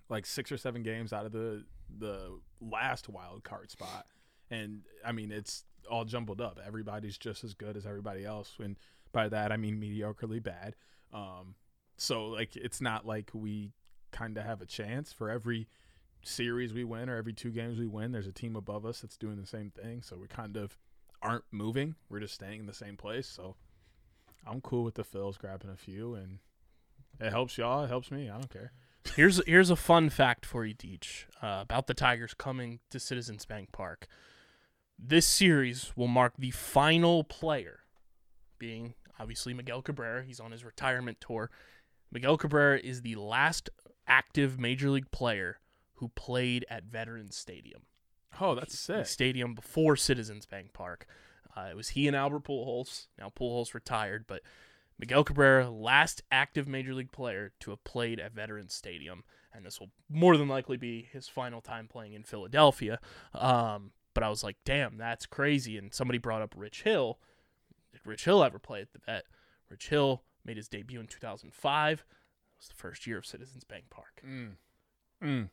like 0.09 0.27
6 0.27 0.51
or 0.51 0.57
7 0.57 0.83
games 0.83 1.13
out 1.13 1.27
of 1.27 1.33
the 1.33 1.65
the 1.97 2.41
last 2.61 3.09
wild 3.09 3.45
card 3.45 3.71
spot. 3.71 4.07
And 4.53 4.83
I 5.05 5.13
mean, 5.13 5.33
it's 5.33 5.65
all 5.91 6.05
jumbled 6.05 6.41
up. 6.41 6.61
Everybody's 6.65 7.19
just 7.19 7.45
as 7.45 7.55
good 7.55 7.77
as 7.77 7.87
everybody 7.87 8.25
else 8.25 8.55
and 8.63 8.77
by 9.13 9.29
that 9.29 9.53
I 9.53 9.57
mean 9.57 9.81
mediocrely 9.81 10.43
bad. 10.43 10.75
Um 11.13 11.55
so 11.97 12.27
like 12.27 12.57
it's 12.57 12.81
not 12.81 13.07
like 13.07 13.31
we 13.35 13.73
kind 14.11 14.37
of 14.39 14.45
have 14.45 14.61
a 14.61 14.67
chance 14.67 15.13
for 15.13 15.31
every 15.31 15.69
series 16.23 16.73
we 16.73 16.85
win 16.85 17.09
or 17.09 17.17
every 17.17 17.33
two 17.33 17.51
games 17.51 17.79
we 17.79 17.87
win, 17.87 18.13
there's 18.13 18.27
a 18.27 18.33
team 18.33 18.57
above 18.57 18.87
us 18.87 19.01
that's 19.01 19.17
doing 19.17 19.41
the 19.41 19.47
same 19.47 19.71
thing. 19.71 20.03
So 20.03 20.17
we 20.17 20.29
kind 20.29 20.57
of 20.57 20.77
aren't 21.21 21.45
moving. 21.51 21.95
We're 22.09 22.21
just 22.21 22.35
staying 22.35 22.61
in 22.61 22.67
the 22.67 22.75
same 22.75 22.97
place. 22.97 23.29
So 23.29 23.57
I'm 24.47 24.61
cool 24.61 24.85
with 24.85 24.95
the 24.95 25.05
Phils 25.05 25.39
grabbing 25.39 25.71
a 25.71 25.77
few, 25.77 26.15
and 26.15 26.39
it 27.21 27.31
helps 27.31 27.59
y'all. 27.59 27.85
It 27.85 27.89
helps 27.89 28.11
me. 28.11 28.29
I 28.29 28.35
don't 28.35 28.51
care. 28.51 28.73
Here's 29.17 29.45
here's 29.47 29.69
a 29.69 29.75
fun 29.75 30.11
fact 30.11 30.47
for 30.47 30.65
you, 30.65 30.77
Deej, 30.77 31.25
uh, 31.43 31.59
about 31.63 31.89
the 31.89 31.93
Tigers 31.93 32.35
coming 32.35 32.79
to 32.91 33.01
Citizens 33.01 33.45
Bank 33.45 33.73
Park. 33.73 34.07
This 34.99 35.27
series 35.27 35.93
will 35.97 36.09
mark 36.09 36.35
the 36.39 36.51
final 36.51 37.25
player, 37.25 37.81
being 38.59 38.95
obviously 39.19 39.53
Miguel 39.55 39.83
Cabrera. 39.83 40.25
He's 40.25 40.41
on 40.41 40.53
his 40.53 40.65
retirement 40.65 41.19
tour. 41.21 41.51
Miguel 42.11 42.37
Cabrera 42.37 42.79
is 42.79 43.03
the 43.03 43.17
last 43.17 43.71
active 44.07 44.59
major 44.59 44.91
league 44.91 45.11
player 45.11 45.59
who 45.95 46.09
played 46.09 46.65
at 46.69 46.85
Veterans 46.85 47.37
Stadium. 47.37 47.83
Oh, 48.41 48.55
that's 48.55 48.73
the 48.73 49.05
sick. 49.05 49.07
stadium 49.07 49.55
before 49.55 49.97
Citizens 49.97 50.47
Bank 50.47 50.73
Park. 50.73 51.07
Uh, 51.57 51.69
it 51.71 51.77
was 51.77 51.91
he 51.91 52.07
and 52.07 52.17
Albert 52.17 52.45
Pujols. 52.45 53.07
Now 53.19 53.31
Pujols 53.31 53.75
retired, 53.75 54.25
but 54.27 54.43
Miguel 54.99 55.25
Cabrera, 55.25 55.69
last 55.71 56.23
active 56.31 56.67
major 56.69 56.95
league 56.95 57.13
player 57.13 57.53
to 57.61 57.71
have 57.71 57.85
played 57.85 58.21
at 58.21 58.33
Veterans 58.33 58.75
Stadium, 58.75 59.25
and 59.53 59.67
this 59.67 59.81
will 59.81 59.91
more 60.09 60.37
than 60.37 60.49
likely 60.49 60.77
be 60.77 61.09
his 61.13 61.29
final 61.29 61.61
time 61.61 61.89
playing 61.89 62.15
in 62.15 62.23
Philadelphia. 62.23 62.99
Um, 63.35 63.93
but 64.15 64.23
I 64.23 64.29
was 64.29 64.45
like, 64.45 64.57
damn, 64.65 64.97
that's 64.97 65.27
crazy. 65.27 65.79
And 65.79 65.93
somebody 65.93 66.19
brought 66.19 66.43
up 66.43 66.55
Rich 66.57 66.83
Hill. 66.83 67.19
Did 67.93 68.01
Rich 68.05 68.25
Hill 68.25 68.43
ever 68.43 68.59
play 68.59 68.81
at 68.81 68.93
the 68.93 68.99
Vet? 68.99 69.25
Rich 69.69 69.89
Hill 69.89 70.23
made 70.45 70.57
his 70.57 70.69
debut 70.69 71.01
in 71.01 71.07
2005. 71.07 72.01
It 72.01 72.07
was 72.59 72.69
the 72.69 72.75
first 72.75 73.07
year 73.07 73.19
of 73.19 73.27
Citizens 73.27 73.65
Bank 73.65 73.85
Park. 73.91 74.23
Mm. 74.27 74.53
Mm. 75.23 75.49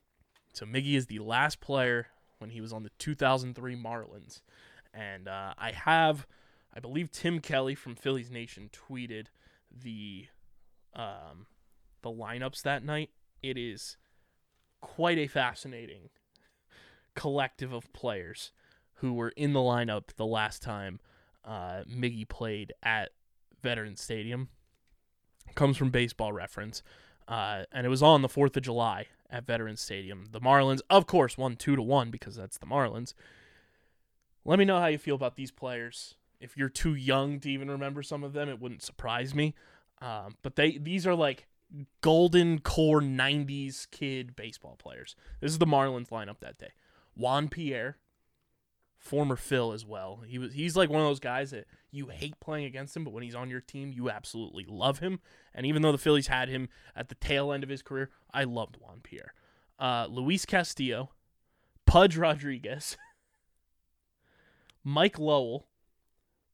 So 0.53 0.65
Miggy 0.65 0.95
is 0.95 1.07
the 1.07 1.19
last 1.19 1.61
player 1.61 2.07
when 2.39 2.49
he 2.49 2.61
was 2.61 2.73
on 2.73 2.83
the 2.83 2.91
2003 2.99 3.75
Marlins, 3.75 4.41
and 4.93 5.27
uh, 5.27 5.53
I 5.57 5.71
have, 5.71 6.25
I 6.73 6.79
believe 6.79 7.11
Tim 7.11 7.39
Kelly 7.39 7.75
from 7.75 7.95
Phillies 7.95 8.31
Nation 8.31 8.69
tweeted 8.71 9.27
the, 9.71 10.27
um, 10.95 11.47
the 12.01 12.09
lineups 12.09 12.61
that 12.63 12.83
night. 12.83 13.09
It 13.43 13.57
is 13.57 13.97
quite 14.81 15.17
a 15.17 15.27
fascinating 15.27 16.09
collective 17.19 17.73
of 17.73 17.91
players 17.91 18.53
who 18.95 19.11
were 19.11 19.33
in 19.35 19.51
the 19.51 19.59
lineup 19.59 20.15
the 20.15 20.25
last 20.25 20.61
time 20.63 21.01
uh, 21.43 21.83
Miggy 21.83 22.25
played 22.27 22.71
at 22.81 23.09
Veterans 23.61 23.99
Stadium. 23.99 24.47
Comes 25.53 25.75
from 25.75 25.89
Baseball 25.89 26.31
Reference, 26.31 26.81
uh, 27.27 27.63
and 27.73 27.85
it 27.85 27.89
was 27.89 28.01
on 28.01 28.21
the 28.21 28.29
Fourth 28.29 28.55
of 28.55 28.63
July 28.63 29.07
at 29.29 29.45
Veterans 29.45 29.81
Stadium. 29.81 30.27
The 30.31 30.39
Marlins, 30.39 30.79
of 30.89 31.07
course, 31.07 31.37
won 31.37 31.57
two 31.57 31.75
to 31.75 31.81
one 31.81 32.09
because 32.09 32.37
that's 32.37 32.57
the 32.57 32.65
Marlins. 32.65 33.13
Let 34.45 34.57
me 34.57 34.63
know 34.63 34.79
how 34.79 34.87
you 34.87 34.97
feel 34.97 35.15
about 35.15 35.35
these 35.35 35.51
players. 35.51 36.15
If 36.39 36.55
you're 36.55 36.69
too 36.69 36.93
young 36.93 37.41
to 37.41 37.51
even 37.51 37.69
remember 37.69 38.01
some 38.01 38.23
of 38.23 38.31
them, 38.31 38.47
it 38.47 38.61
wouldn't 38.61 38.83
surprise 38.83 39.35
me. 39.35 39.55
Um, 40.01 40.35
but 40.41 40.55
they 40.55 40.77
these 40.77 41.05
are 41.05 41.15
like 41.15 41.47
golden 41.99 42.59
core 42.59 43.01
'90s 43.01 43.89
kid 43.91 44.37
baseball 44.37 44.77
players. 44.77 45.17
This 45.41 45.51
is 45.51 45.57
the 45.57 45.65
Marlins 45.65 46.09
lineup 46.09 46.39
that 46.39 46.57
day. 46.57 46.71
Juan 47.19 47.49
Pierre, 47.49 47.97
former 48.97 49.35
Phil 49.35 49.73
as 49.73 49.85
well. 49.85 50.21
He 50.25 50.39
was 50.39 50.53
he's 50.53 50.77
like 50.77 50.89
one 50.89 51.01
of 51.01 51.07
those 51.07 51.19
guys 51.19 51.51
that 51.51 51.65
you 51.91 52.07
hate 52.07 52.39
playing 52.39 52.65
against 52.65 52.95
him, 52.95 53.03
but 53.03 53.11
when 53.11 53.23
he's 53.23 53.35
on 53.35 53.49
your 53.49 53.59
team, 53.59 53.91
you 53.93 54.09
absolutely 54.09 54.65
love 54.67 54.99
him. 54.99 55.19
And 55.53 55.65
even 55.65 55.81
though 55.81 55.91
the 55.91 55.97
Phillies 55.97 56.27
had 56.27 56.47
him 56.47 56.69
at 56.95 57.09
the 57.09 57.15
tail 57.15 57.51
end 57.51 57.63
of 57.63 57.69
his 57.69 57.81
career, 57.81 58.09
I 58.33 58.45
loved 58.45 58.77
Juan 58.79 59.01
Pierre. 59.03 59.33
Uh, 59.77 60.07
Luis 60.09 60.45
Castillo, 60.45 61.11
Pudge 61.85 62.15
Rodriguez, 62.15 62.97
Mike 64.83 65.19
Lowell, 65.19 65.67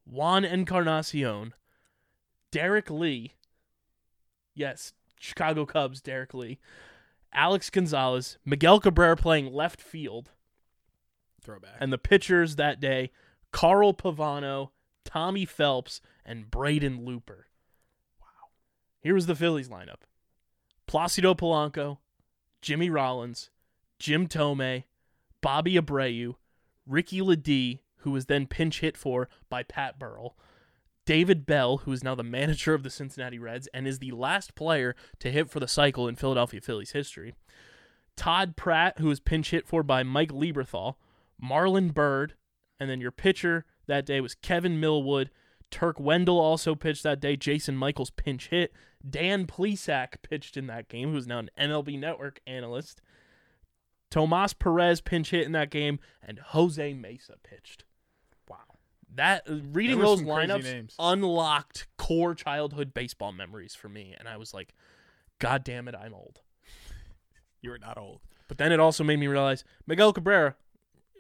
Juan 0.03 0.43
Encarnacion, 0.43 1.53
Derrek 2.49 2.89
Lee. 2.89 3.33
Yes, 4.55 4.93
Chicago 5.19 5.65
Cubs, 5.65 6.01
Derrek 6.01 6.33
Lee. 6.33 6.57
Alex 7.33 7.69
Gonzalez, 7.69 8.37
Miguel 8.45 8.79
Cabrera 8.79 9.17
playing 9.17 9.51
left 9.51 9.81
field, 9.81 10.31
Throwback. 11.45 11.77
and 11.79 11.93
the 11.93 11.97
pitchers 11.97 12.55
that 12.55 12.79
day, 12.79 13.11
Carl 13.51 13.93
Pavano, 13.93 14.71
Tommy 15.03 15.45
Phelps, 15.45 16.01
and 16.25 16.49
Braden 16.49 17.05
Looper. 17.05 17.47
Wow. 18.19 18.49
Here 18.99 19.13
was 19.13 19.27
the 19.27 19.35
Phillies 19.35 19.69
lineup. 19.69 20.01
Placido 20.87 21.35
Polanco, 21.35 21.99
Jimmy 22.61 22.89
Rollins, 22.89 23.49
Jim 23.99 24.27
Thome, 24.27 24.83
Bobby 25.41 25.75
Abreu, 25.75 26.35
Ricky 26.85 27.21
Ledee, 27.21 27.79
who 27.97 28.11
was 28.11 28.25
then 28.25 28.45
pinch 28.47 28.81
hit 28.81 28.97
for 28.97 29.29
by 29.49 29.63
Pat 29.63 29.97
Burrell, 29.97 30.35
David 31.05 31.45
Bell, 31.45 31.77
who 31.77 31.91
is 31.91 32.03
now 32.03 32.15
the 32.15 32.23
manager 32.23 32.73
of 32.73 32.83
the 32.83 32.89
Cincinnati 32.89 33.37
Reds 33.39 33.67
and 33.73 33.87
is 33.87 33.99
the 33.99 34.11
last 34.11 34.55
player 34.55 34.95
to 35.19 35.31
hit 35.31 35.49
for 35.49 35.59
the 35.59 35.67
cycle 35.67 36.07
in 36.07 36.15
Philadelphia 36.15 36.61
Phillies 36.61 36.91
history, 36.91 37.35
Todd 38.15 38.55
Pratt, 38.55 38.99
who 38.99 39.07
was 39.07 39.19
pinch 39.19 39.51
hit 39.51 39.67
for 39.67 39.83
by 39.83 40.03
Mike 40.03 40.31
Lieberthal, 40.31 40.95
Marlon 41.43 41.93
Byrd, 41.93 42.35
and 42.79 42.89
then 42.89 43.01
your 43.01 43.11
pitcher 43.11 43.65
that 43.87 44.05
day 44.05 44.21
was 44.21 44.35
Kevin 44.35 44.79
Millwood. 44.79 45.29
Turk 45.71 45.99
Wendell 45.99 46.39
also 46.39 46.75
pitched 46.75 47.03
that 47.03 47.19
day. 47.19 47.35
Jason 47.35 47.75
Michaels 47.75 48.11
pinch 48.11 48.47
hit. 48.49 48.73
Dan 49.07 49.45
Plesac 49.45 50.21
pitched 50.21 50.57
in 50.57 50.67
that 50.67 50.87
game, 50.87 51.11
who's 51.11 51.27
now 51.27 51.39
an 51.39 51.49
MLB 51.59 51.99
Network 51.99 52.39
analyst. 52.47 53.01
Tomas 54.09 54.53
Perez 54.53 55.01
pinch 55.01 55.31
hit 55.31 55.45
in 55.45 55.51
that 55.51 55.69
game, 55.69 55.99
and 56.23 56.39
Jose 56.39 56.93
Mesa 56.93 57.35
pitched. 57.43 57.83
wow. 58.49 58.57
That 59.13 59.43
uh, 59.49 59.57
reading 59.71 59.99
those 59.99 60.21
lineups 60.21 60.63
names. 60.63 60.95
unlocked 60.99 61.87
core 61.97 62.35
childhood 62.35 62.93
baseball 62.93 63.31
memories 63.31 63.75
for 63.75 63.89
me, 63.89 64.15
and 64.17 64.27
I 64.27 64.37
was 64.37 64.53
like, 64.53 64.73
"God 65.39 65.63
damn 65.63 65.87
it, 65.87 65.95
I'm 65.95 66.13
old." 66.13 66.41
You're 67.61 67.77
not 67.77 67.97
old. 67.97 68.21
But 68.47 68.57
then 68.57 68.71
it 68.71 68.79
also 68.79 69.03
made 69.03 69.19
me 69.19 69.27
realize 69.27 69.63
Miguel 69.87 70.13
Cabrera, 70.13 70.55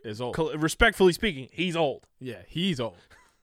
Is 0.05 0.21
old. 0.21 0.35
col- 0.35 0.53
respectfully 0.53 1.11
speaking, 1.13 1.49
he's 1.51 1.75
old. 1.75 2.05
yeah, 2.19 2.43
he's 2.47 2.79
old. 2.79 2.97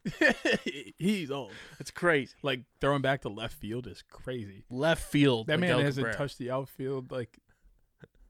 he's 0.99 1.31
old. 1.31 1.53
It's 1.79 1.91
crazy. 1.91 2.33
Like 2.43 2.61
throwing 2.81 3.03
back 3.03 3.23
to 3.23 3.29
left 3.29 3.55
field 3.55 3.87
is 3.87 4.03
crazy. 4.11 4.65
Left 4.71 5.03
field. 5.03 5.47
That 5.49 5.61
Miguel 5.61 5.79
man 5.79 5.87
hasn't 5.87 6.05
Cabrera. 6.07 6.17
touched 6.17 6.39
the 6.39 6.51
outfield 6.51 7.11
like 7.13 7.39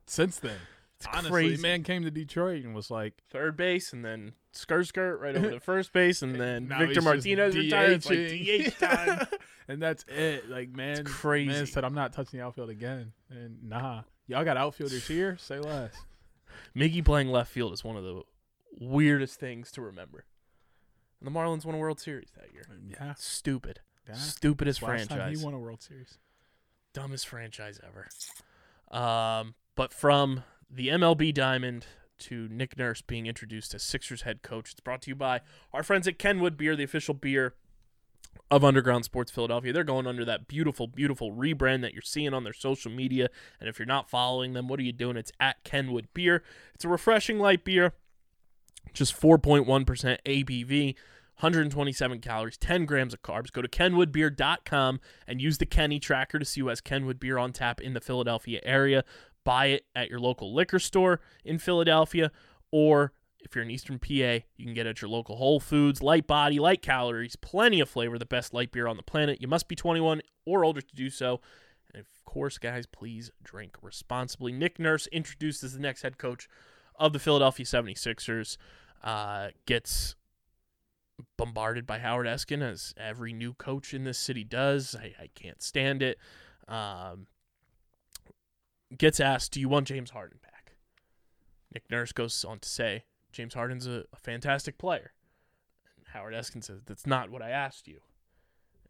since 0.06 0.38
then. 0.38 0.56
It's 0.98 1.06
Honestly, 1.08 1.30
crazy. 1.30 1.62
man 1.62 1.82
came 1.82 2.04
to 2.04 2.10
Detroit 2.10 2.64
and 2.64 2.74
was 2.74 2.90
like, 2.90 3.14
third 3.30 3.56
base 3.56 3.92
and 3.92 4.04
then 4.04 4.34
skirt 4.52 4.86
skirt 4.86 5.16
right 5.20 5.36
over 5.36 5.50
to 5.50 5.60
first 5.60 5.92
base 5.92 6.22
and 6.22 6.36
then 6.40 6.68
now 6.68 6.78
Victor 6.78 7.02
Martinez 7.02 7.56
retired. 7.56 7.92
It's 7.92 8.08
like 8.08 8.18
DH 8.18 8.78
time. 8.78 9.26
and 9.68 9.82
that's 9.82 10.04
it. 10.08 10.48
Like 10.48 10.70
man, 10.70 11.04
crazy. 11.04 11.48
Man 11.50 11.66
said, 11.66 11.84
I'm 11.84 11.94
not 11.94 12.12
touching 12.12 12.38
the 12.38 12.44
outfield 12.46 12.70
again. 12.70 13.12
And 13.30 13.68
nah, 13.68 14.02
y'all 14.26 14.44
got 14.44 14.56
outfielders 14.56 15.06
here. 15.06 15.36
Say 15.38 15.58
less. 15.58 15.92
Miggy 16.76 17.04
playing 17.04 17.28
left 17.28 17.50
field 17.50 17.72
is 17.72 17.82
one 17.84 17.96
of 17.96 18.04
the 18.04 18.22
weirdest 18.78 19.38
things 19.38 19.70
to 19.72 19.82
remember. 19.82 20.24
And 21.20 21.26
the 21.32 21.38
Marlins 21.38 21.64
won 21.64 21.74
a 21.74 21.78
World 21.78 22.00
Series 22.00 22.28
that 22.36 22.52
year. 22.52 22.64
Yeah, 22.88 23.14
Stupid. 23.16 23.80
yeah. 24.08 24.14
Stupidest 24.14 24.82
Last 24.82 25.06
franchise. 25.08 25.38
he 25.38 25.44
won 25.44 25.54
a 25.54 25.58
World 25.58 25.82
Series. 25.82 26.18
dumbest 26.92 27.28
franchise 27.28 27.78
ever. 27.86 28.08
Um, 28.90 29.54
but 29.76 29.92
from 29.92 30.42
the 30.70 30.88
MLB 30.88 31.32
Diamond 31.32 31.86
to 32.18 32.48
Nick 32.48 32.76
Nurse 32.78 33.02
being 33.02 33.26
introduced 33.26 33.74
as 33.74 33.82
Sixers 33.82 34.22
head 34.22 34.42
coach, 34.42 34.72
it's 34.72 34.80
brought 34.80 35.02
to 35.02 35.10
you 35.10 35.14
by 35.14 35.40
our 35.72 35.82
friends 35.82 36.06
at 36.08 36.18
Kenwood 36.18 36.56
Beer, 36.56 36.76
the 36.76 36.84
official 36.84 37.14
beer 37.14 37.54
of 38.50 38.64
Underground 38.64 39.04
Sports 39.04 39.30
Philadelphia. 39.30 39.72
They're 39.72 39.84
going 39.84 40.06
under 40.06 40.24
that 40.26 40.46
beautiful, 40.46 40.86
beautiful 40.86 41.32
rebrand 41.32 41.80
that 41.80 41.94
you're 41.94 42.02
seeing 42.02 42.34
on 42.34 42.44
their 42.44 42.52
social 42.52 42.90
media. 42.90 43.30
And 43.58 43.68
if 43.68 43.78
you're 43.78 43.86
not 43.86 44.10
following 44.10 44.52
them, 44.52 44.68
what 44.68 44.78
are 44.78 44.84
you 44.84 44.92
doing? 44.92 45.16
It's 45.16 45.32
at 45.40 45.64
Kenwood 45.64 46.08
Beer. 46.12 46.42
It's 46.74 46.84
a 46.84 46.88
refreshing 46.88 47.38
light 47.38 47.64
beer, 47.64 47.94
just 48.92 49.18
4.1% 49.18 49.66
ABV. 50.26 50.94
127 51.36 52.20
calories, 52.20 52.56
10 52.58 52.84
grams 52.84 53.14
of 53.14 53.22
carbs. 53.22 53.50
Go 53.50 53.62
to 53.62 53.68
kenwoodbeer.com 53.68 55.00
and 55.26 55.40
use 55.40 55.58
the 55.58 55.66
Kenny 55.66 55.98
tracker 55.98 56.38
to 56.38 56.44
see 56.44 56.60
who 56.60 56.68
has 56.68 56.80
Kenwood 56.80 57.18
beer 57.18 57.36
on 57.36 57.52
tap 57.52 57.80
in 57.80 57.94
the 57.94 58.00
Philadelphia 58.00 58.60
area. 58.62 59.02
Buy 59.42 59.66
it 59.66 59.86
at 59.96 60.08
your 60.08 60.20
local 60.20 60.54
liquor 60.54 60.78
store 60.78 61.20
in 61.44 61.58
Philadelphia, 61.58 62.30
or 62.70 63.12
if 63.44 63.54
you're 63.54 63.64
in 63.64 63.70
Eastern 63.70 63.98
PA, 63.98 64.44
you 64.56 64.64
can 64.64 64.74
get 64.74 64.86
it 64.86 64.90
at 64.90 65.02
your 65.02 65.10
local 65.10 65.36
Whole 65.36 65.60
Foods. 65.60 66.02
Light 66.02 66.26
body, 66.26 66.58
light 66.58 66.82
calories, 66.82 67.36
plenty 67.36 67.80
of 67.80 67.88
flavor, 67.88 68.18
the 68.18 68.26
best 68.26 68.54
light 68.54 68.72
beer 68.72 68.86
on 68.86 68.96
the 68.96 69.02
planet. 69.02 69.40
You 69.40 69.48
must 69.48 69.68
be 69.68 69.76
21 69.76 70.22
or 70.44 70.64
older 70.64 70.80
to 70.80 70.94
do 70.94 71.10
so. 71.10 71.40
And 71.92 72.00
of 72.00 72.24
course, 72.24 72.58
guys, 72.58 72.86
please 72.86 73.30
drink 73.42 73.76
responsibly. 73.82 74.52
Nick 74.52 74.78
Nurse, 74.78 75.06
introduced 75.08 75.62
as 75.62 75.74
the 75.74 75.80
next 75.80 76.02
head 76.02 76.18
coach 76.18 76.48
of 76.96 77.12
the 77.12 77.18
Philadelphia 77.18 77.66
76ers, 77.66 78.56
uh, 79.02 79.48
gets 79.66 80.14
bombarded 81.36 81.86
by 81.86 81.98
Howard 81.98 82.26
Eskin 82.26 82.62
as 82.62 82.94
every 82.96 83.32
new 83.32 83.52
coach 83.54 83.92
in 83.92 84.04
this 84.04 84.18
city 84.18 84.44
does. 84.44 84.96
I, 84.98 85.14
I 85.20 85.28
can't 85.34 85.62
stand 85.62 86.02
it. 86.02 86.18
Um, 86.68 87.26
gets 88.96 89.20
asked, 89.20 89.52
"Do 89.52 89.60
you 89.60 89.68
want 89.68 89.88
James 89.88 90.10
Harden 90.10 90.38
back?" 90.42 90.72
Nick 91.72 91.90
Nurse 91.90 92.12
goes 92.12 92.44
on 92.44 92.58
to 92.60 92.68
say, 92.68 93.04
"James 93.32 93.54
Harden's 93.54 93.86
a, 93.86 94.04
a 94.12 94.16
fantastic 94.16 94.78
player." 94.78 95.12
And 95.96 96.06
Howard 96.08 96.34
Eskin 96.34 96.62
says, 96.62 96.82
"That's 96.84 97.06
not 97.06 97.30
what 97.30 97.42
I 97.42 97.50
asked 97.50 97.88
you." 97.88 98.00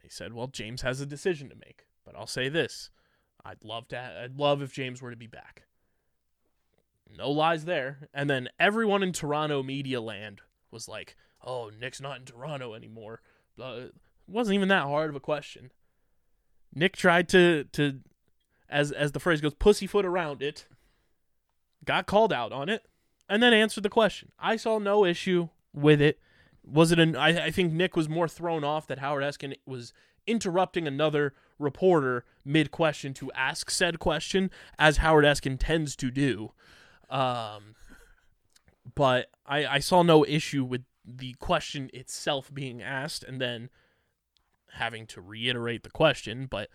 He 0.02 0.08
said, 0.08 0.32
"Well, 0.32 0.48
James 0.48 0.82
has 0.82 1.00
a 1.00 1.06
decision 1.06 1.48
to 1.48 1.54
make, 1.54 1.86
but 2.04 2.16
I'll 2.16 2.26
say 2.26 2.48
this: 2.48 2.90
I'd 3.44 3.64
love 3.64 3.88
to. 3.88 3.98
Ha- 3.98 4.24
I'd 4.24 4.38
love 4.38 4.62
if 4.62 4.72
James 4.72 5.00
were 5.00 5.10
to 5.10 5.16
be 5.16 5.26
back. 5.26 5.64
No 7.16 7.30
lies 7.30 7.64
there. 7.64 8.08
And 8.14 8.28
then 8.28 8.48
everyone 8.58 9.02
in 9.02 9.12
Toronto 9.12 9.62
media 9.62 10.00
land 10.00 10.40
was 10.70 10.88
like, 10.88 11.16
"Oh, 11.42 11.70
Nick's 11.70 12.00
not 12.00 12.18
in 12.18 12.24
Toronto 12.24 12.74
anymore." 12.74 13.20
Uh, 13.60 13.86
it 13.86 13.94
wasn't 14.26 14.54
even 14.54 14.68
that 14.68 14.84
hard 14.84 15.10
of 15.10 15.16
a 15.16 15.20
question. 15.20 15.72
Nick 16.74 16.96
tried 16.96 17.28
to 17.30 17.64
to, 17.72 18.00
as 18.68 18.92
as 18.92 19.12
the 19.12 19.20
phrase 19.20 19.40
goes, 19.40 19.54
pussyfoot 19.54 20.04
around 20.04 20.42
it. 20.42 20.66
Got 21.84 22.06
called 22.06 22.32
out 22.32 22.52
on 22.52 22.68
it, 22.68 22.86
and 23.32 23.42
then 23.42 23.54
answered 23.54 23.82
the 23.82 23.88
question. 23.88 24.30
I 24.38 24.56
saw 24.56 24.78
no 24.78 25.06
issue 25.06 25.48
with 25.72 26.02
it. 26.02 26.18
Was 26.62 26.92
it 26.92 26.98
an? 26.98 27.16
I, 27.16 27.46
I 27.46 27.50
think 27.50 27.72
Nick 27.72 27.96
was 27.96 28.06
more 28.06 28.28
thrown 28.28 28.62
off 28.62 28.86
that 28.88 28.98
Howard 28.98 29.24
Eskin 29.24 29.54
was 29.64 29.94
interrupting 30.26 30.86
another 30.86 31.32
reporter 31.58 32.26
mid 32.44 32.70
question 32.70 33.14
to 33.14 33.32
ask 33.32 33.70
said 33.70 33.98
question, 33.98 34.50
as 34.78 34.98
Howard 34.98 35.24
Eskin 35.24 35.56
tends 35.58 35.96
to 35.96 36.10
do. 36.10 36.52
Um, 37.08 37.74
but 38.94 39.30
I, 39.46 39.64
I 39.64 39.78
saw 39.78 40.02
no 40.02 40.26
issue 40.26 40.62
with 40.62 40.82
the 41.02 41.32
question 41.40 41.88
itself 41.94 42.52
being 42.52 42.82
asked 42.82 43.24
and 43.24 43.40
then 43.40 43.70
having 44.74 45.06
to 45.06 45.22
reiterate 45.22 45.84
the 45.84 45.90
question. 45.90 46.46
But 46.50 46.68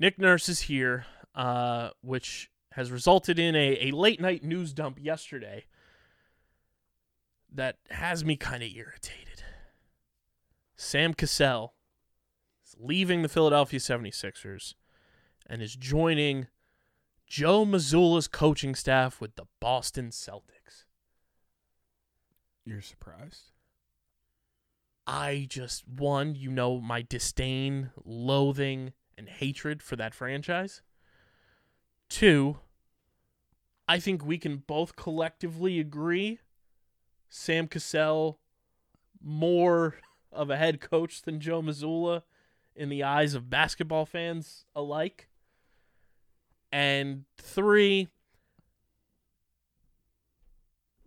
Nick 0.00 0.18
Nurse 0.18 0.48
is 0.48 0.62
here, 0.62 1.06
uh, 1.36 1.90
which 2.00 2.50
has 2.72 2.90
resulted 2.90 3.38
in 3.38 3.54
a, 3.54 3.88
a 3.88 3.92
late 3.92 4.20
night 4.20 4.42
news 4.42 4.72
dump 4.72 4.98
yesterday 5.00 5.64
that 7.54 7.76
has 7.90 8.24
me 8.24 8.36
kind 8.36 8.62
of 8.62 8.70
irritated. 8.70 9.42
Sam 10.76 11.14
Cassell 11.14 11.74
is 12.66 12.74
leaving 12.78 13.22
the 13.22 13.28
Philadelphia 13.28 13.78
76ers 13.78 14.74
and 15.46 15.62
is 15.62 15.76
joining 15.76 16.48
Joe 17.26 17.64
Mazzulla's 17.64 18.28
coaching 18.28 18.74
staff 18.74 19.20
with 19.20 19.36
the 19.36 19.46
Boston 19.60 20.10
Celtics. 20.10 20.84
You're 22.64 22.80
surprised? 22.80 23.52
I 25.06 25.46
just 25.48 25.88
one, 25.88 26.34
you 26.34 26.50
know, 26.50 26.80
my 26.80 27.02
disdain, 27.02 27.90
loathing, 28.04 28.92
and 29.18 29.28
hatred 29.28 29.82
for 29.82 29.96
that 29.96 30.14
franchise. 30.14 30.82
Two, 32.08 32.58
I 33.88 33.98
think 33.98 34.24
we 34.24 34.38
can 34.38 34.58
both 34.58 34.94
collectively 34.94 35.80
agree 35.80 36.38
Sam 37.34 37.66
Cassell 37.66 38.38
more 39.22 39.94
of 40.30 40.50
a 40.50 40.56
head 40.58 40.82
coach 40.82 41.22
than 41.22 41.40
Joe 41.40 41.62
Mazzulla 41.62 42.24
in 42.76 42.90
the 42.90 43.02
eyes 43.02 43.32
of 43.32 43.48
basketball 43.48 44.04
fans 44.04 44.66
alike. 44.76 45.30
And 46.70 47.24
three, 47.38 48.08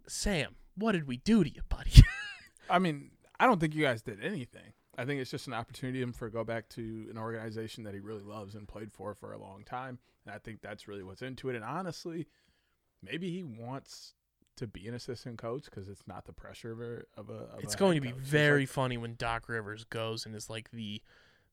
Sam, 0.08 0.56
what 0.76 0.94
did 0.94 1.08
we 1.08 1.18
do 1.18 1.44
to 1.44 1.54
you, 1.54 1.62
buddy? 1.70 1.92
I 2.72 2.80
mean, 2.80 3.12
I 3.40 3.46
don't 3.46 3.60
think 3.60 3.76
you 3.76 3.84
guys 3.84 4.02
did 4.02 4.24
anything. 4.24 4.74
I 4.98 5.06
think 5.06 5.22
it's 5.22 5.30
just 5.30 5.46
an 5.46 5.54
opportunity 5.54 6.04
for 6.12 6.30
go 6.30 6.44
back 6.44 6.70
to 6.70 7.06
an 7.12 7.20
organization 7.20 7.84
that 7.84 7.94
he 7.94 8.00
really 8.00 8.24
loves 8.24 8.56
and 8.56 8.68
played 8.68 8.92
for 8.92 9.14
for 9.14 9.34
a 9.34 9.38
long 9.38 9.64
time. 9.64 10.00
And 10.26 10.34
I 10.34 10.40
think 10.40 10.62
that's 10.62 10.88
really 10.88 11.04
what's 11.04 11.22
into 11.22 11.50
it. 11.50 11.56
And 11.56 11.64
honestly, 11.64 12.26
maybe 13.04 13.30
he 13.30 13.44
wants 13.44 14.16
to 14.58 14.68
be 14.68 14.88
an 14.88 14.94
assistant 14.94 15.38
coach 15.38 15.66
because 15.66 15.88
it's 15.90 16.04
not 16.08 16.26
the 16.26 16.34
pressure 16.34 16.72
of 16.72 16.80
a. 16.82 17.20
Of 17.20 17.30
a 17.30 17.56
of 17.56 17.64
it's 17.64 17.76
a 17.76 17.78
going 17.78 17.96
to 17.96 18.02
be 18.02 18.12
coach. 18.12 18.20
Very 18.22 18.62
like- 18.62 18.70
funny 18.70 18.98
when 18.98 19.16
Doc 19.16 19.48
Rivers 19.50 19.84
goes 19.86 20.26
and 20.26 20.36
is 20.36 20.50
like 20.50 20.72
the 20.72 21.02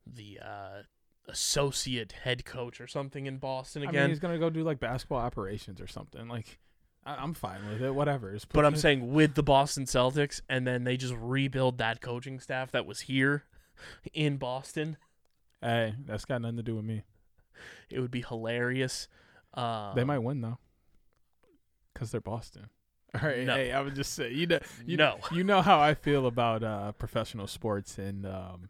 the 0.07 0.41
uh, 0.45 0.83
associate 1.29 2.13
head 2.25 2.45
coach 2.45 2.81
or 2.81 2.87
something 2.87 3.27
in 3.27 3.39
Boston 3.39 3.83
I 3.83 3.87
again. 3.89 4.03
mean, 4.03 4.11
he's 4.11 4.19
gonna 4.19 4.39
go 4.39 4.51
do 4.51 4.63
like 4.65 4.81
basketball 4.81 5.19
operations 5.21 5.81
or 5.81 5.87
something. 5.87 6.27
Like, 6.29 6.59
I, 7.05 7.15
I'm 7.17 7.35
fine 7.35 7.61
with 7.69 7.83
it. 7.83 7.95
Whatever. 7.95 8.37
But 8.53 8.65
I'm 8.65 8.77
saying 8.77 9.13
with 9.13 9.35
the 9.35 9.43
Boston 9.43 9.85
Celtics, 9.85 10.41
and 10.49 10.67
then 10.67 10.85
they 10.85 10.97
just 10.97 11.15
rebuild 11.19 11.79
that 11.79 12.01
coaching 12.01 12.41
staff 12.41 12.71
that 12.73 12.87
was 12.87 13.01
here 13.03 13.45
in 14.13 14.37
Boston. 14.37 14.97
hey, 15.61 15.95
that's 16.07 16.25
got 16.25 16.41
nothing 16.43 16.57
to 16.57 16.63
do 16.63 16.77
with 16.77 16.85
me. 16.85 17.03
It 17.91 18.01
would 18.01 18.11
be 18.11 18.23
hilarious. 18.23 19.07
Um, 19.55 19.93
They 19.95 20.05
might 20.05 20.19
win 20.21 20.41
though, 20.41 20.59
because 21.95 22.11
they're 22.11 22.21
Boston. 22.21 22.69
All 23.23 23.29
right, 23.29 23.45
No. 23.45 23.55
hey, 23.55 23.73
I 23.73 23.81
would 23.81 23.95
just 23.95 24.15
say, 24.15 24.33
you 24.33 24.47
know, 24.47 24.59
you 24.87 24.97
no. 24.97 25.19
you 25.33 25.45
know 25.45 25.61
how 25.63 25.79
I 25.81 25.95
feel 25.95 26.27
about 26.27 26.63
uh, 26.63 26.93
professional 26.93 27.47
sports 27.47 27.99
and 27.99 28.25
um, 28.27 28.69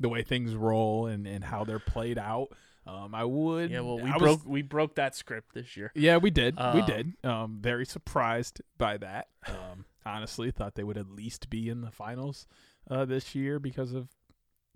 the 0.00 0.08
way 0.08 0.22
things 0.22 0.54
roll 0.54 1.06
and, 1.06 1.26
and 1.26 1.44
how 1.44 1.64
they're 1.64 1.78
played 1.78 2.18
out. 2.18 2.48
Um, 2.86 3.14
I 3.14 3.24
would. 3.24 3.70
Yeah, 3.70 3.80
well, 3.80 3.98
we 3.98 4.10
I 4.10 4.14
was- 4.16 4.20
broke 4.22 4.40
we 4.46 4.62
broke 4.62 4.94
that 4.96 5.14
script 5.14 5.54
this 5.54 5.76
year. 5.76 5.90
yeah, 5.94 6.16
we 6.18 6.30
did. 6.30 6.56
we 6.56 6.62
Um, 6.62 6.86
did. 6.86 7.12
Um, 7.24 7.58
very 7.60 7.86
surprised 7.86 8.60
by 8.78 8.96
that. 8.98 9.28
Um, 9.46 9.84
honestly, 10.04 10.50
thought 10.50 10.74
they 10.74 10.84
would 10.84 10.98
at 10.98 11.08
least 11.10 11.48
be 11.50 11.68
in 11.68 11.80
the 11.80 11.90
finals 11.90 12.46
uh, 12.90 13.04
this 13.06 13.34
year 13.34 13.58
because 13.58 13.92
of 13.94 14.08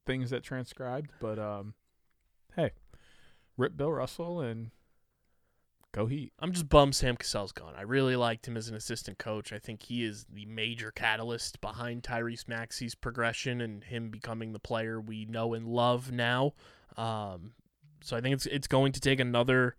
things 0.06 0.30
that 0.30 0.42
transcribed. 0.42 1.10
But 1.20 1.38
um, 1.38 1.74
hey, 2.56 2.70
rip 3.58 3.76
Bill 3.76 3.92
Russell 3.92 4.40
and 4.40 4.70
go 5.92 6.06
Heat. 6.06 6.32
I'm 6.38 6.52
just 6.52 6.68
bummed 6.68 6.94
Sam 6.94 7.16
Cassell's 7.16 7.52
gone. 7.52 7.74
I 7.76 7.82
really 7.82 8.16
liked 8.16 8.46
him 8.46 8.56
as 8.56 8.68
an 8.68 8.74
assistant 8.74 9.18
coach. 9.18 9.52
I 9.52 9.58
think 9.58 9.82
he 9.82 10.04
is 10.04 10.26
the 10.32 10.46
major 10.46 10.90
catalyst 10.90 11.60
behind 11.60 12.02
Tyrese 12.02 12.48
Maxey's 12.48 12.94
progression 12.94 13.60
and 13.60 13.84
him 13.84 14.10
becoming 14.10 14.52
the 14.52 14.58
player 14.58 15.00
we 15.00 15.24
know 15.24 15.54
and 15.54 15.66
love 15.66 16.12
now. 16.12 16.54
Um, 16.96 17.52
so 18.02 18.16
I 18.16 18.20
think 18.20 18.34
it's 18.34 18.46
it's 18.46 18.66
going 18.66 18.92
to 18.92 19.00
take 19.00 19.20
another 19.20 19.76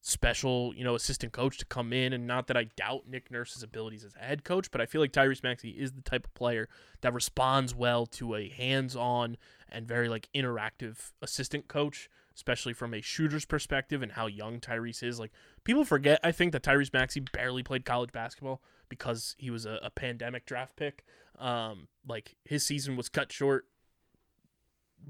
special, 0.00 0.72
you 0.74 0.84
know, 0.84 0.94
assistant 0.94 1.32
coach 1.32 1.58
to 1.58 1.66
come 1.66 1.92
in. 1.92 2.12
And 2.12 2.26
not 2.26 2.46
that 2.46 2.56
I 2.56 2.64
doubt 2.76 3.08
Nick 3.08 3.30
Nurse's 3.30 3.62
abilities 3.62 4.04
as 4.04 4.14
a 4.14 4.24
head 4.24 4.44
coach, 4.44 4.70
but 4.70 4.80
I 4.80 4.86
feel 4.86 5.00
like 5.00 5.12
Tyrese 5.12 5.42
Maxey 5.42 5.70
is 5.70 5.92
the 5.92 6.02
type 6.02 6.24
of 6.24 6.34
player 6.34 6.68
that 7.00 7.12
responds 7.12 7.74
well 7.74 8.06
to 8.06 8.34
a 8.34 8.48
hands-on 8.48 9.36
and 9.68 9.86
very 9.86 10.08
like 10.08 10.28
interactive 10.34 11.10
assistant 11.20 11.68
coach, 11.68 12.08
especially 12.38 12.72
from 12.72 12.94
a 12.94 13.00
shooter's 13.00 13.44
perspective 13.44 14.00
and 14.00 14.12
how 14.12 14.28
young 14.28 14.60
Tyrese 14.60 15.02
is. 15.02 15.18
Like 15.18 15.32
people 15.64 15.84
forget, 15.84 16.20
I 16.22 16.30
think 16.30 16.52
that 16.52 16.62
Tyrese 16.62 16.92
Maxey 16.92 17.18
barely 17.18 17.64
played 17.64 17.84
college 17.84 18.12
basketball 18.12 18.62
because 18.88 19.34
he 19.38 19.50
was 19.50 19.66
a, 19.66 19.80
a 19.82 19.90
pandemic 19.90 20.46
draft 20.46 20.76
pick. 20.76 21.04
Um, 21.36 21.88
like 22.06 22.36
his 22.44 22.64
season 22.64 22.96
was 22.96 23.08
cut 23.08 23.32
short 23.32 23.64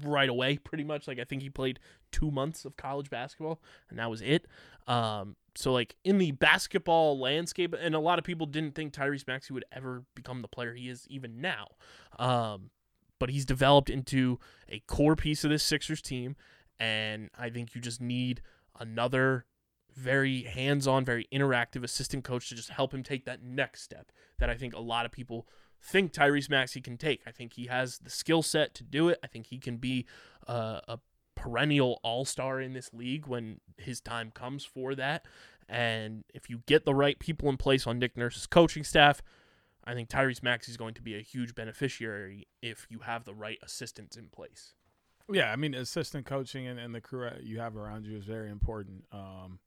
right 0.03 0.27
away, 0.27 0.57
pretty 0.57 0.83
much. 0.83 1.07
Like 1.07 1.19
I 1.19 1.23
think 1.23 1.43
he 1.43 1.51
played 1.51 1.79
two 2.11 2.31
months 2.31 2.65
of 2.65 2.75
college 2.77 3.11
basketball, 3.11 3.61
and 3.91 3.99
that 3.99 4.09
was 4.09 4.23
it. 4.23 4.47
Um, 4.87 5.35
so 5.53 5.71
like 5.71 5.95
in 6.03 6.17
the 6.17 6.31
basketball 6.31 7.19
landscape, 7.19 7.75
and 7.79 7.93
a 7.93 7.99
lot 7.99 8.17
of 8.17 8.25
people 8.25 8.47
didn't 8.47 8.73
think 8.73 8.91
Tyrese 8.91 9.27
Maxey 9.27 9.53
would 9.53 9.65
ever 9.71 10.03
become 10.15 10.41
the 10.41 10.47
player 10.47 10.73
he 10.73 10.89
is 10.89 11.05
even 11.09 11.41
now. 11.41 11.67
Um, 12.17 12.71
but 13.19 13.29
he's 13.29 13.45
developed 13.45 13.89
into 13.89 14.39
a 14.67 14.79
core 14.87 15.15
piece 15.15 15.43
of 15.43 15.51
this 15.51 15.61
Sixers 15.61 16.01
team, 16.01 16.35
and 16.79 17.29
I 17.37 17.49
think 17.49 17.75
you 17.75 17.81
just 17.81 18.01
need 18.01 18.41
another 18.79 19.45
very 19.95 20.43
hands-on, 20.43 21.03
very 21.03 21.27
interactive 21.33 21.83
assistant 21.83 22.23
coach 22.23 22.49
to 22.49 22.55
just 22.55 22.69
help 22.69 22.93
him 22.93 23.03
take 23.03 23.25
that 23.25 23.43
next 23.43 23.81
step 23.81 24.11
that 24.37 24.49
I 24.49 24.55
think 24.55 24.73
a 24.73 24.79
lot 24.79 25.05
of 25.05 25.11
people 25.11 25.47
think 25.81 26.13
Tyrese 26.13 26.49
Maxey 26.49 26.79
can 26.79 26.97
take. 26.97 27.21
I 27.25 27.31
think 27.31 27.53
he 27.53 27.65
has 27.65 27.99
the 27.99 28.09
skill 28.09 28.41
set 28.41 28.73
to 28.75 28.83
do 28.83 29.09
it. 29.09 29.19
I 29.23 29.27
think 29.27 29.47
he 29.47 29.57
can 29.57 29.77
be 29.77 30.05
a 30.47 30.99
perennial 31.35 31.99
all-star 32.03 32.61
in 32.61 32.73
this 32.73 32.93
league 32.93 33.27
when 33.27 33.59
his 33.77 33.99
time 33.99 34.31
comes 34.31 34.63
for 34.63 34.95
that. 34.95 35.25
And 35.67 36.23
if 36.33 36.49
you 36.49 36.63
get 36.65 36.85
the 36.85 36.95
right 36.95 37.19
people 37.19 37.49
in 37.49 37.57
place 37.57 37.85
on 37.85 37.99
Nick 37.99 38.17
Nurse's 38.17 38.47
coaching 38.47 38.83
staff, 38.83 39.21
I 39.83 39.93
think 39.93 40.09
Tyrese 40.09 40.43
Maxey 40.43 40.71
is 40.71 40.77
going 40.77 40.93
to 40.95 41.01
be 41.01 41.15
a 41.15 41.21
huge 41.21 41.55
beneficiary 41.55 42.47
if 42.61 42.87
you 42.89 42.99
have 42.99 43.23
the 43.25 43.33
right 43.33 43.57
assistants 43.63 44.17
in 44.17 44.27
place. 44.27 44.73
Yeah, 45.31 45.51
I 45.51 45.55
mean, 45.55 45.73
assistant 45.73 46.25
coaching 46.25 46.67
and, 46.67 46.79
and 46.79 46.93
the 46.93 47.01
crew 47.01 47.29
you 47.41 47.59
have 47.59 47.77
around 47.77 48.05
you 48.05 48.17
is 48.17 48.25
very 48.25 48.49
important. 48.49 49.03
Um, 49.11 49.59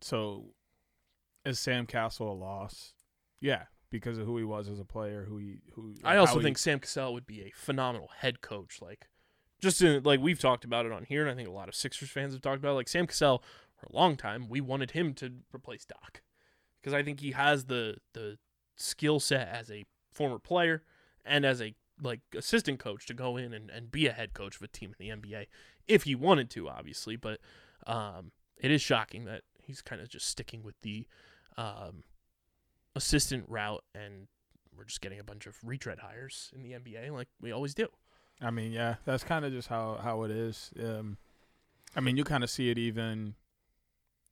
so, 0.00 0.54
is 1.44 1.58
Sam 1.58 1.86
Cassell 1.86 2.30
a 2.30 2.34
loss? 2.34 2.94
Yeah, 3.40 3.64
because 3.90 4.18
of 4.18 4.26
who 4.26 4.36
he 4.38 4.44
was 4.44 4.68
as 4.68 4.80
a 4.80 4.84
player. 4.84 5.26
Who 5.28 5.38
he 5.38 5.58
who. 5.74 5.94
I 6.04 6.16
also 6.16 6.38
he- 6.38 6.44
think 6.44 6.58
Sam 6.58 6.80
Cassell 6.80 7.12
would 7.12 7.26
be 7.26 7.42
a 7.42 7.50
phenomenal 7.54 8.10
head 8.18 8.40
coach. 8.40 8.80
Like, 8.80 9.08
just 9.60 9.82
in, 9.82 10.02
like 10.02 10.20
we've 10.20 10.40
talked 10.40 10.64
about 10.64 10.86
it 10.86 10.92
on 10.92 11.04
here, 11.04 11.22
and 11.22 11.30
I 11.30 11.34
think 11.34 11.48
a 11.48 11.52
lot 11.52 11.68
of 11.68 11.74
Sixers 11.74 12.10
fans 12.10 12.32
have 12.32 12.42
talked 12.42 12.58
about. 12.58 12.72
It. 12.72 12.76
Like 12.76 12.88
Sam 12.88 13.06
Cassell, 13.06 13.42
for 13.76 13.86
a 13.86 13.96
long 13.96 14.16
time, 14.16 14.48
we 14.48 14.60
wanted 14.60 14.92
him 14.92 15.14
to 15.14 15.32
replace 15.54 15.84
Doc 15.84 16.22
because 16.80 16.94
I 16.94 17.02
think 17.02 17.20
he 17.20 17.32
has 17.32 17.66
the 17.66 17.96
the 18.14 18.38
skill 18.76 19.20
set 19.20 19.48
as 19.48 19.70
a 19.70 19.84
former 20.12 20.38
player 20.38 20.82
and 21.24 21.44
as 21.44 21.60
a 21.60 21.74
like 22.02 22.20
assistant 22.36 22.78
coach 22.78 23.06
to 23.06 23.14
go 23.14 23.36
in 23.36 23.52
and, 23.52 23.70
and 23.70 23.90
be 23.90 24.06
a 24.06 24.12
head 24.12 24.34
coach 24.34 24.56
of 24.56 24.62
a 24.62 24.68
team 24.68 24.94
in 24.98 25.06
the 25.06 25.14
NBA 25.14 25.46
if 25.86 26.04
he 26.04 26.14
wanted 26.14 26.50
to, 26.50 26.68
obviously. 26.68 27.16
But 27.16 27.40
um, 27.86 28.32
it 28.56 28.70
is 28.70 28.82
shocking 28.82 29.24
that 29.24 29.42
he's 29.62 29.82
kind 29.82 30.00
of 30.00 30.08
just 30.08 30.26
sticking 30.26 30.62
with 30.62 30.80
the 30.82 31.06
um, 31.56 32.04
assistant 32.94 33.44
route 33.48 33.84
and 33.94 34.28
we're 34.76 34.84
just 34.84 35.00
getting 35.00 35.18
a 35.18 35.24
bunch 35.24 35.46
of 35.46 35.56
retread 35.64 35.98
hires 35.98 36.52
in 36.54 36.62
the 36.62 36.72
NBA 36.72 37.10
like 37.10 37.28
we 37.40 37.52
always 37.52 37.74
do. 37.74 37.88
I 38.40 38.50
mean, 38.50 38.72
yeah, 38.72 38.96
that's 39.04 39.24
kind 39.24 39.44
of 39.44 39.52
just 39.52 39.68
how 39.68 39.98
how 40.00 40.22
it 40.22 40.30
is. 40.30 40.70
Um, 40.80 41.18
I 41.96 42.00
mean, 42.00 42.16
you 42.16 42.24
kind 42.24 42.44
of 42.44 42.50
see 42.50 42.70
it 42.70 42.78
even 42.78 43.34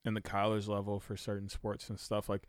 in 0.05 0.15
the 0.15 0.21
college 0.21 0.69
level 0.69 1.01
for 1.01 1.17
certain 1.17 1.49
sports 1.49 1.91
and 1.91 1.99
stuff. 1.99 2.29
Like 2.29 2.49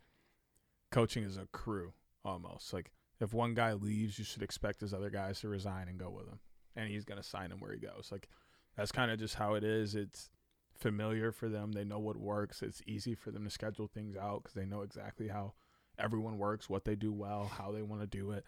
coaching 0.92 1.24
is 1.24 1.36
a 1.36 1.46
crew 1.52 1.92
almost. 2.24 2.72
Like 2.72 2.92
if 3.20 3.32
one 3.32 3.54
guy 3.54 3.72
leaves, 3.72 4.18
you 4.18 4.24
should 4.24 4.42
expect 4.42 4.80
his 4.80 4.94
other 4.94 5.10
guys 5.10 5.40
to 5.40 5.48
resign 5.48 5.88
and 5.88 5.98
go 5.98 6.10
with 6.10 6.26
him, 6.26 6.38
and 6.76 6.88
he's 6.88 7.04
gonna 7.04 7.22
sign 7.22 7.50
him 7.50 7.60
where 7.60 7.72
he 7.72 7.78
goes. 7.78 8.08
Like 8.10 8.28
that's 8.76 8.92
kind 8.92 9.10
of 9.10 9.18
just 9.18 9.34
how 9.34 9.54
it 9.54 9.64
is. 9.64 9.94
It's 9.94 10.30
familiar 10.78 11.32
for 11.32 11.48
them. 11.48 11.72
They 11.72 11.84
know 11.84 11.98
what 11.98 12.16
works. 12.16 12.62
It's 12.62 12.82
easy 12.86 13.14
for 13.14 13.30
them 13.30 13.44
to 13.44 13.50
schedule 13.50 13.88
things 13.88 14.16
out 14.16 14.42
because 14.42 14.54
they 14.54 14.64
know 14.64 14.82
exactly 14.82 15.28
how 15.28 15.54
everyone 15.98 16.38
works, 16.38 16.70
what 16.70 16.84
they 16.84 16.94
do 16.94 17.12
well, 17.12 17.50
how 17.58 17.72
they 17.72 17.82
want 17.82 18.00
to 18.02 18.06
do 18.06 18.30
it. 18.30 18.44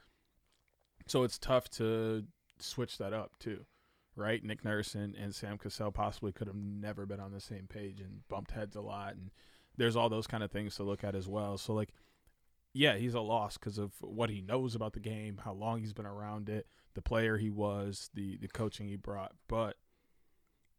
So 1.06 1.24
it's 1.24 1.38
tough 1.38 1.68
to 1.70 2.24
switch 2.60 2.98
that 2.98 3.12
up 3.12 3.32
too, 3.38 3.64
right? 4.14 4.44
Nick 4.44 4.64
Nurse 4.64 4.94
and, 4.94 5.14
and 5.16 5.34
Sam 5.34 5.58
Cassell 5.58 5.92
possibly 5.92 6.32
could 6.32 6.46
have 6.46 6.56
never 6.56 7.06
been 7.06 7.20
on 7.20 7.32
the 7.32 7.40
same 7.40 7.66
page 7.66 8.00
and 8.00 8.26
bumped 8.28 8.52
heads 8.52 8.76
a 8.76 8.80
lot. 8.80 9.14
And 9.14 9.30
there's 9.76 9.96
all 9.96 10.08
those 10.08 10.26
kind 10.26 10.44
of 10.44 10.50
things 10.50 10.76
to 10.76 10.84
look 10.84 11.02
at 11.02 11.14
as 11.14 11.26
well. 11.26 11.58
So 11.58 11.72
like, 11.72 11.90
yeah, 12.72 12.96
he's 12.96 13.14
a 13.14 13.20
loss 13.20 13.56
because 13.58 13.78
of 13.78 13.92
what 14.00 14.30
he 14.30 14.40
knows 14.40 14.74
about 14.74 14.92
the 14.92 15.00
game, 15.00 15.40
how 15.44 15.52
long 15.52 15.80
he's 15.80 15.92
been 15.92 16.06
around 16.06 16.48
it, 16.48 16.66
the 16.94 17.02
player 17.02 17.36
he 17.36 17.50
was, 17.50 18.10
the 18.14 18.36
the 18.38 18.48
coaching 18.48 18.88
he 18.88 18.96
brought. 18.96 19.32
But 19.48 19.76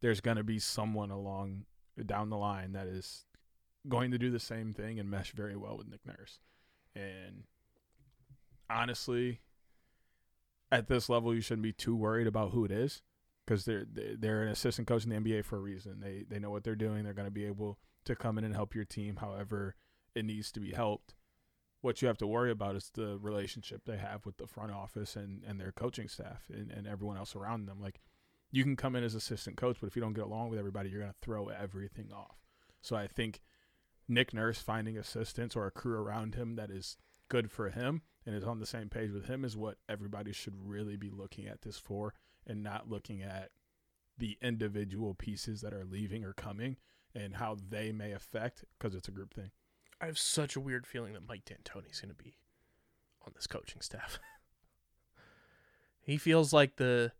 there's 0.00 0.20
going 0.20 0.36
to 0.36 0.44
be 0.44 0.58
someone 0.58 1.10
along 1.10 1.64
down 2.04 2.30
the 2.30 2.36
line 2.36 2.72
that 2.72 2.86
is 2.86 3.26
going 3.88 4.10
to 4.10 4.18
do 4.18 4.30
the 4.30 4.40
same 4.40 4.72
thing 4.72 4.98
and 4.98 5.10
mesh 5.10 5.32
very 5.32 5.56
well 5.56 5.76
with 5.76 5.88
Nick 5.88 6.00
Nurse. 6.06 6.40
And 6.94 7.44
honestly, 8.70 9.40
at 10.70 10.88
this 10.88 11.08
level, 11.08 11.34
you 11.34 11.40
shouldn't 11.40 11.62
be 11.62 11.72
too 11.72 11.94
worried 11.94 12.26
about 12.26 12.52
who 12.52 12.64
it 12.64 12.70
is 12.70 13.02
because 13.46 13.64
they're 13.64 13.84
they're 13.86 14.42
an 14.42 14.48
assistant 14.48 14.88
coach 14.88 15.04
in 15.04 15.10
the 15.10 15.16
NBA 15.16 15.44
for 15.44 15.56
a 15.56 15.60
reason. 15.60 16.00
They 16.00 16.24
they 16.28 16.38
know 16.38 16.50
what 16.50 16.64
they're 16.64 16.74
doing. 16.74 17.04
They're 17.04 17.12
going 17.12 17.26
to 17.26 17.30
be 17.30 17.44
able 17.44 17.78
to 18.04 18.16
come 18.16 18.38
in 18.38 18.44
and 18.44 18.54
help 18.54 18.74
your 18.74 18.84
team 18.84 19.16
however 19.16 19.74
it 20.14 20.24
needs 20.24 20.50
to 20.52 20.60
be 20.60 20.72
helped. 20.72 21.14
What 21.82 22.00
you 22.00 22.08
have 22.08 22.18
to 22.18 22.26
worry 22.26 22.50
about 22.50 22.76
is 22.76 22.90
the 22.94 23.18
relationship 23.18 23.82
they 23.84 23.98
have 23.98 24.24
with 24.24 24.38
the 24.38 24.46
front 24.46 24.72
office 24.72 25.16
and, 25.16 25.42
and 25.44 25.60
their 25.60 25.72
coaching 25.72 26.08
staff 26.08 26.44
and, 26.48 26.70
and 26.70 26.86
everyone 26.86 27.18
else 27.18 27.36
around 27.36 27.66
them. 27.66 27.80
Like 27.80 28.00
you 28.50 28.62
can 28.62 28.76
come 28.76 28.96
in 28.96 29.04
as 29.04 29.14
assistant 29.14 29.56
coach, 29.56 29.78
but 29.80 29.88
if 29.88 29.96
you 29.96 30.02
don't 30.02 30.14
get 30.14 30.24
along 30.24 30.48
with 30.48 30.58
everybody, 30.58 30.88
you're 30.88 31.00
going 31.00 31.12
to 31.12 31.18
throw 31.20 31.48
everything 31.48 32.10
off. 32.12 32.38
So 32.80 32.96
I 32.96 33.06
think 33.08 33.40
Nick 34.08 34.32
Nurse 34.32 34.58
finding 34.58 34.96
assistants 34.96 35.56
or 35.56 35.66
a 35.66 35.70
crew 35.70 36.00
around 36.00 36.34
him 36.34 36.56
that 36.56 36.70
is 36.70 36.96
good 37.28 37.50
for 37.50 37.70
him 37.70 38.02
and 38.26 38.34
is 38.34 38.44
on 38.44 38.60
the 38.60 38.66
same 38.66 38.88
page 38.88 39.10
with 39.10 39.26
him 39.26 39.44
is 39.44 39.56
what 39.56 39.78
everybody 39.88 40.32
should 40.32 40.54
really 40.56 40.96
be 40.96 41.10
looking 41.10 41.46
at 41.46 41.62
this 41.62 41.78
for 41.78 42.14
and 42.46 42.62
not 42.62 42.90
looking 42.90 43.22
at 43.22 43.50
the 44.18 44.36
individual 44.42 45.14
pieces 45.14 45.62
that 45.62 45.72
are 45.72 45.84
leaving 45.84 46.24
or 46.24 46.32
coming 46.32 46.76
and 47.14 47.36
how 47.36 47.56
they 47.68 47.90
may 47.90 48.12
affect 48.12 48.64
because 48.78 48.94
it's 48.94 49.08
a 49.08 49.12
group 49.12 49.34
thing. 49.34 49.50
I 50.02 50.06
have 50.06 50.18
such 50.18 50.56
a 50.56 50.60
weird 50.60 50.84
feeling 50.84 51.12
that 51.12 51.28
Mike 51.28 51.44
D'Antoni's 51.44 52.00
going 52.00 52.14
to 52.14 52.22
be 52.22 52.34
on 53.24 53.32
this 53.36 53.46
coaching 53.46 53.80
staff. 53.80 54.18
he 56.02 56.16
feels 56.16 56.52
like 56.52 56.76
the 56.76 57.12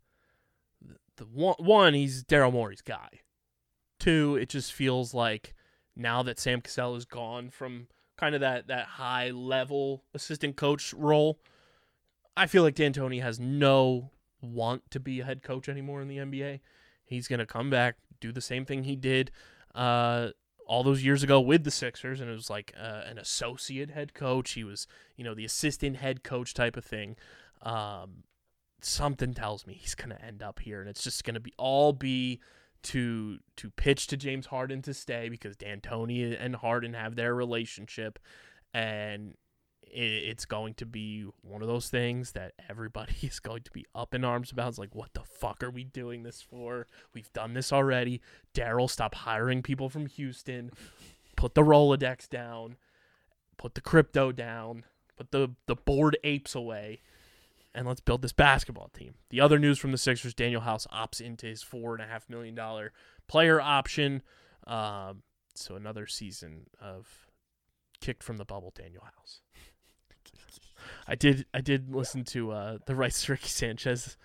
the, 0.84 0.96
the 1.16 1.24
one, 1.24 1.54
one 1.58 1.94
he's 1.94 2.24
Daryl 2.24 2.52
Morey's 2.52 2.82
guy. 2.82 3.20
Two, 4.00 4.36
it 4.36 4.48
just 4.48 4.72
feels 4.72 5.14
like 5.14 5.54
now 5.94 6.24
that 6.24 6.40
Sam 6.40 6.60
Cassell 6.60 6.96
is 6.96 7.04
gone 7.04 7.50
from 7.50 7.86
kind 8.16 8.34
of 8.34 8.40
that 8.40 8.66
that 8.66 8.86
high 8.86 9.30
level 9.30 10.02
assistant 10.12 10.56
coach 10.56 10.92
role, 10.92 11.38
I 12.36 12.48
feel 12.48 12.64
like 12.64 12.74
D'Antoni 12.74 13.22
has 13.22 13.38
no 13.38 14.10
want 14.40 14.90
to 14.90 14.98
be 14.98 15.20
a 15.20 15.24
head 15.24 15.44
coach 15.44 15.68
anymore 15.68 16.02
in 16.02 16.08
the 16.08 16.16
NBA. 16.16 16.58
He's 17.04 17.28
going 17.28 17.38
to 17.38 17.46
come 17.46 17.70
back, 17.70 17.98
do 18.20 18.32
the 18.32 18.40
same 18.40 18.64
thing 18.64 18.82
he 18.82 18.96
did 18.96 19.30
uh, 19.74 20.30
all 20.72 20.82
those 20.82 21.04
years 21.04 21.22
ago 21.22 21.38
with 21.38 21.64
the 21.64 21.70
Sixers, 21.70 22.18
and 22.18 22.30
it 22.30 22.32
was 22.32 22.48
like 22.48 22.72
uh, 22.80 23.02
an 23.06 23.18
associate 23.18 23.90
head 23.90 24.14
coach. 24.14 24.52
He 24.52 24.64
was, 24.64 24.86
you 25.18 25.22
know, 25.22 25.34
the 25.34 25.44
assistant 25.44 25.98
head 25.98 26.24
coach 26.24 26.54
type 26.54 26.78
of 26.78 26.84
thing. 26.84 27.14
Um, 27.60 28.24
something 28.80 29.34
tells 29.34 29.66
me 29.66 29.74
he's 29.74 29.94
to 30.16 30.24
end 30.24 30.42
up 30.42 30.60
here, 30.60 30.80
and 30.80 30.88
it's 30.88 31.04
just 31.04 31.24
to 31.34 31.40
be 31.40 31.52
all 31.58 31.92
be 31.92 32.40
to 32.84 33.38
to 33.56 33.68
pitch 33.72 34.06
to 34.06 34.16
James 34.16 34.46
Harden 34.46 34.80
to 34.82 34.94
stay 34.94 35.28
because 35.28 35.56
D'Antoni 35.56 36.34
and 36.40 36.56
Harden 36.56 36.94
have 36.94 37.16
their 37.16 37.34
relationship, 37.34 38.18
and 38.72 39.34
it's 39.92 40.46
going 40.46 40.74
to 40.74 40.86
be 40.86 41.26
one 41.42 41.62
of 41.62 41.68
those 41.68 41.88
things 41.88 42.32
that 42.32 42.52
everybody 42.68 43.14
is 43.22 43.40
going 43.40 43.62
to 43.62 43.70
be 43.70 43.86
up 43.94 44.14
in 44.14 44.24
arms 44.24 44.50
about. 44.50 44.70
It's 44.70 44.78
like, 44.78 44.94
what 44.94 45.14
the 45.14 45.22
fuck 45.22 45.62
are 45.62 45.70
we 45.70 45.84
doing 45.84 46.22
this 46.22 46.40
for? 46.40 46.86
We've 47.14 47.32
done 47.32 47.54
this 47.54 47.72
already. 47.72 48.20
Daryl, 48.54 48.88
stop 48.88 49.14
hiring 49.14 49.62
people 49.62 49.88
from 49.88 50.06
Houston. 50.06 50.70
Put 51.36 51.54
the 51.54 51.62
Rolodex 51.62 52.28
down. 52.28 52.76
Put 53.58 53.74
the 53.74 53.80
crypto 53.80 54.32
down. 54.32 54.84
Put 55.16 55.30
the 55.30 55.50
the 55.66 55.76
bored 55.76 56.16
apes 56.24 56.54
away 56.54 57.00
and 57.74 57.86
let's 57.86 58.00
build 58.00 58.22
this 58.22 58.32
basketball 58.32 58.90
team. 58.92 59.14
The 59.30 59.40
other 59.40 59.58
news 59.58 59.78
from 59.78 59.92
the 59.92 59.98
Sixers: 59.98 60.34
Danuel 60.34 60.62
House 60.62 60.86
opts 60.92 61.20
into 61.20 61.46
his 61.46 61.62
four 61.62 61.94
and 61.94 62.02
a 62.02 62.06
half 62.06 62.28
million 62.28 62.54
dollar 62.54 62.92
player 63.28 63.60
option. 63.60 64.22
Um, 64.66 65.22
so 65.54 65.74
another 65.74 66.06
season 66.06 66.66
of 66.80 67.28
kicked 68.00 68.22
from 68.22 68.36
the 68.36 68.44
bubble, 68.44 68.72
Danuel 68.72 69.04
House. 69.16 69.40
I 71.12 71.14
did 71.14 71.44
I 71.52 71.60
did 71.60 71.94
listen 71.94 72.24
to 72.24 72.52
uh, 72.52 72.78
the 72.86 72.94
to 72.94 73.32
Ricky 73.32 73.48
Sanchez 73.48 74.16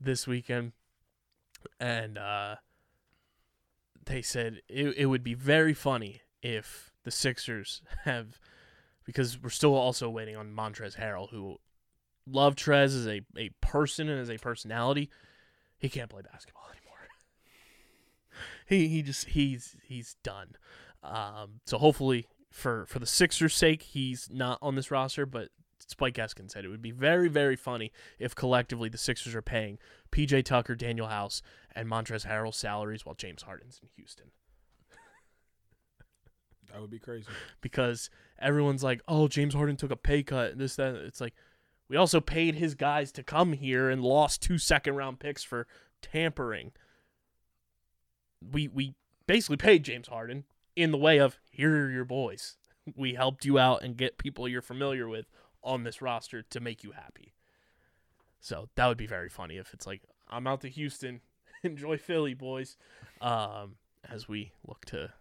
this 0.00 0.24
weekend, 0.28 0.70
and 1.80 2.16
uh, 2.16 2.54
they 4.06 4.22
said 4.22 4.60
it, 4.68 4.96
it 4.96 5.06
would 5.06 5.24
be 5.24 5.34
very 5.34 5.74
funny 5.74 6.20
if 6.40 6.92
the 7.02 7.10
Sixers 7.10 7.82
have 8.04 8.38
because 9.04 9.42
we're 9.42 9.50
still 9.50 9.74
also 9.74 10.08
waiting 10.08 10.36
on 10.36 10.54
Montrez 10.54 10.96
Harrell, 10.96 11.28
who 11.30 11.56
love 12.24 12.54
Trez 12.54 12.94
as 12.94 13.08
a, 13.08 13.22
a 13.36 13.50
person 13.60 14.08
and 14.08 14.20
as 14.20 14.30
a 14.30 14.38
personality. 14.38 15.10
He 15.76 15.88
can't 15.88 16.08
play 16.08 16.22
basketball 16.22 16.68
anymore. 16.70 17.08
he 18.68 18.86
he 18.86 19.02
just 19.02 19.30
he's 19.30 19.74
he's 19.82 20.14
done. 20.22 20.54
Um, 21.02 21.62
so 21.66 21.78
hopefully 21.78 22.28
for 22.52 22.86
for 22.86 23.00
the 23.00 23.06
Sixers' 23.06 23.56
sake, 23.56 23.82
he's 23.82 24.28
not 24.30 24.60
on 24.62 24.76
this 24.76 24.92
roster. 24.92 25.26
But 25.26 25.48
Spike 25.88 26.14
Eskin 26.14 26.50
said 26.50 26.64
it 26.64 26.68
would 26.68 26.82
be 26.82 26.90
very 26.90 27.28
very 27.28 27.56
funny 27.56 27.90
if 28.18 28.34
collectively 28.34 28.88
the 28.88 28.98
Sixers 28.98 29.34
are 29.34 29.42
paying 29.42 29.78
PJ 30.12 30.44
Tucker, 30.44 30.76
Danuel 30.76 31.08
House, 31.08 31.42
and 31.74 31.88
Montrez 31.88 32.26
Harrell 32.26 32.54
salaries 32.54 33.04
while 33.04 33.14
James 33.16 33.42
Harden's 33.42 33.80
in 33.82 33.88
Houston 33.96 34.26
That 36.72 36.80
would 36.80 36.90
be 36.90 36.98
crazy. 36.98 37.26
because 37.62 38.10
everyone's 38.38 38.84
like, 38.84 39.00
"Oh, 39.08 39.26
James 39.28 39.54
Harden 39.54 39.76
took 39.76 39.90
a 39.90 39.96
pay 39.96 40.22
cut." 40.22 40.58
This 40.58 40.76
that 40.76 40.94
it's 40.94 41.20
like 41.20 41.34
we 41.88 41.96
also 41.96 42.20
paid 42.20 42.56
his 42.56 42.74
guys 42.74 43.10
to 43.12 43.22
come 43.22 43.54
here 43.54 43.88
and 43.88 44.02
lost 44.02 44.42
two 44.42 44.58
second 44.58 44.94
round 44.96 45.18
picks 45.20 45.42
for 45.42 45.66
tampering. 46.02 46.72
We 48.42 48.68
we 48.68 48.94
basically 49.26 49.56
paid 49.56 49.84
James 49.84 50.08
Harden 50.08 50.44
in 50.76 50.90
the 50.92 50.98
way 50.98 51.18
of 51.18 51.38
here 51.50 51.86
are 51.86 51.90
your 51.90 52.04
boys. 52.04 52.56
We 52.94 53.14
helped 53.14 53.44
you 53.44 53.58
out 53.58 53.82
and 53.82 53.96
get 53.96 54.18
people 54.18 54.46
you're 54.48 54.62
familiar 54.62 55.08
with 55.08 55.26
on 55.68 55.84
this 55.84 56.00
roster 56.00 56.42
to 56.42 56.60
make 56.60 56.82
you 56.82 56.92
happy. 56.92 57.34
So 58.40 58.68
that 58.74 58.86
would 58.86 58.96
be 58.96 59.06
very 59.06 59.28
funny 59.28 59.58
if 59.58 59.74
it's 59.74 59.86
like 59.86 60.02
I'm 60.28 60.46
out 60.46 60.62
to 60.62 60.68
Houston, 60.68 61.20
enjoy 61.62 61.98
Philly, 61.98 62.34
boys. 62.34 62.76
Um, 63.20 63.76
as 64.08 64.28
we 64.28 64.52
look 64.66 64.84
to 64.86 65.12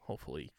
hopefully 0.00 0.50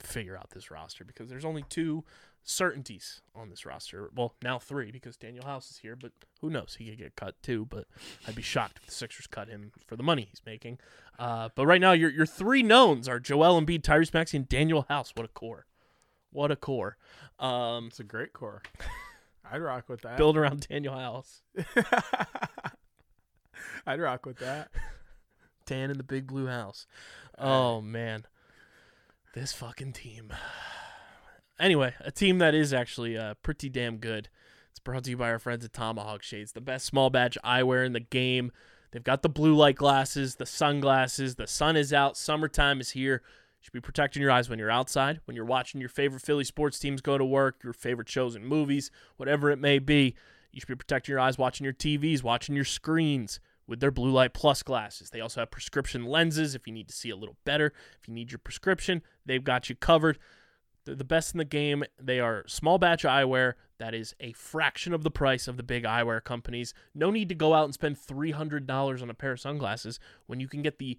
figure 0.00 0.36
out 0.36 0.50
this 0.50 0.70
roster 0.70 1.04
because 1.04 1.28
there's 1.28 1.44
only 1.44 1.64
two 1.68 2.02
certainties 2.42 3.20
on 3.34 3.50
this 3.50 3.64
roster. 3.64 4.10
Well, 4.14 4.34
now 4.42 4.58
three 4.58 4.90
because 4.90 5.16
Danuel 5.16 5.44
House 5.44 5.70
is 5.70 5.78
here, 5.78 5.96
but 5.96 6.12
who 6.40 6.50
knows? 6.50 6.76
He 6.78 6.88
could 6.88 6.98
get 6.98 7.16
cut 7.16 7.40
too. 7.42 7.66
But 7.66 7.86
I'd 8.26 8.34
be 8.34 8.42
shocked 8.42 8.78
if 8.80 8.86
the 8.86 8.92
Sixers 8.92 9.26
cut 9.26 9.48
him 9.48 9.70
for 9.86 9.96
the 9.96 10.02
money 10.02 10.26
he's 10.28 10.42
making. 10.44 10.78
Uh, 11.18 11.50
but 11.54 11.66
right 11.66 11.80
now, 11.80 11.92
your 11.92 12.10
your 12.10 12.26
three 12.26 12.62
knowns 12.62 13.08
are 13.08 13.20
Joel 13.20 13.60
Embiid, 13.60 13.82
Tyrese 13.82 14.12
Maxey, 14.12 14.36
and 14.38 14.48
Danuel 14.48 14.88
House. 14.88 15.12
What 15.14 15.24
a 15.24 15.28
core! 15.28 15.66
What 16.34 16.50
a 16.50 16.56
core! 16.56 16.96
Um, 17.38 17.86
It's 17.86 18.00
a 18.00 18.04
great 18.04 18.32
core. 18.32 18.60
I'd 19.52 19.62
rock 19.62 19.88
with 19.88 20.00
that. 20.02 20.16
build 20.16 20.36
around 20.36 20.66
Danuel 20.68 20.98
House. 20.98 21.42
I'd 23.86 24.00
rock 24.00 24.26
with 24.26 24.38
that. 24.38 24.70
Dan 25.66 25.90
in 25.90 25.96
the 25.96 26.02
big 26.02 26.26
blue 26.26 26.46
house. 26.48 26.86
Oh 27.38 27.80
man, 27.80 28.26
this 29.34 29.52
fucking 29.52 29.92
team. 29.92 30.32
Anyway, 31.60 31.94
a 32.00 32.10
team 32.10 32.38
that 32.38 32.52
is 32.52 32.74
actually 32.74 33.16
uh, 33.16 33.34
pretty 33.44 33.68
damn 33.68 33.98
good. 33.98 34.28
It's 34.70 34.80
brought 34.80 35.04
to 35.04 35.10
you 35.10 35.16
by 35.16 35.30
our 35.30 35.38
friends 35.38 35.64
at 35.64 35.72
Tomahawk 35.72 36.24
Shades, 36.24 36.50
the 36.50 36.60
best 36.60 36.84
small 36.84 37.10
batch 37.10 37.38
eyewear 37.44 37.86
in 37.86 37.92
the 37.92 38.00
game. 38.00 38.50
They've 38.90 39.04
got 39.04 39.22
the 39.22 39.28
blue 39.28 39.54
light 39.54 39.76
glasses, 39.76 40.34
the 40.34 40.46
sunglasses. 40.46 41.36
The 41.36 41.46
sun 41.46 41.76
is 41.76 41.92
out, 41.92 42.16
summertime 42.16 42.80
is 42.80 42.90
here. 42.90 43.22
Should 43.64 43.72
be 43.72 43.80
protecting 43.80 44.20
your 44.20 44.30
eyes 44.30 44.50
when 44.50 44.58
you're 44.58 44.70
outside, 44.70 45.20
when 45.24 45.34
you're 45.34 45.46
watching 45.46 45.80
your 45.80 45.88
favorite 45.88 46.20
Philly 46.20 46.44
sports 46.44 46.78
teams 46.78 47.00
go 47.00 47.16
to 47.16 47.24
work, 47.24 47.64
your 47.64 47.72
favorite 47.72 48.10
shows 48.10 48.34
and 48.34 48.44
movies, 48.44 48.90
whatever 49.16 49.50
it 49.50 49.58
may 49.58 49.78
be. 49.78 50.14
You 50.52 50.60
should 50.60 50.68
be 50.68 50.74
protecting 50.74 51.14
your 51.14 51.18
eyes 51.20 51.38
watching 51.38 51.64
your 51.64 51.72
TVs, 51.72 52.22
watching 52.22 52.54
your 52.54 52.66
screens 52.66 53.40
with 53.66 53.80
their 53.80 53.90
blue 53.90 54.10
light 54.10 54.34
plus 54.34 54.62
glasses. 54.62 55.08
They 55.08 55.22
also 55.22 55.40
have 55.40 55.50
prescription 55.50 56.04
lenses 56.04 56.54
if 56.54 56.66
you 56.66 56.74
need 56.74 56.88
to 56.88 56.94
see 56.94 57.08
a 57.08 57.16
little 57.16 57.38
better. 57.46 57.72
If 57.98 58.06
you 58.06 58.12
need 58.12 58.30
your 58.30 58.38
prescription, 58.38 59.00
they've 59.24 59.42
got 59.42 59.70
you 59.70 59.76
covered. 59.76 60.18
They're 60.84 60.94
the 60.94 61.02
best 61.02 61.32
in 61.32 61.38
the 61.38 61.46
game. 61.46 61.84
They 61.98 62.20
are 62.20 62.44
small 62.46 62.76
batch 62.76 63.04
eyewear 63.04 63.54
that 63.78 63.94
is 63.94 64.14
a 64.20 64.34
fraction 64.34 64.92
of 64.92 65.04
the 65.04 65.10
price 65.10 65.48
of 65.48 65.56
the 65.56 65.62
big 65.62 65.84
eyewear 65.84 66.22
companies. 66.22 66.74
No 66.94 67.10
need 67.10 67.30
to 67.30 67.34
go 67.34 67.54
out 67.54 67.64
and 67.64 67.72
spend 67.72 67.96
$300 67.96 69.00
on 69.00 69.08
a 69.08 69.14
pair 69.14 69.32
of 69.32 69.40
sunglasses 69.40 69.98
when 70.26 70.38
you 70.38 70.48
can 70.48 70.60
get 70.60 70.78
the 70.78 70.98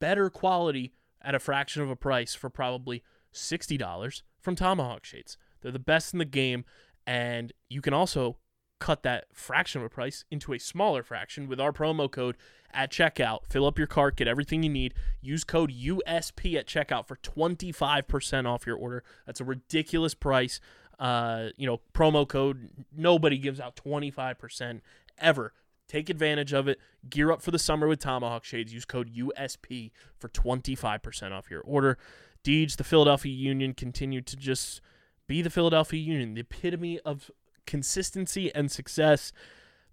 better 0.00 0.30
quality 0.30 0.94
at 1.22 1.34
a 1.34 1.38
fraction 1.38 1.82
of 1.82 1.90
a 1.90 1.96
price 1.96 2.34
for 2.34 2.50
probably 2.50 3.02
$60 3.34 4.22
from 4.40 4.56
Tomahawk 4.56 5.04
Shades. 5.04 5.36
They're 5.60 5.72
the 5.72 5.78
best 5.78 6.12
in 6.12 6.18
the 6.18 6.24
game, 6.24 6.64
and 7.06 7.52
you 7.68 7.80
can 7.80 7.94
also 7.94 8.38
cut 8.78 9.02
that 9.02 9.24
fraction 9.32 9.80
of 9.80 9.86
a 9.86 9.90
price 9.90 10.24
into 10.30 10.52
a 10.52 10.58
smaller 10.58 11.02
fraction 11.02 11.48
with 11.48 11.60
our 11.60 11.72
promo 11.72 12.10
code 12.10 12.36
at 12.72 12.90
checkout. 12.90 13.40
Fill 13.48 13.66
up 13.66 13.78
your 13.78 13.86
cart, 13.86 14.16
get 14.16 14.28
everything 14.28 14.62
you 14.62 14.70
need. 14.70 14.94
Use 15.20 15.44
code 15.44 15.72
USP 15.72 16.54
at 16.54 16.66
checkout 16.66 17.06
for 17.06 17.16
25% 17.16 18.46
off 18.46 18.66
your 18.66 18.76
order. 18.76 19.02
That's 19.26 19.40
a 19.40 19.44
ridiculous 19.44 20.14
price. 20.14 20.60
Uh, 20.98 21.50
you 21.56 21.66
know, 21.66 21.80
promo 21.94 22.26
code. 22.26 22.70
Nobody 22.96 23.38
gives 23.38 23.60
out 23.60 23.76
25% 23.76 24.80
ever. 25.18 25.52
Take 25.88 26.10
advantage 26.10 26.52
of 26.52 26.68
it. 26.68 26.78
Gear 27.08 27.32
up 27.32 27.40
for 27.40 27.50
the 27.50 27.58
summer 27.58 27.88
with 27.88 27.98
Tomahawk 27.98 28.44
Shades. 28.44 28.72
Use 28.72 28.84
code 28.84 29.10
USP 29.14 29.90
for 30.18 30.28
25% 30.28 31.32
off 31.32 31.50
your 31.50 31.62
order. 31.62 31.96
Deej, 32.44 32.76
the 32.76 32.84
Philadelphia 32.84 33.32
Union 33.32 33.72
continued 33.72 34.26
to 34.26 34.36
just 34.36 34.80
be 35.26 35.42
the 35.42 35.50
Philadelphia 35.50 36.00
Union, 36.00 36.34
the 36.34 36.42
epitome 36.42 36.98
of 37.00 37.30
consistency 37.66 38.54
and 38.54 38.70
success. 38.70 39.32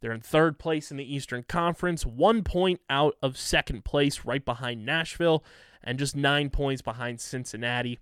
They're 0.02 0.12
in 0.12 0.22
third 0.22 0.60
place 0.60 0.92
in 0.92 0.98
the 0.98 1.16
Eastern 1.16 1.44
Conference, 1.44 2.06
one 2.06 2.44
point 2.44 2.82
out 2.90 3.16
of 3.22 3.38
second 3.38 3.86
place, 3.86 4.26
right 4.26 4.44
behind 4.44 4.86
Nashville, 4.86 5.44
and 5.84 5.98
just 5.98 6.16
nine 6.16 6.50
points 6.50 6.82
behind 6.82 7.22
Cincinnati. 7.22 8.00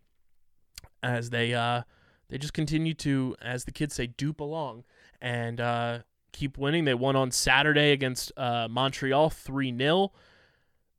As 1.01 1.29
they 1.29 1.53
uh, 1.53 1.83
they 2.29 2.37
just 2.37 2.53
continue 2.53 2.93
to, 2.95 3.35
as 3.41 3.65
the 3.65 3.71
kids 3.71 3.93
say, 3.93 4.07
doop 4.07 4.39
along 4.39 4.85
and 5.21 5.61
uh, 5.61 5.99
keep 6.33 6.57
winning. 6.57 6.83
They 6.83 6.93
won 6.93 7.15
on 7.15 7.31
Saturday 7.31 7.91
against 7.91 8.31
uh, 8.35 8.67
Montreal 8.69 9.29
three 9.29 9.75
0 9.75 10.11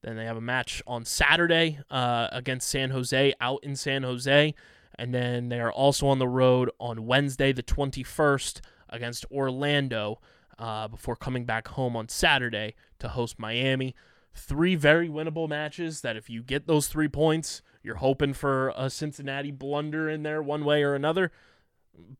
Then 0.03 0.17
they 0.17 0.25
have 0.25 0.39
a 0.39 0.41
match 0.41 0.83
on 0.87 1.05
Saturday 1.05 1.79
uh, 1.91 2.29
against 2.33 2.69
San 2.69 2.91
Jose 2.91 3.35
out 3.41 3.63
in 3.63 3.77
San 3.77 4.03
Jose. 4.03 4.55
And 4.97 5.13
then 5.13 5.49
they 5.49 5.61
are 5.61 5.73
also 5.73 6.07
on 6.07 6.19
the 6.19 6.29
road 6.29 6.71
on 6.79 7.05
Wednesday, 7.05 7.53
the 7.53 7.63
21st, 7.63 8.61
against 8.89 9.27
Orlando 9.31 10.21
uh, 10.59 10.89
before 10.89 11.17
coming 11.17 11.45
back 11.45 11.69
home 11.69 11.97
on 11.97 12.09
Saturday 12.09 12.75
to 13.01 13.09
host 13.09 13.39
Miami. 13.39 13.95
Three 14.35 14.75
very 14.75 15.09
winnable 15.09 15.49
matches 15.49 16.01
that 16.01 16.17
if 16.17 16.31
you 16.31 16.43
get 16.43 16.67
those 16.67 16.89
three 16.89 17.09
points, 17.09 17.63
you're 17.83 17.97
hoping 17.97 18.33
for 18.33 18.73
a 18.77 18.89
Cincinnati 18.89 19.51
blunder 19.51 20.09
in 20.09 20.23
there 20.23 20.43
one 20.43 20.65
way 20.65 20.83
or 20.83 20.95
another. 20.95 21.31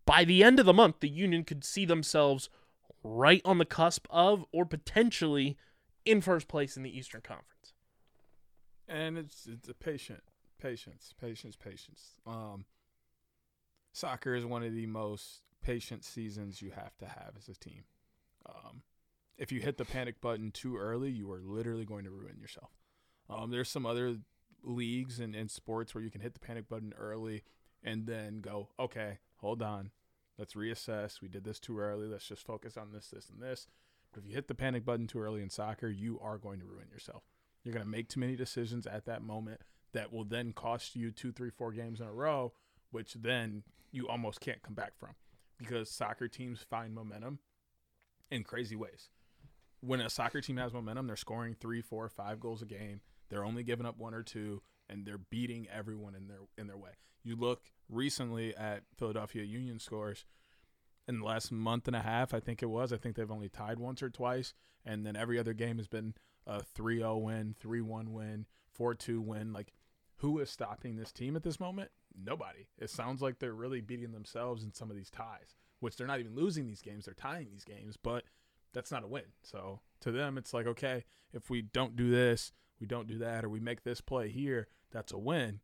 By 0.05 0.25
the 0.25 0.45
end 0.45 0.61
of 0.61 0.67
the 0.67 0.73
month, 0.73 1.01
the 1.01 1.09
Union 1.09 1.43
could 1.45 1.65
see 1.65 1.85
themselves 1.85 2.49
right 3.05 3.43
on 3.45 3.59
the 3.59 3.65
cusp 3.67 4.07
of 4.11 4.45
or 4.53 4.65
potentially 4.65 5.57
in 6.05 6.21
first 6.21 6.49
place 6.49 6.77
in 6.77 6.83
the 6.83 6.97
Eastern 6.99 7.21
Conference. 7.21 7.75
and 8.89 9.17
it's 9.19 9.47
it's 9.47 9.69
a 9.69 9.75
patient 9.75 10.23
patience 10.61 11.13
patience 11.21 11.57
patience. 11.57 12.19
Um 12.27 12.65
soccer 13.93 14.35
is 14.35 14.45
one 14.45 14.63
of 14.63 14.75
the 14.75 14.87
most 14.87 15.43
patient 15.63 16.05
seasons 16.05 16.61
you 16.61 16.71
have 16.71 16.97
to 16.99 17.07
have 17.07 17.33
as 17.39 17.49
a 17.49 17.55
team. 17.55 17.85
Um 18.47 18.83
if 19.37 19.51
you 19.53 19.61
hit 19.61 19.77
the 19.79 19.85
panic 19.85 20.21
button 20.21 20.51
too 20.51 20.77
early 20.77 21.11
you 21.11 21.31
are 21.31 21.41
literally 21.43 21.85
going 21.85 22.05
to 22.05 22.11
ruin 22.11 22.39
yourself. 22.41 22.71
Um 23.29 23.51
there's 23.51 23.71
some 23.71 23.87
other 23.87 24.17
leagues 24.63 25.21
and, 25.21 25.35
and 25.35 25.51
sports 25.51 25.95
where 25.95 26.03
you 26.03 26.11
can 26.11 26.23
hit 26.23 26.35
the 26.35 26.41
panic 26.41 26.69
button 26.69 26.95
early 26.99 27.43
and 27.83 28.07
then 28.07 28.41
go 28.41 28.71
okay 28.79 29.19
hold 29.37 29.61
on 29.63 29.91
let's 30.39 30.55
reassess 30.55 31.21
we 31.21 31.29
did 31.29 31.45
this 31.45 31.59
too 31.59 31.79
early 31.79 32.07
let's 32.07 32.29
just 32.29 32.47
focus 32.47 32.77
on 32.77 32.93
this 32.93 33.09
this 33.09 33.29
and 33.29 33.43
this 33.43 33.67
but 34.13 34.23
if 34.23 34.29
you 34.29 34.35
hit 34.35 34.49
the 34.49 34.55
panic 34.55 34.85
button 34.85 35.07
too 35.07 35.21
early 35.21 35.43
in 35.43 35.51
soccer 35.51 35.89
you 35.89 36.19
are 36.23 36.39
going 36.39 36.59
to 36.59 36.67
ruin 36.67 36.89
yourself 36.93 37.23
you're 37.65 37.73
going 37.73 37.85
to 37.85 37.91
make 37.91 38.09
too 38.09 38.21
many 38.21 38.37
decisions 38.37 38.87
at 38.87 39.07
that 39.07 39.23
moment 39.23 39.61
that 39.95 40.13
will 40.13 40.25
then 40.25 40.53
cost 40.53 40.95
you 40.95 41.11
two, 41.11 41.33
three, 41.33 41.51
four 41.51 41.73
games 41.73 42.01
in 42.01 42.07
a 42.07 42.13
row, 42.13 42.53
which 42.91 43.15
then 43.15 43.63
you 43.91 44.07
almost 44.07 44.41
can't 44.41 44.63
come 44.63 44.75
back 44.75 44.93
from 44.99 45.15
because 45.59 45.91
soccer 45.91 46.29
teams 46.29 46.61
find 46.61 46.95
momentum 46.95 47.39
in 48.31 48.45
crazy 48.45 48.77
ways. 48.77 49.09
When 49.81 50.01
a 50.01 50.11
soccer 50.11 50.41
team 50.41 50.59
has 50.59 50.73
momentum, 50.73 51.07
they're 51.07 51.17
scoring 51.17 51.57
three, 51.59 51.81
four, 51.81 52.09
five 52.09 52.41
goals 52.41 52.61
a 52.61 52.67
game. 52.67 53.01
They're 53.31 53.45
only 53.45 53.63
giving 53.63 53.87
up 53.87 53.99
one 53.99 54.15
or 54.15 54.23
two, 54.23 54.63
and 54.89 55.07
they're 55.07 55.19
beating 55.19 55.67
everyone 55.73 56.15
in 56.15 56.29
their 56.29 56.41
in 56.59 56.67
their 56.67 56.77
way. 56.77 56.91
You 57.23 57.37
look 57.37 57.63
recently 57.89 58.57
at 58.57 58.83
Philadelphia 58.97 59.43
Union 59.43 59.79
scores 59.79 60.25
in 61.07 61.21
the 61.21 61.25
last 61.25 61.53
month 61.53 61.87
and 61.87 61.97
a 61.97 62.01
half, 62.01 62.33
I 62.33 62.41
think 62.41 62.63
it 62.63 62.71
was. 62.71 62.93
I 62.93 62.97
think 62.97 63.17
they've 63.17 63.31
only 63.31 63.49
tied 63.49 63.79
once 63.79 64.03
or 64.03 64.11
twice, 64.11 64.55
and 64.85 65.05
then 65.05 65.17
every 65.17 65.39
other 65.39 65.53
game 65.53 65.77
has 65.79 65.89
been 65.89 66.15
a 66.47 66.63
3-0 66.63 67.21
win, 67.23 67.55
3-1 67.63 68.09
win, 68.09 68.47
4-2 68.79 69.19
win. 69.21 69.53
Like, 69.53 69.73
who 70.17 70.39
is 70.39 70.51
stopping 70.51 70.97
this 70.97 71.13
team 71.13 71.37
at 71.37 71.43
this 71.43 71.61
moment? 71.61 71.91
Nobody. 72.17 72.69
It 72.79 72.91
sounds 72.91 73.21
like 73.21 73.39
they're 73.39 73.53
really 73.53 73.81
beating 73.81 74.13
themselves 74.13 74.63
in 74.63 74.73
some 74.73 74.91
of 74.91 74.97
these 74.97 75.11
ties, 75.11 75.57
which 75.81 75.97
they're 75.97 76.07
not 76.07 76.21
even 76.21 76.35
losing 76.35 76.67
these 76.67 76.83
games. 76.83 77.05
They're 77.05 77.15
tying 77.15 77.49
these 77.51 77.65
games, 77.65 77.97
but 78.03 78.25
that's 78.73 78.93
not 78.93 79.05
a 79.05 79.09
win. 79.09 79.25
So 79.43 79.81
to 80.01 80.13
them, 80.13 80.39
it's 80.39 80.55
like, 80.55 80.67
okay, 80.67 81.05
if 81.33 81.51
we 81.51 81.63
don't 81.63 81.97
do 81.97 82.11
this, 82.11 82.53
we 82.81 82.87
don't 82.87 83.09
do 83.09 83.19
that, 83.19 83.45
or 83.45 83.49
we 83.49 83.61
make 83.61 83.83
this 83.83 84.01
play 84.01 84.29
here, 84.29 84.69
that's 84.91 85.13
a 85.13 85.19
win. 85.19 85.61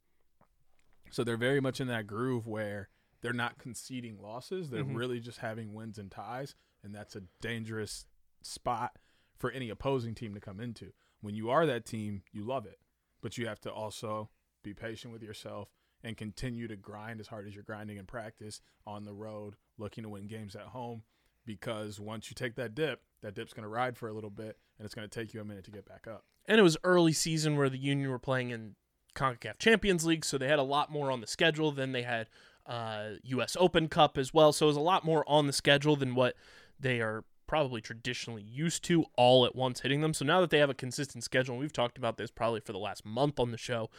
So 1.10 1.24
they're 1.24 1.36
very 1.36 1.60
much 1.60 1.80
in 1.80 1.88
that 1.88 2.06
groove 2.06 2.46
where 2.46 2.88
they're 3.20 3.32
not 3.32 3.58
conceding 3.58 4.20
losses. 4.20 4.70
They're 4.70 4.84
Mhm. 4.84 4.96
really 4.96 5.20
just 5.20 5.38
having 5.38 5.74
wins 5.74 5.98
and 5.98 6.10
ties, 6.10 6.54
and 6.82 6.94
that's 6.94 7.14
a 7.16 7.22
dangerous 7.40 8.06
spot 8.42 8.98
for 9.36 9.50
any 9.50 9.68
opposing 9.70 10.14
team 10.14 10.34
to 10.34 10.40
come 10.40 10.60
into. 10.60 10.92
When 11.20 11.34
you 11.34 11.50
are 11.50 11.66
that 11.66 11.84
team, 11.84 12.22
you 12.32 12.44
love 12.44 12.64
it, 12.66 12.80
but 13.20 13.36
you 13.36 13.46
have 13.46 13.60
to 13.60 13.72
also 13.72 14.30
be 14.62 14.72
patient 14.74 15.12
with 15.12 15.22
yourself 15.22 15.70
and 16.02 16.16
continue 16.16 16.66
to 16.68 16.76
grind 16.76 17.20
as 17.20 17.28
hard 17.28 17.46
as 17.46 17.54
you're 17.54 17.64
grinding 17.64 17.98
in 17.98 18.06
practice 18.06 18.60
on 18.86 19.04
the 19.04 19.12
road, 19.12 19.56
looking 19.76 20.02
to 20.04 20.08
win 20.08 20.26
games 20.26 20.56
at 20.56 20.68
home. 20.68 21.04
Because 21.44 21.98
once 21.98 22.30
you 22.30 22.34
take 22.34 22.54
that 22.56 22.74
dip, 22.74 23.02
that 23.22 23.34
dip's 23.34 23.52
going 23.52 23.62
to 23.64 23.68
ride 23.68 23.96
for 23.96 24.08
a 24.08 24.12
little 24.12 24.30
bit, 24.30 24.58
and 24.78 24.84
it's 24.86 24.94
going 24.94 25.08
to 25.08 25.14
take 25.14 25.34
you 25.34 25.40
a 25.40 25.44
minute 25.44 25.64
to 25.64 25.70
get 25.70 25.84
back 25.86 26.06
up. 26.06 26.24
and 26.46 26.58
it 26.58 26.62
was 26.62 26.76
early 26.84 27.12
season 27.12 27.54
where 27.56 27.68
the 27.68 27.78
Union 27.78 28.10
were 28.10 28.18
playing 28.18 28.50
in 28.50 28.74
CONCACAF 29.14 29.58
Champions 29.58 30.04
League, 30.04 30.24
so 30.24 30.38
they 30.38 30.48
had 30.48 30.58
a 30.58 30.64
lot 30.64 30.90
more 30.90 31.10
on 31.10 31.20
the 31.20 31.26
schedule. 31.26 31.72
than 31.72 31.92
they 31.92 32.02
had 32.02 32.28
uh, 32.66 33.10
U.S. 33.24 33.56
Open 33.58 33.88
Cup 33.88 34.16
as 34.16 34.32
well, 34.32 34.52
so 34.52 34.66
it 34.66 34.68
was 34.68 34.76
a 34.76 34.80
lot 34.80 35.04
more 35.04 35.28
on 35.28 35.46
the 35.46 35.52
schedule 35.52 35.96
than 35.96 36.14
what 36.14 36.34
they 36.78 37.00
are 37.00 37.24
probably 37.46 37.80
traditionally 37.80 38.42
used 38.42 38.84
to 38.84 39.04
all 39.16 39.44
at 39.44 39.56
once 39.56 39.80
hitting 39.80 40.02
them. 40.02 40.14
So 40.14 40.24
now 40.24 40.40
that 40.40 40.50
they 40.50 40.58
have 40.58 40.70
a 40.70 40.74
consistent 40.74 41.24
schedule, 41.24 41.54
and 41.54 41.60
we've 41.60 41.72
talked 41.72 41.98
about 41.98 42.16
this 42.16 42.30
probably 42.30 42.60
for 42.60 42.70
the 42.72 42.78
last 42.78 43.04
month 43.04 43.40
on 43.40 43.50
the 43.50 43.58
show, 43.58 43.90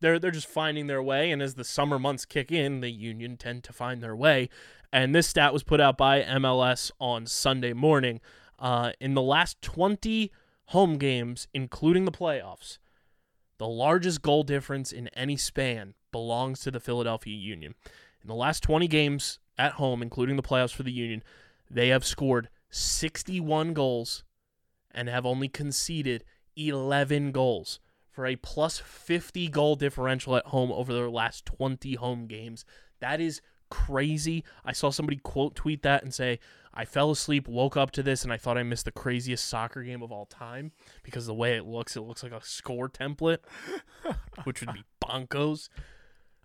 they're 0.00 0.18
they're 0.18 0.30
just 0.30 0.48
finding 0.48 0.86
their 0.86 1.02
way. 1.02 1.30
And 1.30 1.42
as 1.42 1.54
the 1.54 1.64
summer 1.64 1.98
months 1.98 2.24
kick 2.24 2.50
in, 2.50 2.80
the 2.80 2.90
Union 2.90 3.36
tend 3.36 3.62
to 3.64 3.72
find 3.72 4.02
their 4.02 4.16
way. 4.16 4.48
And 4.92 5.14
this 5.14 5.26
stat 5.26 5.52
was 5.52 5.62
put 5.62 5.80
out 5.80 5.98
by 5.98 6.22
MLS 6.22 6.90
on 6.98 7.26
Sunday 7.26 7.72
morning. 7.72 8.20
Uh, 8.58 8.92
in 9.00 9.14
the 9.14 9.22
last 9.22 9.60
20 9.60 10.32
home 10.68 10.96
games, 10.96 11.48
including 11.52 12.06
the 12.06 12.12
playoffs, 12.12 12.78
the 13.58 13.68
largest 13.68 14.22
goal 14.22 14.42
difference 14.42 14.92
in 14.92 15.08
any 15.08 15.36
span 15.36 15.94
belongs 16.12 16.60
to 16.60 16.70
the 16.70 16.80
Philadelphia 16.80 17.34
Union. 17.34 17.74
In 18.22 18.28
the 18.28 18.34
last 18.34 18.62
20 18.62 18.88
games 18.88 19.38
at 19.58 19.72
home, 19.72 20.02
including 20.02 20.36
the 20.36 20.42
playoffs 20.42 20.74
for 20.74 20.82
the 20.82 20.92
Union, 20.92 21.22
they 21.70 21.88
have 21.88 22.04
scored 22.04 22.48
61 22.70 23.72
goals 23.74 24.24
and 24.90 25.08
have 25.08 25.26
only 25.26 25.48
conceded 25.48 26.24
11 26.56 27.32
goals 27.32 27.80
for 28.10 28.26
a 28.26 28.36
plus 28.36 28.78
50 28.78 29.48
goal 29.48 29.74
differential 29.74 30.36
at 30.36 30.46
home 30.46 30.70
over 30.70 30.92
their 30.92 31.10
last 31.10 31.44
20 31.46 31.94
home 31.96 32.26
games. 32.26 32.64
That 33.00 33.20
is 33.20 33.40
crazy. 33.70 34.44
I 34.64 34.72
saw 34.72 34.90
somebody 34.90 35.16
quote 35.16 35.56
tweet 35.56 35.82
that 35.82 36.04
and 36.04 36.14
say, 36.14 36.38
I 36.74 36.84
fell 36.84 37.10
asleep, 37.12 37.46
woke 37.46 37.76
up 37.76 37.92
to 37.92 38.02
this, 38.02 38.24
and 38.24 38.32
I 38.32 38.36
thought 38.36 38.58
I 38.58 38.64
missed 38.64 38.84
the 38.84 38.92
craziest 38.92 39.46
soccer 39.46 39.82
game 39.82 40.02
of 40.02 40.10
all 40.10 40.26
time 40.26 40.72
because 41.04 41.26
the 41.26 41.34
way 41.34 41.56
it 41.56 41.64
looks, 41.64 41.96
it 41.96 42.00
looks 42.00 42.22
like 42.22 42.32
a 42.32 42.44
score 42.44 42.88
template, 42.88 43.38
which 44.44 44.60
would 44.60 44.74
be 44.74 44.84
bonkos. 45.02 45.68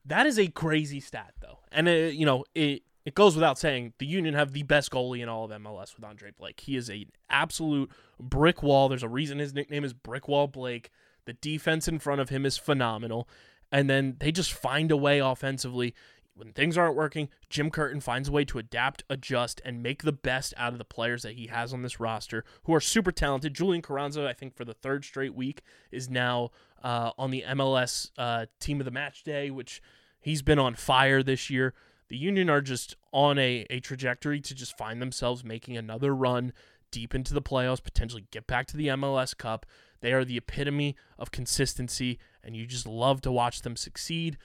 That 0.06 0.28
is 0.28 0.38
a 0.38 0.48
crazy 0.48 1.00
stat, 1.00 1.34
though, 1.42 1.60
and 1.72 1.88
it, 1.88 2.14
you 2.14 2.26
know 2.26 2.46
it. 2.54 2.84
It 3.06 3.16
goes 3.16 3.34
without 3.34 3.58
saying 3.58 3.94
the 3.98 4.06
Union 4.06 4.36
have 4.36 4.52
the 4.52 4.62
best 4.62 4.92
goalie 4.92 5.24
in 5.24 5.30
all 5.30 5.46
of 5.46 5.62
MLS 5.62 5.96
with 5.96 6.04
Andre 6.04 6.32
Blake. 6.38 6.60
He 6.60 6.76
is 6.76 6.92
a 6.92 7.08
absolute 7.30 7.90
brick 8.20 8.62
wall. 8.62 8.88
There's 8.88 9.04
a 9.04 9.10
reason 9.10 9.40
his 9.40 9.54
nickname 9.54 9.84
is 9.84 9.94
Brick 9.94 10.28
Wall 10.28 10.48
Blake. 10.48 10.92
The 11.26 11.34
defense 11.34 11.88
in 11.88 11.98
front 11.98 12.22
of 12.22 12.30
him 12.30 12.46
is 12.46 12.58
phenomenal, 12.58 13.28
and 13.72 13.90
then 13.90 14.18
they 14.20 14.32
just 14.32 14.54
find 14.54 14.92
a 14.92 14.98
way 14.98 15.20
offensively. 15.20 15.96
When 16.40 16.54
things 16.54 16.78
aren't 16.78 16.96
working, 16.96 17.28
Jim 17.50 17.70
Curtin 17.70 18.00
finds 18.00 18.30
a 18.30 18.32
way 18.32 18.46
to 18.46 18.60
adapt, 18.60 19.04
adjust, 19.10 19.62
and 19.66 19.84
make 19.84 20.04
the 20.04 20.14
best 20.14 20.54
out 20.56 20.72
of 20.72 20.80
the 20.80 20.86
players 20.86 21.24
that 21.24 21.36
he 21.36 21.48
has 21.48 21.74
on 21.74 21.82
this 21.82 22.00
roster, 22.00 22.46
who 22.64 22.74
are 22.74 22.80
super 22.80 23.12
talented. 23.12 23.54
Julian 23.54 23.82
Carranza, 23.82 24.26
I 24.26 24.32
think, 24.32 24.56
for 24.56 24.64
the 24.64 24.74
third 24.74 25.04
straight 25.04 25.36
week, 25.36 25.62
is 25.92 26.10
now 26.10 26.52
uh, 26.82 27.12
on 27.18 27.32
the 27.32 27.44
MLS 27.50 28.12
uh, 28.18 28.46
Team 28.62 28.80
of 28.80 28.86
the 28.86 28.92
Match 28.92 29.24
Day, 29.24 29.52
which 29.52 29.82
he's 30.22 30.42
been 30.42 30.60
on 30.60 30.76
fire 30.76 31.22
this 31.22 31.50
year. 31.50 31.74
The 32.08 32.18
Union 32.18 32.50
are 32.50 32.62
just 32.62 32.96
on 33.12 33.38
a, 33.38 33.66
a 33.70 33.82
trajectory 33.82 34.40
to 34.40 34.56
just 34.56 34.78
find 34.78 35.02
themselves 35.02 35.44
making 35.44 35.76
another 35.76 36.16
run 36.16 36.54
deep 36.90 37.14
into 37.14 37.34
the 37.34 37.42
playoffs, 37.42 37.84
potentially 37.84 38.26
get 38.32 38.48
back 38.48 38.66
to 38.68 38.78
the 38.78 38.88
MLS 38.88 39.38
Cup. 39.38 39.66
They 40.00 40.14
are 40.14 40.24
the 40.24 40.38
epitome 40.38 40.96
of 41.18 41.32
consistency, 41.32 42.18
and 42.42 42.56
you 42.56 42.66
just 42.66 42.88
love 42.88 43.20
to 43.22 43.32
watch 43.32 43.62
them 43.62 43.76
succeed. 43.76 44.38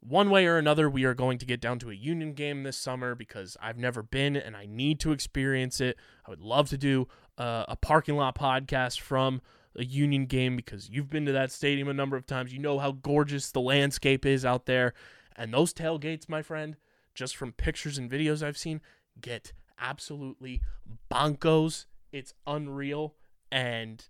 One 0.00 0.30
way 0.30 0.46
or 0.46 0.56
another, 0.56 0.88
we 0.88 1.04
are 1.04 1.14
going 1.14 1.36
to 1.38 1.46
get 1.46 1.60
down 1.60 1.78
to 1.80 1.90
a 1.90 1.94
Union 1.94 2.32
game 2.32 2.62
this 2.62 2.78
summer 2.78 3.14
because 3.14 3.56
I've 3.60 3.76
never 3.76 4.02
been 4.02 4.34
and 4.34 4.56
I 4.56 4.64
need 4.64 4.98
to 5.00 5.12
experience 5.12 5.78
it. 5.78 5.98
I 6.26 6.30
would 6.30 6.40
love 6.40 6.70
to 6.70 6.78
do 6.78 7.06
uh, 7.36 7.66
a 7.68 7.76
parking 7.76 8.16
lot 8.16 8.34
podcast 8.34 9.00
from 9.00 9.42
a 9.76 9.84
Union 9.84 10.24
game 10.24 10.56
because 10.56 10.88
you've 10.88 11.10
been 11.10 11.26
to 11.26 11.32
that 11.32 11.52
stadium 11.52 11.88
a 11.88 11.94
number 11.94 12.16
of 12.16 12.26
times. 12.26 12.52
You 12.52 12.60
know 12.60 12.78
how 12.78 12.92
gorgeous 12.92 13.50
the 13.50 13.60
landscape 13.60 14.24
is 14.24 14.44
out 14.44 14.64
there. 14.64 14.94
And 15.36 15.52
those 15.52 15.74
tailgates, 15.74 16.30
my 16.30 16.40
friend, 16.40 16.76
just 17.14 17.36
from 17.36 17.52
pictures 17.52 17.98
and 17.98 18.10
videos 18.10 18.42
I've 18.42 18.58
seen, 18.58 18.80
get 19.20 19.52
absolutely 19.78 20.62
bonkos. 21.10 21.84
It's 22.10 22.32
unreal. 22.46 23.16
And 23.52 24.02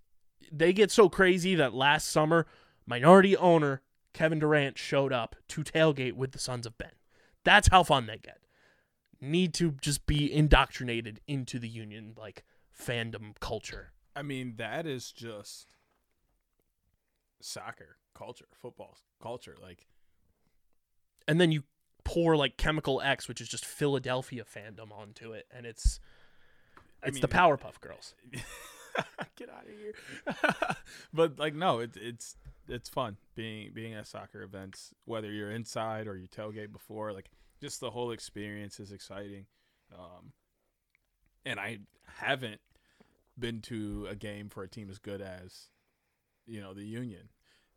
they 0.51 0.71
get 0.71 0.89
so 0.89 1.09
crazy 1.09 1.53
that 1.55 1.73
last 1.73 2.07
summer, 2.07 2.47
minority 2.85 3.35
owner 3.35 3.81
Kevin 4.13 4.39
Durant 4.39 4.77
showed 4.77 5.13
up 5.13 5.35
to 5.49 5.63
tailgate 5.63 6.13
with 6.13 6.31
the 6.31 6.39
Sons 6.39 6.65
of 6.65 6.77
Ben. 6.77 6.91
That's 7.43 7.69
how 7.69 7.83
fun 7.83 8.05
they 8.05 8.17
get. 8.17 8.39
Need 9.19 9.53
to 9.55 9.71
just 9.81 10.05
be 10.05 10.31
indoctrinated 10.31 11.21
into 11.27 11.59
the 11.59 11.69
Union 11.69 12.13
like 12.17 12.43
fandom 12.77 13.39
culture. 13.39 13.91
I 14.15 14.21
mean, 14.23 14.55
that 14.57 14.85
is 14.85 15.11
just 15.11 15.75
soccer 17.39 17.97
culture, 18.15 18.47
football 18.51 18.97
culture. 19.21 19.55
Like, 19.61 19.87
And 21.27 21.39
then 21.39 21.51
you 21.51 21.63
pour 22.03 22.35
like 22.35 22.57
Chemical 22.57 23.01
X, 23.01 23.27
which 23.27 23.41
is 23.41 23.47
just 23.47 23.65
Philadelphia 23.65 24.43
fandom 24.43 24.91
onto 24.91 25.33
it, 25.33 25.47
and 25.51 25.65
it's 25.65 25.99
I 27.03 27.07
it's 27.07 27.15
mean, 27.15 27.21
the 27.21 27.27
Powerpuff 27.27 27.79
Girls. 27.79 28.15
get 29.35 29.49
out 29.49 29.63
of 29.63 29.69
here. 29.79 30.75
but 31.13 31.39
like, 31.39 31.55
no, 31.55 31.79
it's 31.79 31.97
it's 31.97 32.35
it's 32.71 32.89
fun 32.89 33.17
being 33.35 33.71
being 33.73 33.93
at 33.93 34.07
soccer 34.07 34.41
events, 34.41 34.93
whether 35.05 35.31
you're 35.31 35.51
inside 35.51 36.07
or 36.07 36.15
you 36.15 36.27
tailgate 36.27 36.71
before. 36.71 37.13
Like, 37.13 37.29
just 37.61 37.79
the 37.79 37.91
whole 37.91 38.11
experience 38.11 38.79
is 38.79 38.91
exciting. 38.91 39.45
Um, 39.93 40.33
and 41.45 41.59
I 41.59 41.79
haven't 42.17 42.61
been 43.37 43.61
to 43.61 44.07
a 44.09 44.15
game 44.15 44.49
for 44.49 44.63
a 44.63 44.69
team 44.69 44.89
as 44.89 44.99
good 44.99 45.21
as, 45.21 45.69
you 46.45 46.61
know, 46.61 46.73
the 46.73 46.85
Union. 46.85 47.29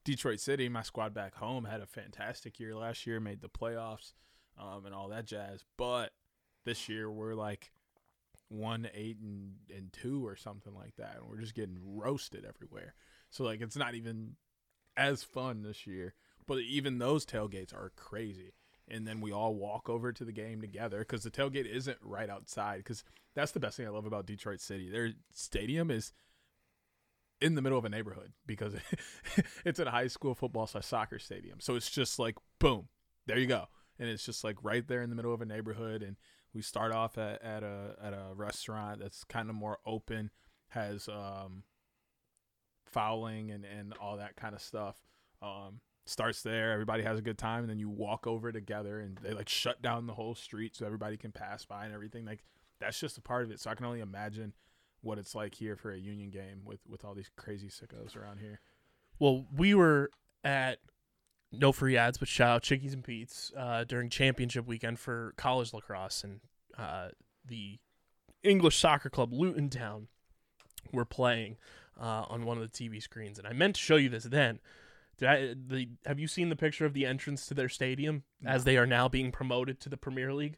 Detroit 0.05 0.41
City, 0.41 0.69
my 0.69 0.83
squad 0.83 1.15
back 1.15 1.35
home, 1.35 1.65
had 1.65 1.81
a 1.81 1.87
fantastic 1.87 2.61
year 2.61 2.75
last 2.75 3.07
year, 3.07 3.21
made 3.21 3.41
the 3.41 3.49
playoffs, 3.49 4.13
um, 4.59 4.85
and 4.85 4.95
all 4.95 5.09
that 5.09 5.25
jazz. 5.25 5.65
But 5.79 6.13
this 6.65 6.89
year 6.89 7.11
we're 7.11 7.35
like 7.35 7.73
one 8.49 8.89
eight 8.95 9.19
and, 9.19 9.55
and 9.75 9.93
two 9.93 10.27
or 10.27 10.37
something 10.37 10.75
like 10.75 10.97
that, 10.97 11.17
and 11.17 11.29
we're 11.29 11.41
just 11.41 11.55
getting 11.55 11.79
roasted 11.83 12.45
everywhere. 12.45 12.95
So 13.31 13.45
like 13.45 13.61
it's 13.61 13.77
not 13.77 13.95
even 13.95 14.37
as 14.97 15.23
fun 15.23 15.63
this 15.63 15.87
year. 15.87 16.15
But 16.47 16.61
even 16.61 16.99
those 16.99 17.25
tailgates 17.25 17.73
are 17.73 17.93
crazy. 17.97 18.53
And 18.87 19.07
then 19.07 19.21
we 19.23 19.33
all 19.33 19.55
walk 19.55 19.89
over 19.89 20.13
to 20.13 20.25
the 20.25 20.33
game 20.33 20.61
together 20.61 20.99
because 20.99 21.23
the 21.23 21.31
tailgate 21.31 21.67
isn't 21.67 21.97
right 22.03 22.29
outside. 22.29 22.79
Because 22.79 23.03
that's 23.35 23.53
the 23.53 23.61
best 23.61 23.77
thing 23.77 23.87
I 23.87 23.91
love 23.91 24.05
about 24.05 24.27
Detroit 24.27 24.61
City. 24.61 24.91
Their 24.91 25.13
stadium 25.33 25.91
is 25.91 26.13
in 27.41 27.55
the 27.55 27.63
middle 27.63 27.79
of 27.79 27.85
a 27.85 27.89
neighborhood 27.89 28.33
because 28.47 28.75
it's 29.65 29.79
a 29.79 29.91
high 29.91 30.07
school 30.07 30.35
football 30.35 30.67
slash 30.67 30.87
soccer 30.87 31.19
stadium. 31.19 31.61
So 31.61 31.77
it's 31.77 31.91
just 31.91 32.19
like 32.19 32.37
boom, 32.59 32.89
there 33.27 33.39
you 33.39 33.47
go, 33.47 33.67
and 33.99 34.09
it's 34.09 34.25
just 34.25 34.45
like 34.45 34.57
right 34.63 34.87
there 34.87 35.03
in 35.03 35.11
the 35.11 35.17
middle 35.17 35.35
of 35.35 35.43
a 35.43 35.47
neighborhood. 35.47 36.03
And 36.03 36.17
we 36.55 36.63
start 36.63 36.93
off 36.93 37.19
at, 37.19 37.43
at 37.43 37.63
a 37.63 37.97
at 38.03 38.13
a 38.13 38.33
restaurant 38.35 39.01
that's 39.01 39.25
kind 39.25 39.51
of 39.51 39.57
more 39.57 39.79
open, 39.85 40.31
has 40.69 41.09
um, 41.09 41.65
fouling 42.95 43.51
and 43.51 43.65
and 43.65 43.93
all 44.01 44.17
that 44.17 44.37
kind 44.37 44.55
of 44.55 44.63
stuff. 44.63 44.97
Um, 45.43 45.81
starts 46.07 46.43
there, 46.43 46.73
everybody 46.73 47.03
has 47.03 47.19
a 47.19 47.23
good 47.23 47.39
time, 47.39 47.61
and 47.61 47.71
then 47.71 47.79
you 47.79 47.89
walk 47.89 48.27
over 48.27 48.53
together, 48.53 49.01
and 49.01 49.19
they 49.23 49.33
like 49.33 49.49
shut 49.49 49.83
down 49.83 50.07
the 50.07 50.15
whole 50.15 50.35
street 50.35 50.77
so 50.77 50.87
everybody 50.87 51.17
can 51.17 51.33
pass 51.33 51.65
by 51.65 51.85
and 51.85 51.95
everything. 51.95 52.25
Like 52.25 52.45
that's 52.81 52.99
just 52.99 53.19
a 53.19 53.23
part 53.23 53.45
of 53.45 53.51
it. 53.51 53.61
So 53.61 53.71
I 53.71 53.75
can 53.75 53.87
only 53.87 54.01
imagine 54.01 54.53
what 55.03 55.19
it's 55.19 55.35
like 55.35 55.55
here 55.55 55.77
for 55.77 55.93
a 55.93 55.99
union 55.99 56.31
game 56.31 56.61
with 56.65 56.81
with 56.89 57.05
all 57.05 57.15
these 57.15 57.31
crazy 57.37 57.69
sickos 57.69 58.17
around 58.17 58.39
here. 58.39 58.61
Well, 59.19 59.47
we 59.55 59.75
were 59.75 60.11
at 60.43 60.79
no 61.53 61.73
free 61.73 61.97
ads, 61.97 62.19
but 62.19 62.29
shout 62.29 62.57
out 62.57 62.63
Chickies 62.63 62.95
and 62.95 63.05
Pete's 63.05 63.53
uh, 63.57 63.85
during 63.85 64.11
championship 64.11 64.67
weekend 64.67 64.99
for 64.99 65.35
college 65.37 65.73
lacrosse 65.73 66.25
and 66.25 66.41
uh, 66.77 67.09
the 67.47 67.79
English 68.43 68.77
soccer 68.77 69.09
club 69.09 69.33
Luton 69.33 69.71
Town 69.71 70.09
were 70.93 71.05
playing 71.05 71.57
uh, 72.01 72.25
on 72.29 72.45
one 72.45 72.59
of 72.59 72.71
the 72.71 72.77
TV 72.89 73.03
screens, 73.03 73.39
and 73.39 73.47
I 73.47 73.53
meant 73.53 73.77
to 73.77 73.81
show 73.81 73.97
you 73.97 74.09
this 74.09 74.25
then. 74.25 74.61
Did 75.17 75.29
I, 75.29 75.55
the, 75.55 75.89
have 76.07 76.19
you 76.19 76.27
seen 76.27 76.49
the 76.49 76.57
picture 76.57 76.85
of 76.85 76.93
the 76.93 77.07
entrance 77.07 77.47
to 77.47 77.55
their 77.55 77.69
stadium 77.69 78.25
as 78.45 78.65
they 78.65 78.77
are 78.77 78.87
now 78.87 79.09
being 79.09 79.31
promoted 79.31 79.81
to 79.81 79.89
the 79.89 79.97
Premier 79.97 80.35
League? 80.35 80.57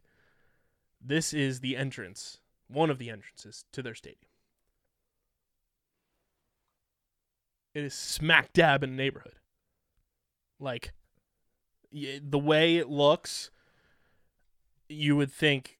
This 1.01 1.35
is 1.35 1.61
the 1.61 1.77
entrance, 1.77 2.39
one 2.69 2.91
of 2.91 2.99
the 2.99 3.11
entrances 3.11 3.65
to 3.73 3.83
their 3.83 3.95
stadium. 3.95 4.31
It 7.75 7.85
is 7.85 7.93
smack 7.93 8.55
dab 8.55 8.83
in 8.83 8.91
the 8.91 8.97
neighborhood. 8.97 9.35
Like, 10.59 10.93
the 11.93 12.39
way 12.39 12.77
it 12.77 12.89
looks, 12.89 13.51
you 14.89 15.17
would 15.17 15.31
think 15.31 15.76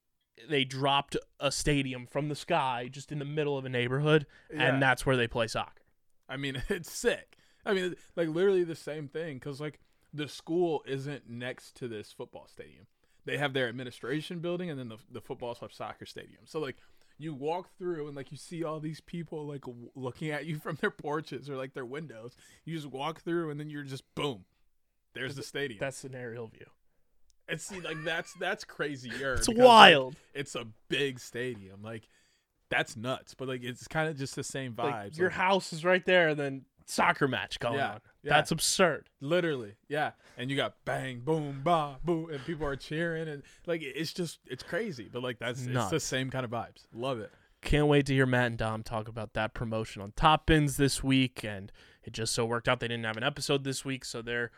they 0.49 0.63
dropped 0.63 1.17
a 1.39 1.51
stadium 1.51 2.05
from 2.05 2.29
the 2.29 2.35
sky 2.35 2.89
just 2.91 3.11
in 3.11 3.19
the 3.19 3.25
middle 3.25 3.57
of 3.57 3.65
a 3.65 3.69
neighborhood, 3.69 4.25
Yeah. 4.53 4.63
and 4.73 4.81
that's 4.81 5.05
where 5.05 5.17
they 5.17 5.27
play 5.27 5.47
soccer. 5.47 5.83
I 6.29 6.37
mean, 6.37 6.61
it's 6.69 6.91
sick. 6.91 7.37
I 7.65 7.73
mean, 7.73 7.95
like 8.15 8.29
literally 8.29 8.63
the 8.63 8.75
same 8.75 9.07
thing 9.07 9.35
because 9.35 9.59
like 9.59 9.79
the 10.13 10.27
school 10.27 10.83
isn't 10.87 11.29
next 11.29 11.75
to 11.77 11.87
this 11.87 12.11
football 12.11 12.47
stadium. 12.47 12.87
They 13.25 13.37
have 13.37 13.53
their 13.53 13.67
administration 13.67 14.39
building 14.39 14.69
and 14.69 14.79
then 14.79 14.87
the 14.89 14.97
the 15.11 15.21
football 15.21 15.53
slash 15.53 15.75
soccer 15.75 16.05
stadium. 16.05 16.41
So 16.45 16.59
like 16.59 16.77
you 17.17 17.33
walk 17.33 17.69
through 17.77 18.07
and 18.07 18.15
like 18.15 18.31
you 18.31 18.37
see 18.37 18.63
all 18.63 18.79
these 18.79 19.01
people 19.01 19.45
like 19.45 19.61
w- 19.61 19.89
looking 19.95 20.29
at 20.31 20.45
you 20.45 20.57
from 20.63 20.77
their 20.79 20.91
porches 20.91 21.49
or 21.49 21.57
like 21.57 21.73
their 21.73 21.83
windows. 21.85 22.37
You 22.63 22.75
just 22.75 22.87
walk 22.87 23.21
through 23.21 23.49
and 23.49 23.59
then 23.59 23.69
you're 23.69 23.83
just 23.83 24.03
boom. 24.15 24.45
There's 25.13 25.35
the 25.35 25.43
stadium. 25.43 25.79
That's 25.79 26.03
an 26.05 26.15
aerial 26.15 26.47
view. 26.47 26.67
And 27.49 27.61
see, 27.61 27.79
like 27.79 28.03
that's 28.03 28.33
that's 28.33 28.63
crazier. 28.63 29.35
It's 29.35 29.49
wild. 29.49 30.13
Like, 30.13 30.41
it's 30.41 30.55
a 30.55 30.65
big 30.89 31.19
stadium. 31.19 31.81
Like 31.81 32.07
that's 32.69 32.97
nuts. 32.97 33.33
But 33.33 33.47
like 33.47 33.63
it's 33.63 33.87
kind 33.87 34.09
of 34.09 34.17
just 34.17 34.35
the 34.35 34.43
same 34.43 34.73
vibes. 34.73 34.91
Like, 34.91 35.17
your 35.17 35.29
like, 35.29 35.37
house 35.37 35.71
is 35.73 35.85
right 35.85 36.05
there, 36.05 36.29
and 36.29 36.39
then 36.39 36.65
soccer 36.85 37.27
match 37.27 37.59
going 37.59 37.75
yeah, 37.75 37.91
on. 37.91 38.01
Yeah. 38.23 38.33
That's 38.33 38.51
absurd. 38.51 39.09
Literally, 39.21 39.75
yeah. 39.87 40.11
And 40.37 40.51
you 40.51 40.57
got 40.57 40.75
bang, 40.85 41.19
boom, 41.19 41.61
ba, 41.63 41.97
boo, 42.03 42.29
and 42.31 42.43
people 42.45 42.67
are 42.67 42.75
cheering, 42.75 43.27
and 43.27 43.43
like 43.65 43.81
it's 43.81 44.13
just 44.13 44.39
it's 44.45 44.63
crazy. 44.63 45.09
But 45.11 45.23
like 45.23 45.39
that's 45.39 45.61
Nuts. 45.65 45.85
it's 45.85 45.91
the 45.91 45.99
same 46.07 46.29
kind 46.29 46.43
of 46.43 46.51
vibes. 46.51 46.85
Love 46.93 47.19
it. 47.19 47.31
Can't 47.61 47.87
wait 47.87 48.05
to 48.05 48.13
hear 48.13 48.25
Matt 48.25 48.47
and 48.47 48.57
Dom 48.57 48.83
talk 48.83 49.07
about 49.07 49.33
that 49.33 49.53
promotion 49.53 50.01
on 50.01 50.11
Top 50.15 50.45
Bins 50.45 50.77
this 50.77 51.03
week. 51.03 51.43
And 51.43 51.71
it 52.03 52.13
just 52.13 52.33
so 52.33 52.45
worked 52.45 52.67
out 52.67 52.79
they 52.79 52.87
didn't 52.87 53.05
have 53.05 53.17
an 53.17 53.23
episode 53.23 53.63
this 53.63 53.83
week, 53.83 54.05
so 54.05 54.21
they're 54.21 54.51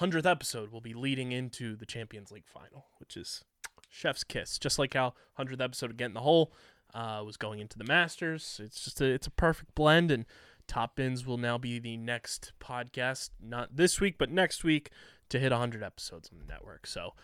100th 0.00 0.26
episode 0.26 0.72
will 0.72 0.80
be 0.80 0.94
leading 0.94 1.32
into 1.32 1.76
the 1.76 1.86
Champions 1.86 2.32
League 2.32 2.46
final, 2.46 2.86
which 2.98 3.16
is 3.16 3.44
chef's 3.88 4.24
kiss. 4.24 4.58
Just 4.58 4.78
like 4.78 4.94
how 4.94 5.14
100th 5.38 5.60
episode 5.60 5.90
of 5.90 5.96
Get 5.96 6.06
in 6.06 6.14
the 6.14 6.20
Hole 6.20 6.52
uh, 6.92 7.22
was 7.24 7.36
going 7.36 7.60
into 7.60 7.78
the 7.78 7.84
Masters. 7.84 8.60
It's 8.62 8.84
just 8.84 9.00
a, 9.00 9.06
it's 9.06 9.26
a 9.26 9.30
perfect 9.30 9.74
blend, 9.74 10.10
and 10.10 10.24
Top 10.66 10.96
Bins 10.96 11.24
will 11.24 11.38
now 11.38 11.58
be 11.58 11.78
the 11.78 11.96
next 11.96 12.52
podcast, 12.60 13.30
not 13.40 13.76
this 13.76 14.00
week, 14.00 14.16
but 14.18 14.30
next 14.30 14.64
week, 14.64 14.90
to 15.28 15.38
hit 15.38 15.52
100 15.52 15.82
episodes 15.82 16.28
on 16.32 16.38
the 16.38 16.52
network. 16.52 16.86
So 16.86 17.14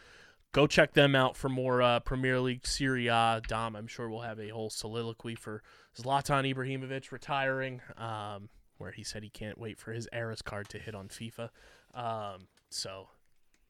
go 0.53 0.67
check 0.67 0.95
them 0.95 1.15
out 1.15 1.37
for 1.37 1.49
more 1.49 1.83
uh, 1.83 2.01
Premier 2.01 2.41
League 2.41 2.67
Serie 2.67 3.09
A. 3.09 3.41
Dom, 3.47 3.77
I'm 3.77 3.87
sure 3.87 4.09
we'll 4.09 4.21
have 4.21 4.41
a 4.41 4.49
whole 4.49 4.71
soliloquy 4.71 5.35
for 5.35 5.63
Zlatan 5.99 6.53
Ibrahimovic 6.53 7.13
retiring, 7.13 7.81
um, 7.97 8.49
where 8.79 8.93
he 8.93 9.05
said 9.05 9.23
he 9.23 9.31
can't 9.31 9.59
wait 9.59 9.79
for 9.79 9.93
his 9.93 10.09
Eras 10.13 10.43
card 10.43 10.69
to 10.71 10.79
hit 10.79 10.95
on 10.95 11.09
FIFA. 11.09 11.51
Um, 11.95 12.47
so 12.71 13.09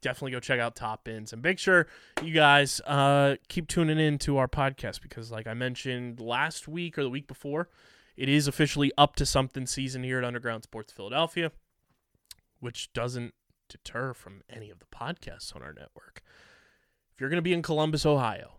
definitely 0.00 0.32
go 0.32 0.40
check 0.40 0.60
out 0.60 0.74
Top 0.74 1.04
Bins 1.04 1.32
and 1.32 1.42
make 1.42 1.58
sure 1.58 1.86
you 2.22 2.32
guys 2.32 2.80
uh, 2.86 3.36
keep 3.48 3.68
tuning 3.68 3.98
in 3.98 4.18
to 4.18 4.38
our 4.38 4.48
podcast 4.48 5.02
because, 5.02 5.30
like 5.30 5.46
I 5.46 5.54
mentioned 5.54 6.20
last 6.20 6.68
week 6.68 6.98
or 6.98 7.02
the 7.02 7.10
week 7.10 7.26
before, 7.26 7.68
it 8.16 8.28
is 8.28 8.46
officially 8.46 8.92
up 8.98 9.16
to 9.16 9.26
something 9.26 9.66
season 9.66 10.02
here 10.02 10.18
at 10.18 10.24
Underground 10.24 10.62
Sports 10.62 10.92
Philadelphia, 10.92 11.52
which 12.60 12.92
doesn't 12.92 13.34
deter 13.68 14.12
from 14.12 14.42
any 14.50 14.70
of 14.70 14.78
the 14.78 14.86
podcasts 14.86 15.54
on 15.54 15.62
our 15.62 15.72
network. 15.72 16.22
If 17.14 17.20
you're 17.20 17.30
going 17.30 17.38
to 17.38 17.42
be 17.42 17.52
in 17.52 17.62
Columbus, 17.62 18.04
Ohio 18.04 18.58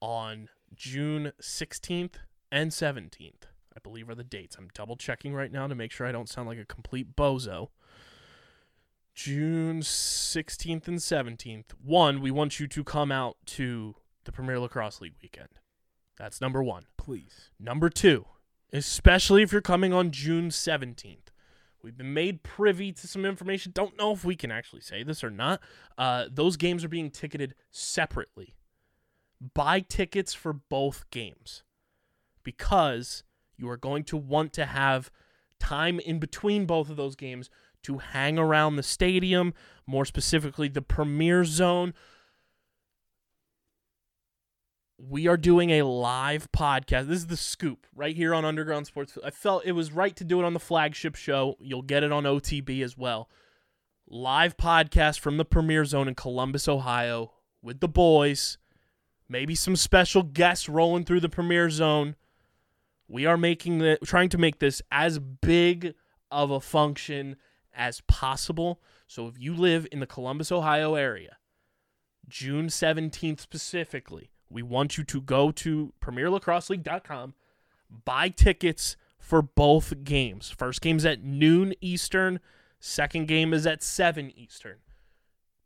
on 0.00 0.48
June 0.74 1.32
16th 1.40 2.14
and 2.50 2.70
17th, 2.70 3.44
I 3.74 3.80
believe 3.82 4.08
are 4.08 4.14
the 4.14 4.24
dates. 4.24 4.56
I'm 4.56 4.68
double 4.74 4.96
checking 4.96 5.34
right 5.34 5.50
now 5.50 5.66
to 5.66 5.74
make 5.74 5.92
sure 5.92 6.06
I 6.06 6.12
don't 6.12 6.28
sound 6.28 6.48
like 6.48 6.58
a 6.58 6.64
complete 6.64 7.16
bozo. 7.16 7.68
June 9.14 9.80
16th 9.80 10.88
and 10.88 10.98
17th. 10.98 11.72
One, 11.84 12.20
we 12.20 12.30
want 12.30 12.58
you 12.58 12.66
to 12.68 12.84
come 12.84 13.12
out 13.12 13.36
to 13.46 13.96
the 14.24 14.32
Premier 14.32 14.58
Lacrosse 14.58 15.00
League 15.00 15.14
weekend. 15.22 15.48
That's 16.16 16.40
number 16.40 16.62
one. 16.62 16.84
Please. 16.96 17.50
Number 17.60 17.90
two, 17.90 18.26
especially 18.72 19.42
if 19.42 19.52
you're 19.52 19.60
coming 19.60 19.92
on 19.92 20.12
June 20.12 20.48
17th, 20.48 21.28
we've 21.82 21.96
been 21.96 22.14
made 22.14 22.42
privy 22.42 22.92
to 22.92 23.06
some 23.06 23.24
information. 23.24 23.72
Don't 23.74 23.98
know 23.98 24.12
if 24.12 24.24
we 24.24 24.34
can 24.34 24.50
actually 24.50 24.80
say 24.80 25.02
this 25.02 25.22
or 25.22 25.30
not. 25.30 25.60
Uh, 25.98 26.26
those 26.30 26.56
games 26.56 26.84
are 26.84 26.88
being 26.88 27.10
ticketed 27.10 27.54
separately. 27.70 28.54
Buy 29.54 29.80
tickets 29.80 30.32
for 30.32 30.52
both 30.52 31.10
games 31.10 31.64
because 32.42 33.24
you 33.56 33.68
are 33.68 33.76
going 33.76 34.04
to 34.04 34.16
want 34.16 34.52
to 34.54 34.66
have 34.66 35.10
time 35.58 36.00
in 36.00 36.18
between 36.18 36.66
both 36.66 36.90
of 36.90 36.96
those 36.96 37.14
games 37.14 37.50
to 37.82 37.98
hang 37.98 38.38
around 38.38 38.76
the 38.76 38.82
stadium, 38.82 39.54
more 39.86 40.04
specifically 40.04 40.68
the 40.68 40.82
Premier 40.82 41.44
Zone, 41.44 41.94
we 45.08 45.26
are 45.26 45.36
doing 45.36 45.70
a 45.70 45.82
live 45.82 46.50
podcast. 46.52 47.08
This 47.08 47.18
is 47.18 47.26
the 47.26 47.36
scoop 47.36 47.86
right 47.94 48.14
here 48.14 48.34
on 48.34 48.44
Underground 48.44 48.86
Sports. 48.86 49.18
I 49.24 49.30
felt 49.30 49.64
it 49.64 49.72
was 49.72 49.92
right 49.92 50.14
to 50.16 50.24
do 50.24 50.40
it 50.40 50.44
on 50.44 50.54
the 50.54 50.60
flagship 50.60 51.16
show. 51.16 51.56
You'll 51.60 51.82
get 51.82 52.04
it 52.04 52.12
on 52.12 52.24
OTB 52.24 52.82
as 52.82 52.96
well. 52.96 53.28
Live 54.08 54.56
podcast 54.56 55.18
from 55.18 55.38
the 55.38 55.44
Premier 55.44 55.84
Zone 55.84 56.06
in 56.06 56.14
Columbus, 56.14 56.68
Ohio, 56.68 57.32
with 57.62 57.80
the 57.80 57.88
boys. 57.88 58.58
Maybe 59.28 59.54
some 59.54 59.76
special 59.76 60.22
guests 60.22 60.68
rolling 60.68 61.04
through 61.04 61.20
the 61.20 61.28
Premier 61.28 61.68
Zone. 61.70 62.14
We 63.08 63.26
are 63.26 63.36
making 63.36 63.78
the 63.78 63.98
trying 64.04 64.28
to 64.30 64.38
make 64.38 64.58
this 64.60 64.82
as 64.90 65.18
big 65.18 65.94
of 66.30 66.50
a 66.50 66.60
function 66.60 67.36
as 67.74 68.00
possible. 68.02 68.80
So 69.06 69.26
if 69.28 69.38
you 69.38 69.54
live 69.54 69.86
in 69.92 70.00
the 70.00 70.06
Columbus, 70.06 70.52
Ohio 70.52 70.94
area, 70.94 71.36
June 72.28 72.68
17th 72.68 73.40
specifically, 73.40 74.30
we 74.48 74.62
want 74.62 74.98
you 74.98 75.04
to 75.04 75.20
go 75.20 75.50
to 75.52 75.92
premierlacrosseleague.com, 76.00 77.34
buy 78.04 78.28
tickets 78.28 78.96
for 79.18 79.42
both 79.42 80.04
games. 80.04 80.50
First 80.50 80.80
game's 80.80 81.04
at 81.04 81.22
noon 81.22 81.74
Eastern, 81.80 82.40
second 82.80 83.28
game 83.28 83.54
is 83.54 83.66
at 83.66 83.82
7 83.82 84.30
Eastern. 84.36 84.78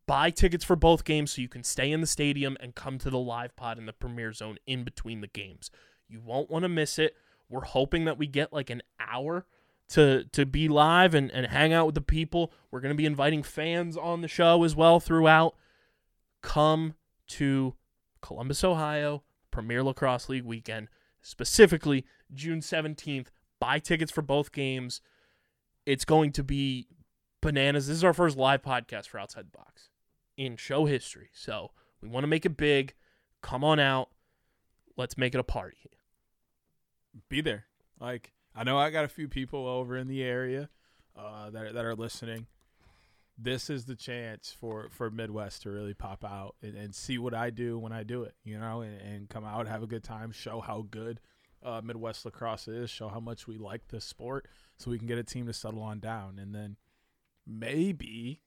Buy 0.07 0.31
tickets 0.31 0.65
for 0.65 0.77
both 0.77 1.05
games 1.05 1.33
so 1.33 1.43
you 1.43 1.49
can 1.49 1.65
stay 1.65 1.91
in 1.91 2.01
the 2.01 2.07
stadium 2.07 2.57
and 2.61 2.77
come 2.77 2.97
to 2.99 3.11
the 3.11 3.19
live 3.19 3.57
pod 3.57 3.77
in 3.77 3.87
the 3.87 3.93
Premier 3.93 4.33
Zone 4.33 4.57
in 4.65 4.85
between 4.85 5.21
the 5.21 5.27
games. 5.27 5.71
You 6.09 6.21
won't 6.21 6.49
want 6.49 6.63
to 6.63 6.69
miss 6.69 6.99
it. 6.99 7.17
We're 7.49 7.65
hoping 7.65 8.05
that 8.05 8.19
we 8.19 8.29
get 8.29 8.53
like 8.53 8.71
an 8.71 8.83
hour 9.01 9.47
to 9.91 10.25
to 10.33 10.45
be 10.45 10.69
live 10.69 11.15
and, 11.15 11.31
and 11.31 11.47
hang 11.47 11.73
out 11.73 11.87
with 11.87 11.95
the 11.95 12.01
people. 12.01 12.53
We're 12.71 12.81
going 12.81 12.95
to 12.95 12.97
be 12.97 13.07
inviting 13.07 13.43
fans 13.43 13.97
on 13.97 14.21
the 14.21 14.29
show 14.29 14.65
as 14.65 14.75
well 14.75 15.01
throughout. 15.01 15.55
Come 16.43 16.95
to 17.29 17.75
Columbus, 18.21 18.65
Ohio, 18.65 19.23
Premier 19.51 19.83
Lacrosse 19.83 20.29
League 20.29 20.45
weekend, 20.45 20.89
specifically 21.23 22.05
June 22.33 22.61
17th. 22.61 23.29
Buy 23.59 23.79
tickets 23.79 24.13
for 24.13 24.23
both 24.23 24.53
games. 24.53 25.01
It's 25.87 26.05
going 26.05 26.33
to 26.33 26.45
be 26.45 26.89
bananas. 27.41 27.87
This 27.87 27.97
is 27.97 28.05
our 28.05 28.13
first 28.13 28.37
live 28.37 28.63
podcast 28.63 29.09
for 29.09 29.19
Outside 29.19 29.47
the 29.47 29.57
Box 29.57 29.89
in 30.37 30.57
show 30.57 30.85
history. 30.85 31.31
So 31.33 31.71
we 32.01 32.09
want 32.09 32.25
to 32.25 32.29
make 32.29 32.45
it 32.45 32.57
big. 32.57 32.95
Come 33.43 33.65
on 33.65 33.79
out. 33.79 34.11
Let's 34.97 35.17
make 35.17 35.35
it 35.35 35.39
a 35.39 35.45
party. 35.45 35.79
Be 37.29 37.41
there. 37.41 37.67
Like 38.01 38.33
I 38.57 38.65
know 38.65 38.79
I 38.79 38.91
got 38.91 39.05
a 39.05 39.09
few 39.09 39.29
people 39.29 39.67
over 39.67 39.97
in 39.97 40.09
the 40.09 40.23
area 40.23 40.71
uh, 41.15 41.51
that 41.51 41.75
that 41.75 41.85
are 41.85 41.95
listening. 41.95 42.47
This 43.39 43.69
is 43.69 43.85
the 43.85 43.95
chance 43.95 44.55
for 44.59 44.89
for 44.91 45.11
Midwest 45.11 45.63
to 45.63 45.71
really 45.71 45.93
pop 45.95 46.25
out 46.25 46.57
and, 46.63 46.75
and 46.75 46.95
see 46.95 47.19
what 47.19 47.35
I 47.35 47.51
do 47.51 47.79
when 47.79 47.93
I 47.93 48.03
do 48.03 48.23
it. 48.23 48.35
You 48.45 48.59
know, 48.59 48.81
and, 48.81 49.01
and 49.01 49.29
come 49.29 49.45
out, 49.45 49.69
have 49.69 49.83
a 49.83 49.87
good 49.87 50.03
time, 50.03 50.33
show 50.33 50.61
how 50.61 50.87
good 50.91 51.21
uh, 51.63 51.83
Midwest 51.85 52.25
lacrosse 52.25 52.69
is, 52.69 52.89
show 52.89 53.09
how 53.09 53.21
much 53.21 53.47
we 53.47 53.59
like 53.59 53.89
this 53.89 54.05
sport, 54.05 54.49
so 54.79 54.91
we 54.91 54.99
can 54.99 55.07
get 55.07 55.19
a 55.19 55.25
team 55.25 55.47
to 55.47 55.53
settle 55.53 55.83
on 55.83 56.01
down, 56.01 56.39
and 56.39 56.55
then 56.55 56.77
maybe 57.47 58.41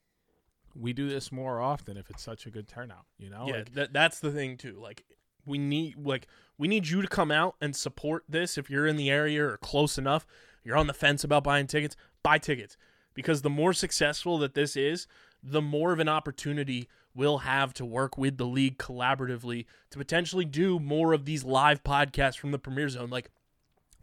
we 0.76 0.94
do 0.94 1.10
this 1.10 1.32
more 1.32 1.60
often 1.60 1.98
if 1.98 2.10
it's 2.10 2.24
such 2.24 2.46
a 2.46 2.50
good 2.50 2.68
turnout. 2.68 3.06
You 3.18 3.30
know, 3.30 3.46
yeah, 3.48 3.58
Like, 3.58 3.74
that, 3.74 3.94
that's 3.94 4.20
the 4.20 4.32
thing 4.32 4.58
too. 4.58 4.80
Like 4.82 5.04
we 5.46 5.58
need 5.58 5.96
like 5.98 6.28
we 6.60 6.68
need 6.68 6.90
you 6.90 7.02
to 7.02 7.08
come 7.08 7.32
out 7.32 7.56
and 7.62 7.76
support 7.76 8.26
this 8.30 8.58
if 8.58 8.70
you're 8.70 8.86
in 8.86 8.98
the 8.98 9.10
area 9.10 9.44
or 9.44 9.58
close 9.58 9.98
enough. 9.98 10.28
You're 10.64 10.78
on 10.78 10.88
the 10.88 10.94
fence 10.94 11.24
about 11.24 11.46
buying 11.46 11.66
tickets, 11.66 11.96
buy 12.22 12.38
tickets 12.38 12.78
because 13.16 13.42
the 13.42 13.50
more 13.50 13.74
successful 13.74 14.38
that 14.40 14.54
this 14.54 14.76
is, 14.76 15.08
the 15.42 15.62
more 15.62 15.94
of 15.94 16.00
an 16.00 16.10
opportunity 16.10 16.90
we'll 17.16 17.40
have 17.40 17.74
to 17.74 17.86
work 17.86 18.18
with 18.18 18.38
the 18.38 18.46
league 18.46 18.78
collaboratively 18.78 19.66
to 19.90 19.98
potentially 19.98 20.46
do 20.46 20.80
more 20.80 21.14
of 21.14 21.26
these 21.26 21.46
live 21.46 21.82
podcasts 21.84 22.38
from 22.38 22.52
the 22.52 22.60
Premier 22.60 22.90
Zone. 22.90 23.10
Like 23.10 23.32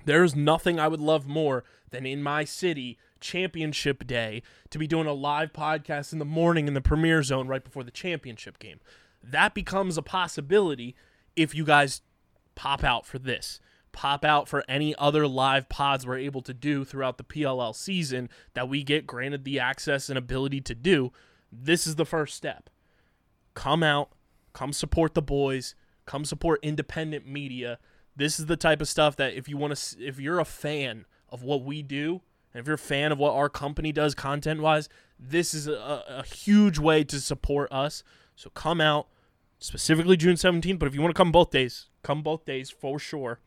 there's 0.06 0.34
nothing 0.34 0.80
I 0.80 0.88
would 0.88 1.00
love 1.00 1.26
more 1.26 1.62
than 1.90 2.06
in 2.06 2.22
my 2.22 2.44
city 2.44 2.98
championship 3.20 4.06
day 4.06 4.42
to 4.70 4.78
be 4.78 4.86
doing 4.86 5.06
a 5.06 5.12
live 5.12 5.52
podcast 5.52 6.14
in 6.14 6.18
the 6.18 6.24
morning 6.24 6.68
in 6.68 6.74
the 6.74 6.80
Premier 6.80 7.22
Zone 7.22 7.48
right 7.48 7.62
before 7.62 7.84
the 7.84 7.90
championship 7.90 8.58
game. 8.58 8.80
That 9.22 9.54
becomes 9.54 9.98
a 9.98 10.02
possibility 10.02 10.96
if 11.36 11.54
you 11.54 11.64
guys 11.64 12.00
pop 12.56 12.82
out 12.82 13.06
for 13.06 13.20
this. 13.20 13.60
Pop 13.92 14.24
out 14.24 14.48
for 14.48 14.64
any 14.68 14.94
other 14.96 15.26
live 15.26 15.68
pods 15.68 16.04
we're 16.04 16.18
able 16.18 16.42
to 16.42 16.52
do 16.52 16.84
throughout 16.84 17.16
the 17.16 17.24
PLL 17.24 17.74
season 17.74 18.28
that 18.54 18.68
we 18.68 18.82
get 18.82 19.06
granted 19.06 19.44
the 19.44 19.60
access 19.60 20.08
and 20.08 20.18
ability 20.18 20.60
to 20.62 20.74
do. 20.74 21.12
This 21.52 21.86
is 21.86 21.94
the 21.94 22.04
first 22.04 22.34
step. 22.34 22.68
Come 23.54 23.82
out, 23.82 24.10
come 24.52 24.72
support 24.72 25.14
the 25.14 25.22
boys, 25.22 25.74
come 26.04 26.24
support 26.24 26.60
independent 26.62 27.26
media. 27.26 27.78
This 28.14 28.38
is 28.38 28.46
the 28.46 28.56
type 28.56 28.80
of 28.80 28.88
stuff 28.88 29.16
that 29.16 29.34
if 29.34 29.48
you 29.48 29.56
want 29.56 29.76
to 29.76 30.04
if 30.04 30.18
you're 30.18 30.40
a 30.40 30.44
fan 30.44 31.06
of 31.30 31.42
what 31.42 31.62
we 31.62 31.82
do, 31.82 32.20
and 32.52 32.60
if 32.60 32.66
you're 32.66 32.74
a 32.74 32.78
fan 32.78 33.12
of 33.12 33.18
what 33.18 33.34
our 33.34 33.48
company 33.48 33.92
does 33.92 34.14
content 34.14 34.60
wise, 34.60 34.88
this 35.18 35.54
is 35.54 35.66
a, 35.68 36.04
a 36.08 36.24
huge 36.24 36.78
way 36.78 37.04
to 37.04 37.20
support 37.20 37.70
us. 37.72 38.02
So 38.34 38.50
come 38.50 38.80
out, 38.80 39.08
specifically 39.58 40.16
June 40.16 40.36
17th. 40.36 40.78
But 40.78 40.86
if 40.86 40.94
you 40.94 41.02
want 41.02 41.14
to 41.14 41.18
come 41.18 41.32
both 41.32 41.50
days, 41.50 41.88
come 42.06 42.22
both 42.22 42.44
days 42.44 42.70
for 42.70 42.98
sure. 42.98 43.40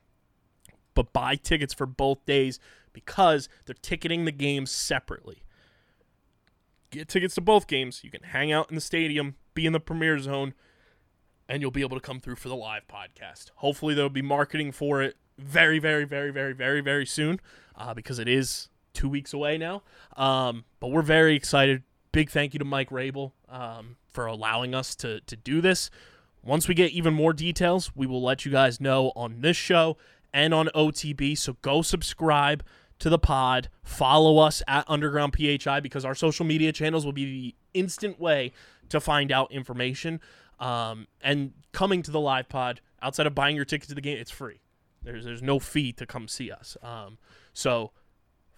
But 0.93 1.13
buy 1.13 1.35
tickets 1.35 1.73
for 1.73 1.85
both 1.85 2.25
days 2.25 2.59
because 2.91 3.47
they're 3.65 3.75
ticketing 3.81 4.25
the 4.25 4.33
games 4.33 4.69
separately. 4.69 5.43
Get 6.91 7.07
tickets 7.07 7.35
to 7.35 7.41
both 7.41 7.67
games. 7.67 8.03
You 8.03 8.09
can 8.09 8.23
hang 8.23 8.51
out 8.51 8.69
in 8.69 8.75
the 8.75 8.81
stadium, 8.81 9.35
be 9.53 9.65
in 9.65 9.73
the 9.73 9.79
premiere 9.79 10.19
zone, 10.19 10.53
and 11.47 11.61
you'll 11.61 11.71
be 11.71 11.81
able 11.81 11.97
to 11.97 12.01
come 12.01 12.19
through 12.19 12.35
for 12.35 12.49
the 12.49 12.55
live 12.55 12.83
podcast. 12.87 13.51
Hopefully, 13.55 13.93
there'll 13.93 14.09
be 14.09 14.21
marketing 14.21 14.71
for 14.71 15.01
it 15.01 15.15
very, 15.37 15.79
very, 15.79 16.03
very, 16.03 16.31
very, 16.31 16.53
very, 16.53 16.81
very 16.81 17.05
soon 17.05 17.39
uh, 17.77 17.93
because 17.93 18.19
it 18.19 18.27
is 18.27 18.69
two 18.93 19.07
weeks 19.07 19.31
away 19.33 19.57
now. 19.57 19.83
Um, 20.17 20.65
but 20.79 20.89
we're 20.89 21.01
very 21.01 21.35
excited. 21.35 21.83
Big 22.11 22.29
thank 22.29 22.53
you 22.53 22.59
to 22.59 22.65
Mike 22.65 22.89
Rabil 22.89 23.31
um, 23.47 23.95
for 24.07 24.25
allowing 24.25 24.75
us 24.75 24.95
to 24.95 25.21
to 25.21 25.35
do 25.37 25.61
this. 25.61 25.89
Once 26.43 26.67
we 26.67 26.73
get 26.73 26.91
even 26.91 27.13
more 27.13 27.33
details, 27.33 27.91
we 27.95 28.07
will 28.07 28.21
let 28.21 28.45
you 28.45 28.51
guys 28.51 28.79
know 28.79 29.11
on 29.15 29.41
this 29.41 29.57
show 29.57 29.97
and 30.33 30.53
on 30.53 30.69
OTB. 30.75 31.37
So 31.37 31.57
go 31.61 31.81
subscribe 31.81 32.63
to 32.99 33.09
the 33.09 33.19
pod, 33.19 33.69
follow 33.83 34.37
us 34.39 34.61
at 34.67 34.85
Underground 34.87 35.35
PHI 35.35 35.79
because 35.79 36.05
our 36.05 36.15
social 36.15 36.45
media 36.45 36.71
channels 36.71 37.05
will 37.05 37.13
be 37.13 37.25
the 37.25 37.55
instant 37.73 38.19
way 38.19 38.51
to 38.89 38.99
find 38.99 39.31
out 39.31 39.51
information. 39.51 40.19
Um, 40.59 41.07
and 41.21 41.53
coming 41.71 42.01
to 42.03 42.11
the 42.11 42.19
live 42.19 42.49
pod 42.49 42.81
outside 43.01 43.25
of 43.25 43.33
buying 43.33 43.55
your 43.55 43.65
ticket 43.65 43.87
to 43.89 43.95
the 43.95 44.01
game, 44.01 44.17
it's 44.17 44.31
free. 44.31 44.59
There's 45.01 45.23
there's 45.23 45.41
no 45.41 45.59
fee 45.59 45.93
to 45.93 46.05
come 46.05 46.27
see 46.27 46.51
us. 46.51 46.75
Um, 46.83 47.17
so 47.53 47.91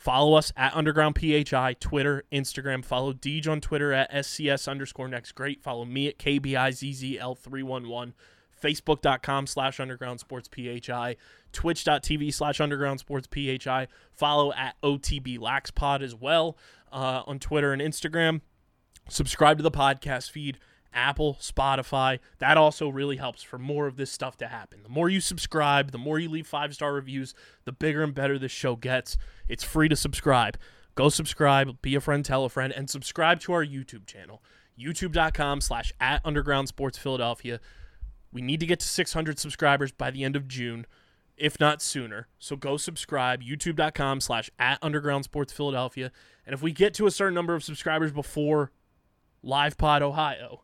follow 0.02 0.34
us 0.34 0.52
at 0.58 0.76
Underground 0.76 1.16
PHI, 1.20 1.76
Twitter, 1.80 2.24
Instagram. 2.32 2.84
Follow 2.84 3.14
Deej 3.14 3.48
on 3.48 3.62
Twitter 3.62 3.94
at 3.94 4.12
SCS 4.12 4.68
underscore 4.68 5.08
next 5.08 5.34
great. 5.34 5.62
Follow 5.62 5.86
me 5.86 6.08
at 6.08 6.18
KBIZZL311. 6.18 8.14
Facebook.com 8.60 9.48
slash 9.48 9.80
Underground 9.80 10.20
Sports 10.20 10.50
PHI. 10.50 11.18
Twitch.tv 11.52 12.34
slash 12.34 12.60
Underground 12.60 13.00
Sports 13.00 13.28
PHI. 13.32 13.88
Follow 14.12 14.52
at 14.54 14.76
OTB 14.82 15.38
LaxPod 15.38 16.02
as 16.02 16.16
well 16.16 16.58
uh, 16.92 17.22
on 17.28 17.38
Twitter 17.38 17.72
and 17.72 17.82
Instagram. 17.82 18.42
Subscribe 19.08 19.58
to 19.58 19.64
the 19.64 19.72
podcast 19.72 20.32
feed. 20.32 20.58
Apple, 20.94 21.38
Spotify. 21.40 22.20
That 22.40 22.58
also 22.58 22.90
really 22.90 23.18
helps 23.18 23.42
for 23.44 23.58
more 23.58 23.88
of 23.88 23.96
this 23.96 24.12
stuff 24.12 24.38
to 24.38 24.48
happen. 24.48 24.84
The 24.84 24.90
more 24.90 25.10
you 25.10 25.22
subscribe, 25.22 25.92
the 25.92 25.98
more 25.98 26.20
you 26.20 26.30
leave 26.30 26.48
five 26.48 26.74
star 26.74 26.94
reviews, 26.94 27.34
the 27.66 27.72
bigger 27.72 28.04
and 28.04 28.14
better 28.14 28.38
this 28.38 28.52
show 28.52 28.76
gets. 28.76 29.18
It's 29.52 29.66
free 29.66 29.90
to 29.90 29.98
subscribe. 29.98 30.58
Go 30.96 31.10
subscribe, 31.10 31.82
be 31.82 31.94
a 31.96 32.00
friend, 32.00 32.24
tell 32.24 32.46
a 32.46 32.50
friend, 32.50 32.72
and 32.72 32.90
subscribe 32.90 33.42
to 33.42 33.52
our 33.52 33.66
YouTube 33.66 34.06
channel. 34.06 34.42
youtube.com 34.80 35.60
slash 35.60 35.92
at 36.00 36.22
underground 36.24 36.70
sports 36.70 36.98
Philadelphia. 36.98 37.60
We 38.32 38.42
need 38.42 38.62
to 38.62 38.66
get 38.66 38.80
to 38.80 38.88
600 38.88 39.38
subscribers 39.40 39.92
by 39.92 40.10
the 40.10 40.24
end 40.24 40.38
of 40.38 40.48
June, 40.48 40.86
if 41.36 41.60
not 41.60 41.82
sooner. 41.82 42.30
So 42.40 42.56
go 42.56 42.78
subscribe, 42.78 43.44
youtube.com 43.44 44.22
slash 44.22 44.50
at 44.58 44.80
underground 44.82 45.26
sports 45.26 45.52
Philadelphia. 45.52 46.14
And 46.46 46.54
if 46.54 46.62
we 46.62 46.72
get 46.72 46.94
to 46.94 47.06
a 47.06 47.12
certain 47.12 47.36
number 47.36 47.54
of 47.54 47.62
subscribers 47.62 48.14
before 48.14 48.72
Live 49.44 49.78
Pod 49.78 50.02
Ohio, 50.02 50.64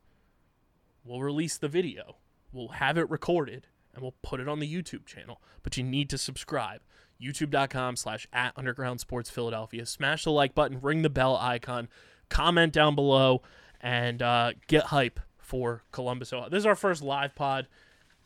we'll 1.03 1.21
release 1.21 1.57
the 1.57 1.67
video. 1.67 2.15
We'll 2.53 2.69
have 2.69 2.97
it 2.97 3.09
recorded 3.09 3.67
and 3.93 4.01
we'll 4.01 4.15
put 4.21 4.39
it 4.39 4.47
on 4.47 4.59
the 4.59 4.73
YouTube 4.73 5.05
channel. 5.05 5.41
But 5.61 5.75
you 5.75 5.83
need 5.83 6.09
to 6.11 6.17
subscribe. 6.17 6.79
YouTube.com 7.21 7.95
slash 7.95 8.27
at 8.31 8.53
underground 8.55 8.99
sports 8.99 9.29
Philadelphia. 9.29 9.85
Smash 9.85 10.23
the 10.23 10.31
like 10.31 10.55
button, 10.55 10.79
ring 10.81 11.01
the 11.01 11.09
bell 11.09 11.37
icon, 11.37 11.87
comment 12.29 12.73
down 12.73 12.95
below, 12.95 13.41
and 13.81 14.21
uh, 14.21 14.53
get 14.67 14.85
hype 14.85 15.19
for 15.37 15.83
Columbus, 15.91 16.33
Ohio. 16.33 16.49
This 16.49 16.59
is 16.59 16.65
our 16.65 16.75
first 16.75 17.01
live 17.01 17.35
pod 17.35 17.67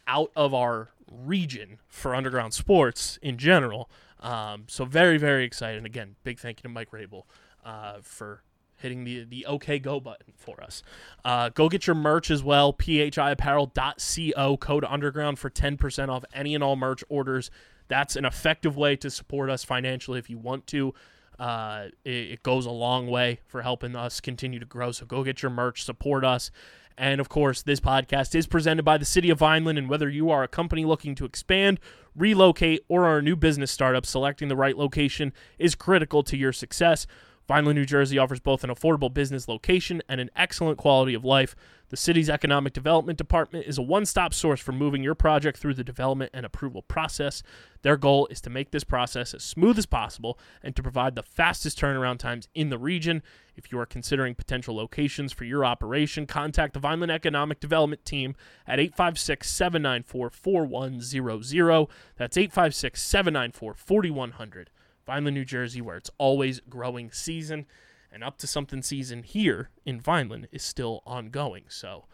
out 0.07 0.31
of 0.35 0.53
our 0.53 0.89
region 1.11 1.79
for 1.87 2.15
underground 2.15 2.53
sports 2.53 3.19
in 3.21 3.37
general. 3.37 3.89
Um, 4.19 4.65
so 4.67 4.85
very, 4.85 5.17
very 5.17 5.43
excited. 5.45 5.77
And 5.77 5.85
Again, 5.85 6.15
big 6.23 6.39
thank 6.39 6.59
you 6.59 6.63
to 6.63 6.69
Mike 6.69 6.91
Rabil 6.91 7.23
uh, 7.65 7.97
for 8.01 8.43
hitting 8.81 9.03
the 9.03 9.23
the 9.23 9.45
OK 9.45 9.79
Go 9.79 9.99
button 9.99 10.33
for 10.35 10.61
us. 10.61 10.83
Uh, 11.23 11.49
go 11.49 11.69
get 11.69 11.87
your 11.87 11.95
merch 11.95 12.31
as 12.31 12.43
well. 12.43 12.73
phiapparel.co 12.73 14.57
code 14.57 14.85
underground 14.85 15.39
for 15.39 15.49
10% 15.49 16.09
off 16.09 16.25
any 16.33 16.55
and 16.55 16.63
all 16.63 16.75
merch 16.75 17.03
orders. 17.09 17.51
That's 17.91 18.15
an 18.15 18.23
effective 18.23 18.77
way 18.77 18.95
to 18.95 19.09
support 19.09 19.49
us 19.49 19.65
financially 19.65 20.17
if 20.17 20.29
you 20.29 20.37
want 20.37 20.65
to. 20.67 20.93
Uh, 21.37 21.87
it, 22.05 22.09
it 22.09 22.43
goes 22.43 22.65
a 22.65 22.71
long 22.71 23.07
way 23.07 23.41
for 23.47 23.63
helping 23.63 23.97
us 23.97 24.21
continue 24.21 24.59
to 24.59 24.65
grow. 24.65 24.93
So 24.93 25.05
go 25.05 25.25
get 25.25 25.41
your 25.41 25.49
merch, 25.49 25.83
support 25.83 26.23
us. 26.23 26.51
And 26.97 27.19
of 27.19 27.27
course, 27.27 27.63
this 27.63 27.81
podcast 27.81 28.33
is 28.33 28.47
presented 28.47 28.83
by 28.83 28.97
the 28.97 29.03
City 29.03 29.29
of 29.29 29.39
Vineland. 29.39 29.77
And 29.77 29.89
whether 29.89 30.07
you 30.07 30.29
are 30.29 30.41
a 30.41 30.47
company 30.47 30.85
looking 30.85 31.15
to 31.15 31.25
expand, 31.25 31.81
relocate, 32.15 32.85
or 32.87 33.05
are 33.05 33.17
a 33.17 33.21
new 33.21 33.35
business 33.35 33.71
startup, 33.71 34.05
selecting 34.05 34.47
the 34.47 34.55
right 34.55 34.77
location 34.77 35.33
is 35.59 35.75
critical 35.75 36.23
to 36.23 36.37
your 36.37 36.53
success. 36.53 37.05
Vineland, 37.51 37.77
New 37.77 37.83
Jersey 37.83 38.17
offers 38.17 38.39
both 38.39 38.63
an 38.63 38.69
affordable 38.69 39.13
business 39.13 39.49
location 39.49 40.01
and 40.07 40.21
an 40.21 40.29
excellent 40.37 40.77
quality 40.77 41.13
of 41.13 41.25
life. 41.25 41.53
The 41.89 41.97
city's 41.97 42.29
economic 42.29 42.71
development 42.71 43.17
department 43.17 43.67
is 43.67 43.77
a 43.77 43.81
one 43.81 44.05
stop 44.05 44.33
source 44.33 44.61
for 44.61 44.71
moving 44.71 45.03
your 45.03 45.15
project 45.15 45.57
through 45.57 45.73
the 45.73 45.83
development 45.83 46.31
and 46.33 46.45
approval 46.45 46.81
process. 46.81 47.43
Their 47.81 47.97
goal 47.97 48.27
is 48.27 48.39
to 48.41 48.49
make 48.49 48.71
this 48.71 48.85
process 48.85 49.33
as 49.33 49.43
smooth 49.43 49.77
as 49.77 49.85
possible 49.85 50.39
and 50.63 50.77
to 50.77 50.81
provide 50.81 51.15
the 51.15 51.23
fastest 51.23 51.77
turnaround 51.77 52.19
times 52.19 52.47
in 52.55 52.69
the 52.69 52.77
region. 52.77 53.21
If 53.57 53.69
you 53.69 53.79
are 53.79 53.85
considering 53.85 54.33
potential 54.33 54.73
locations 54.73 55.33
for 55.33 55.43
your 55.43 55.65
operation, 55.65 56.27
contact 56.27 56.73
the 56.73 56.79
Vineland 56.79 57.11
Economic 57.11 57.59
Development 57.59 58.05
Team 58.05 58.33
at 58.65 58.79
856 58.79 59.49
794 59.49 60.29
4100. 60.29 61.87
That's 62.15 62.37
856 62.37 63.01
794 63.01 63.73
4100. 63.73 64.69
Vineland, 65.05 65.35
New 65.35 65.45
Jersey, 65.45 65.81
where 65.81 65.97
it's 65.97 66.11
always 66.17 66.59
growing 66.61 67.11
season. 67.11 67.65
And 68.11 68.23
up 68.23 68.37
to 68.39 68.47
something 68.47 68.81
season 68.81 69.23
here 69.23 69.69
in 69.85 69.99
Vineland 69.99 70.49
is 70.51 70.63
still 70.63 71.01
ongoing. 71.05 71.63
So 71.69 72.05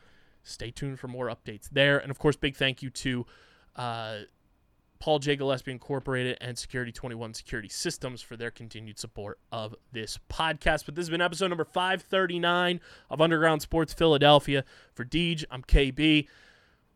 stay 0.44 0.70
tuned 0.70 1.00
for 1.00 1.08
more 1.08 1.28
updates 1.28 1.70
there. 1.72 1.98
And 1.98 2.12
of 2.12 2.20
course, 2.20 2.36
big 2.36 2.56
thank 2.56 2.84
you 2.84 2.92
to 2.92 3.26
uh, 3.76 4.18
Paul 5.00 5.20
J. 5.20 5.36
Gillespie 5.36 5.72
Incorporated 5.72 6.38
and 6.42 6.58
Security 6.58 6.92
21 6.92 7.34
Security 7.34 7.70
Systems 7.70 8.22
for 8.22 8.36
their 8.36 8.52
continued 8.52 9.00
support 9.00 9.40
of 9.52 9.76
this 9.92 10.20
podcast. 10.30 10.86
But 10.86 10.96
this 10.96 11.04
has 11.04 11.10
been 11.10 11.22
episode 11.22 11.50
number 11.50 11.66
539 11.66 12.80
of 13.10 13.22
Underground 13.22 13.62
Sports 13.62 13.94
Philadelphia. 13.94 14.64
For 14.94 15.06
Deej, 15.06 15.46
I'm 15.52 15.64
KB. 15.64 16.28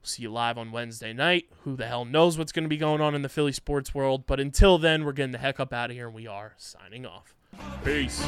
See 0.03 0.23
you 0.23 0.31
live 0.31 0.57
on 0.57 0.71
Wednesday 0.71 1.13
night. 1.13 1.45
Who 1.63 1.75
the 1.75 1.85
hell 1.85 2.05
knows 2.05 2.37
what's 2.37 2.51
going 2.51 2.63
to 2.63 2.69
be 2.69 2.77
going 2.77 3.01
on 3.01 3.13
in 3.13 3.21
the 3.21 3.29
Philly 3.29 3.51
sports 3.51 3.93
world? 3.93 4.25
But 4.25 4.39
until 4.39 4.77
then, 4.77 5.05
we're 5.05 5.13
getting 5.13 5.31
the 5.31 5.37
heck 5.37 5.59
up 5.59 5.71
out 5.71 5.91
of 5.91 5.95
here 5.95 6.07
and 6.07 6.15
we 6.15 6.25
are 6.25 6.53
signing 6.57 7.05
off. 7.05 7.35
Peace. 7.83 8.19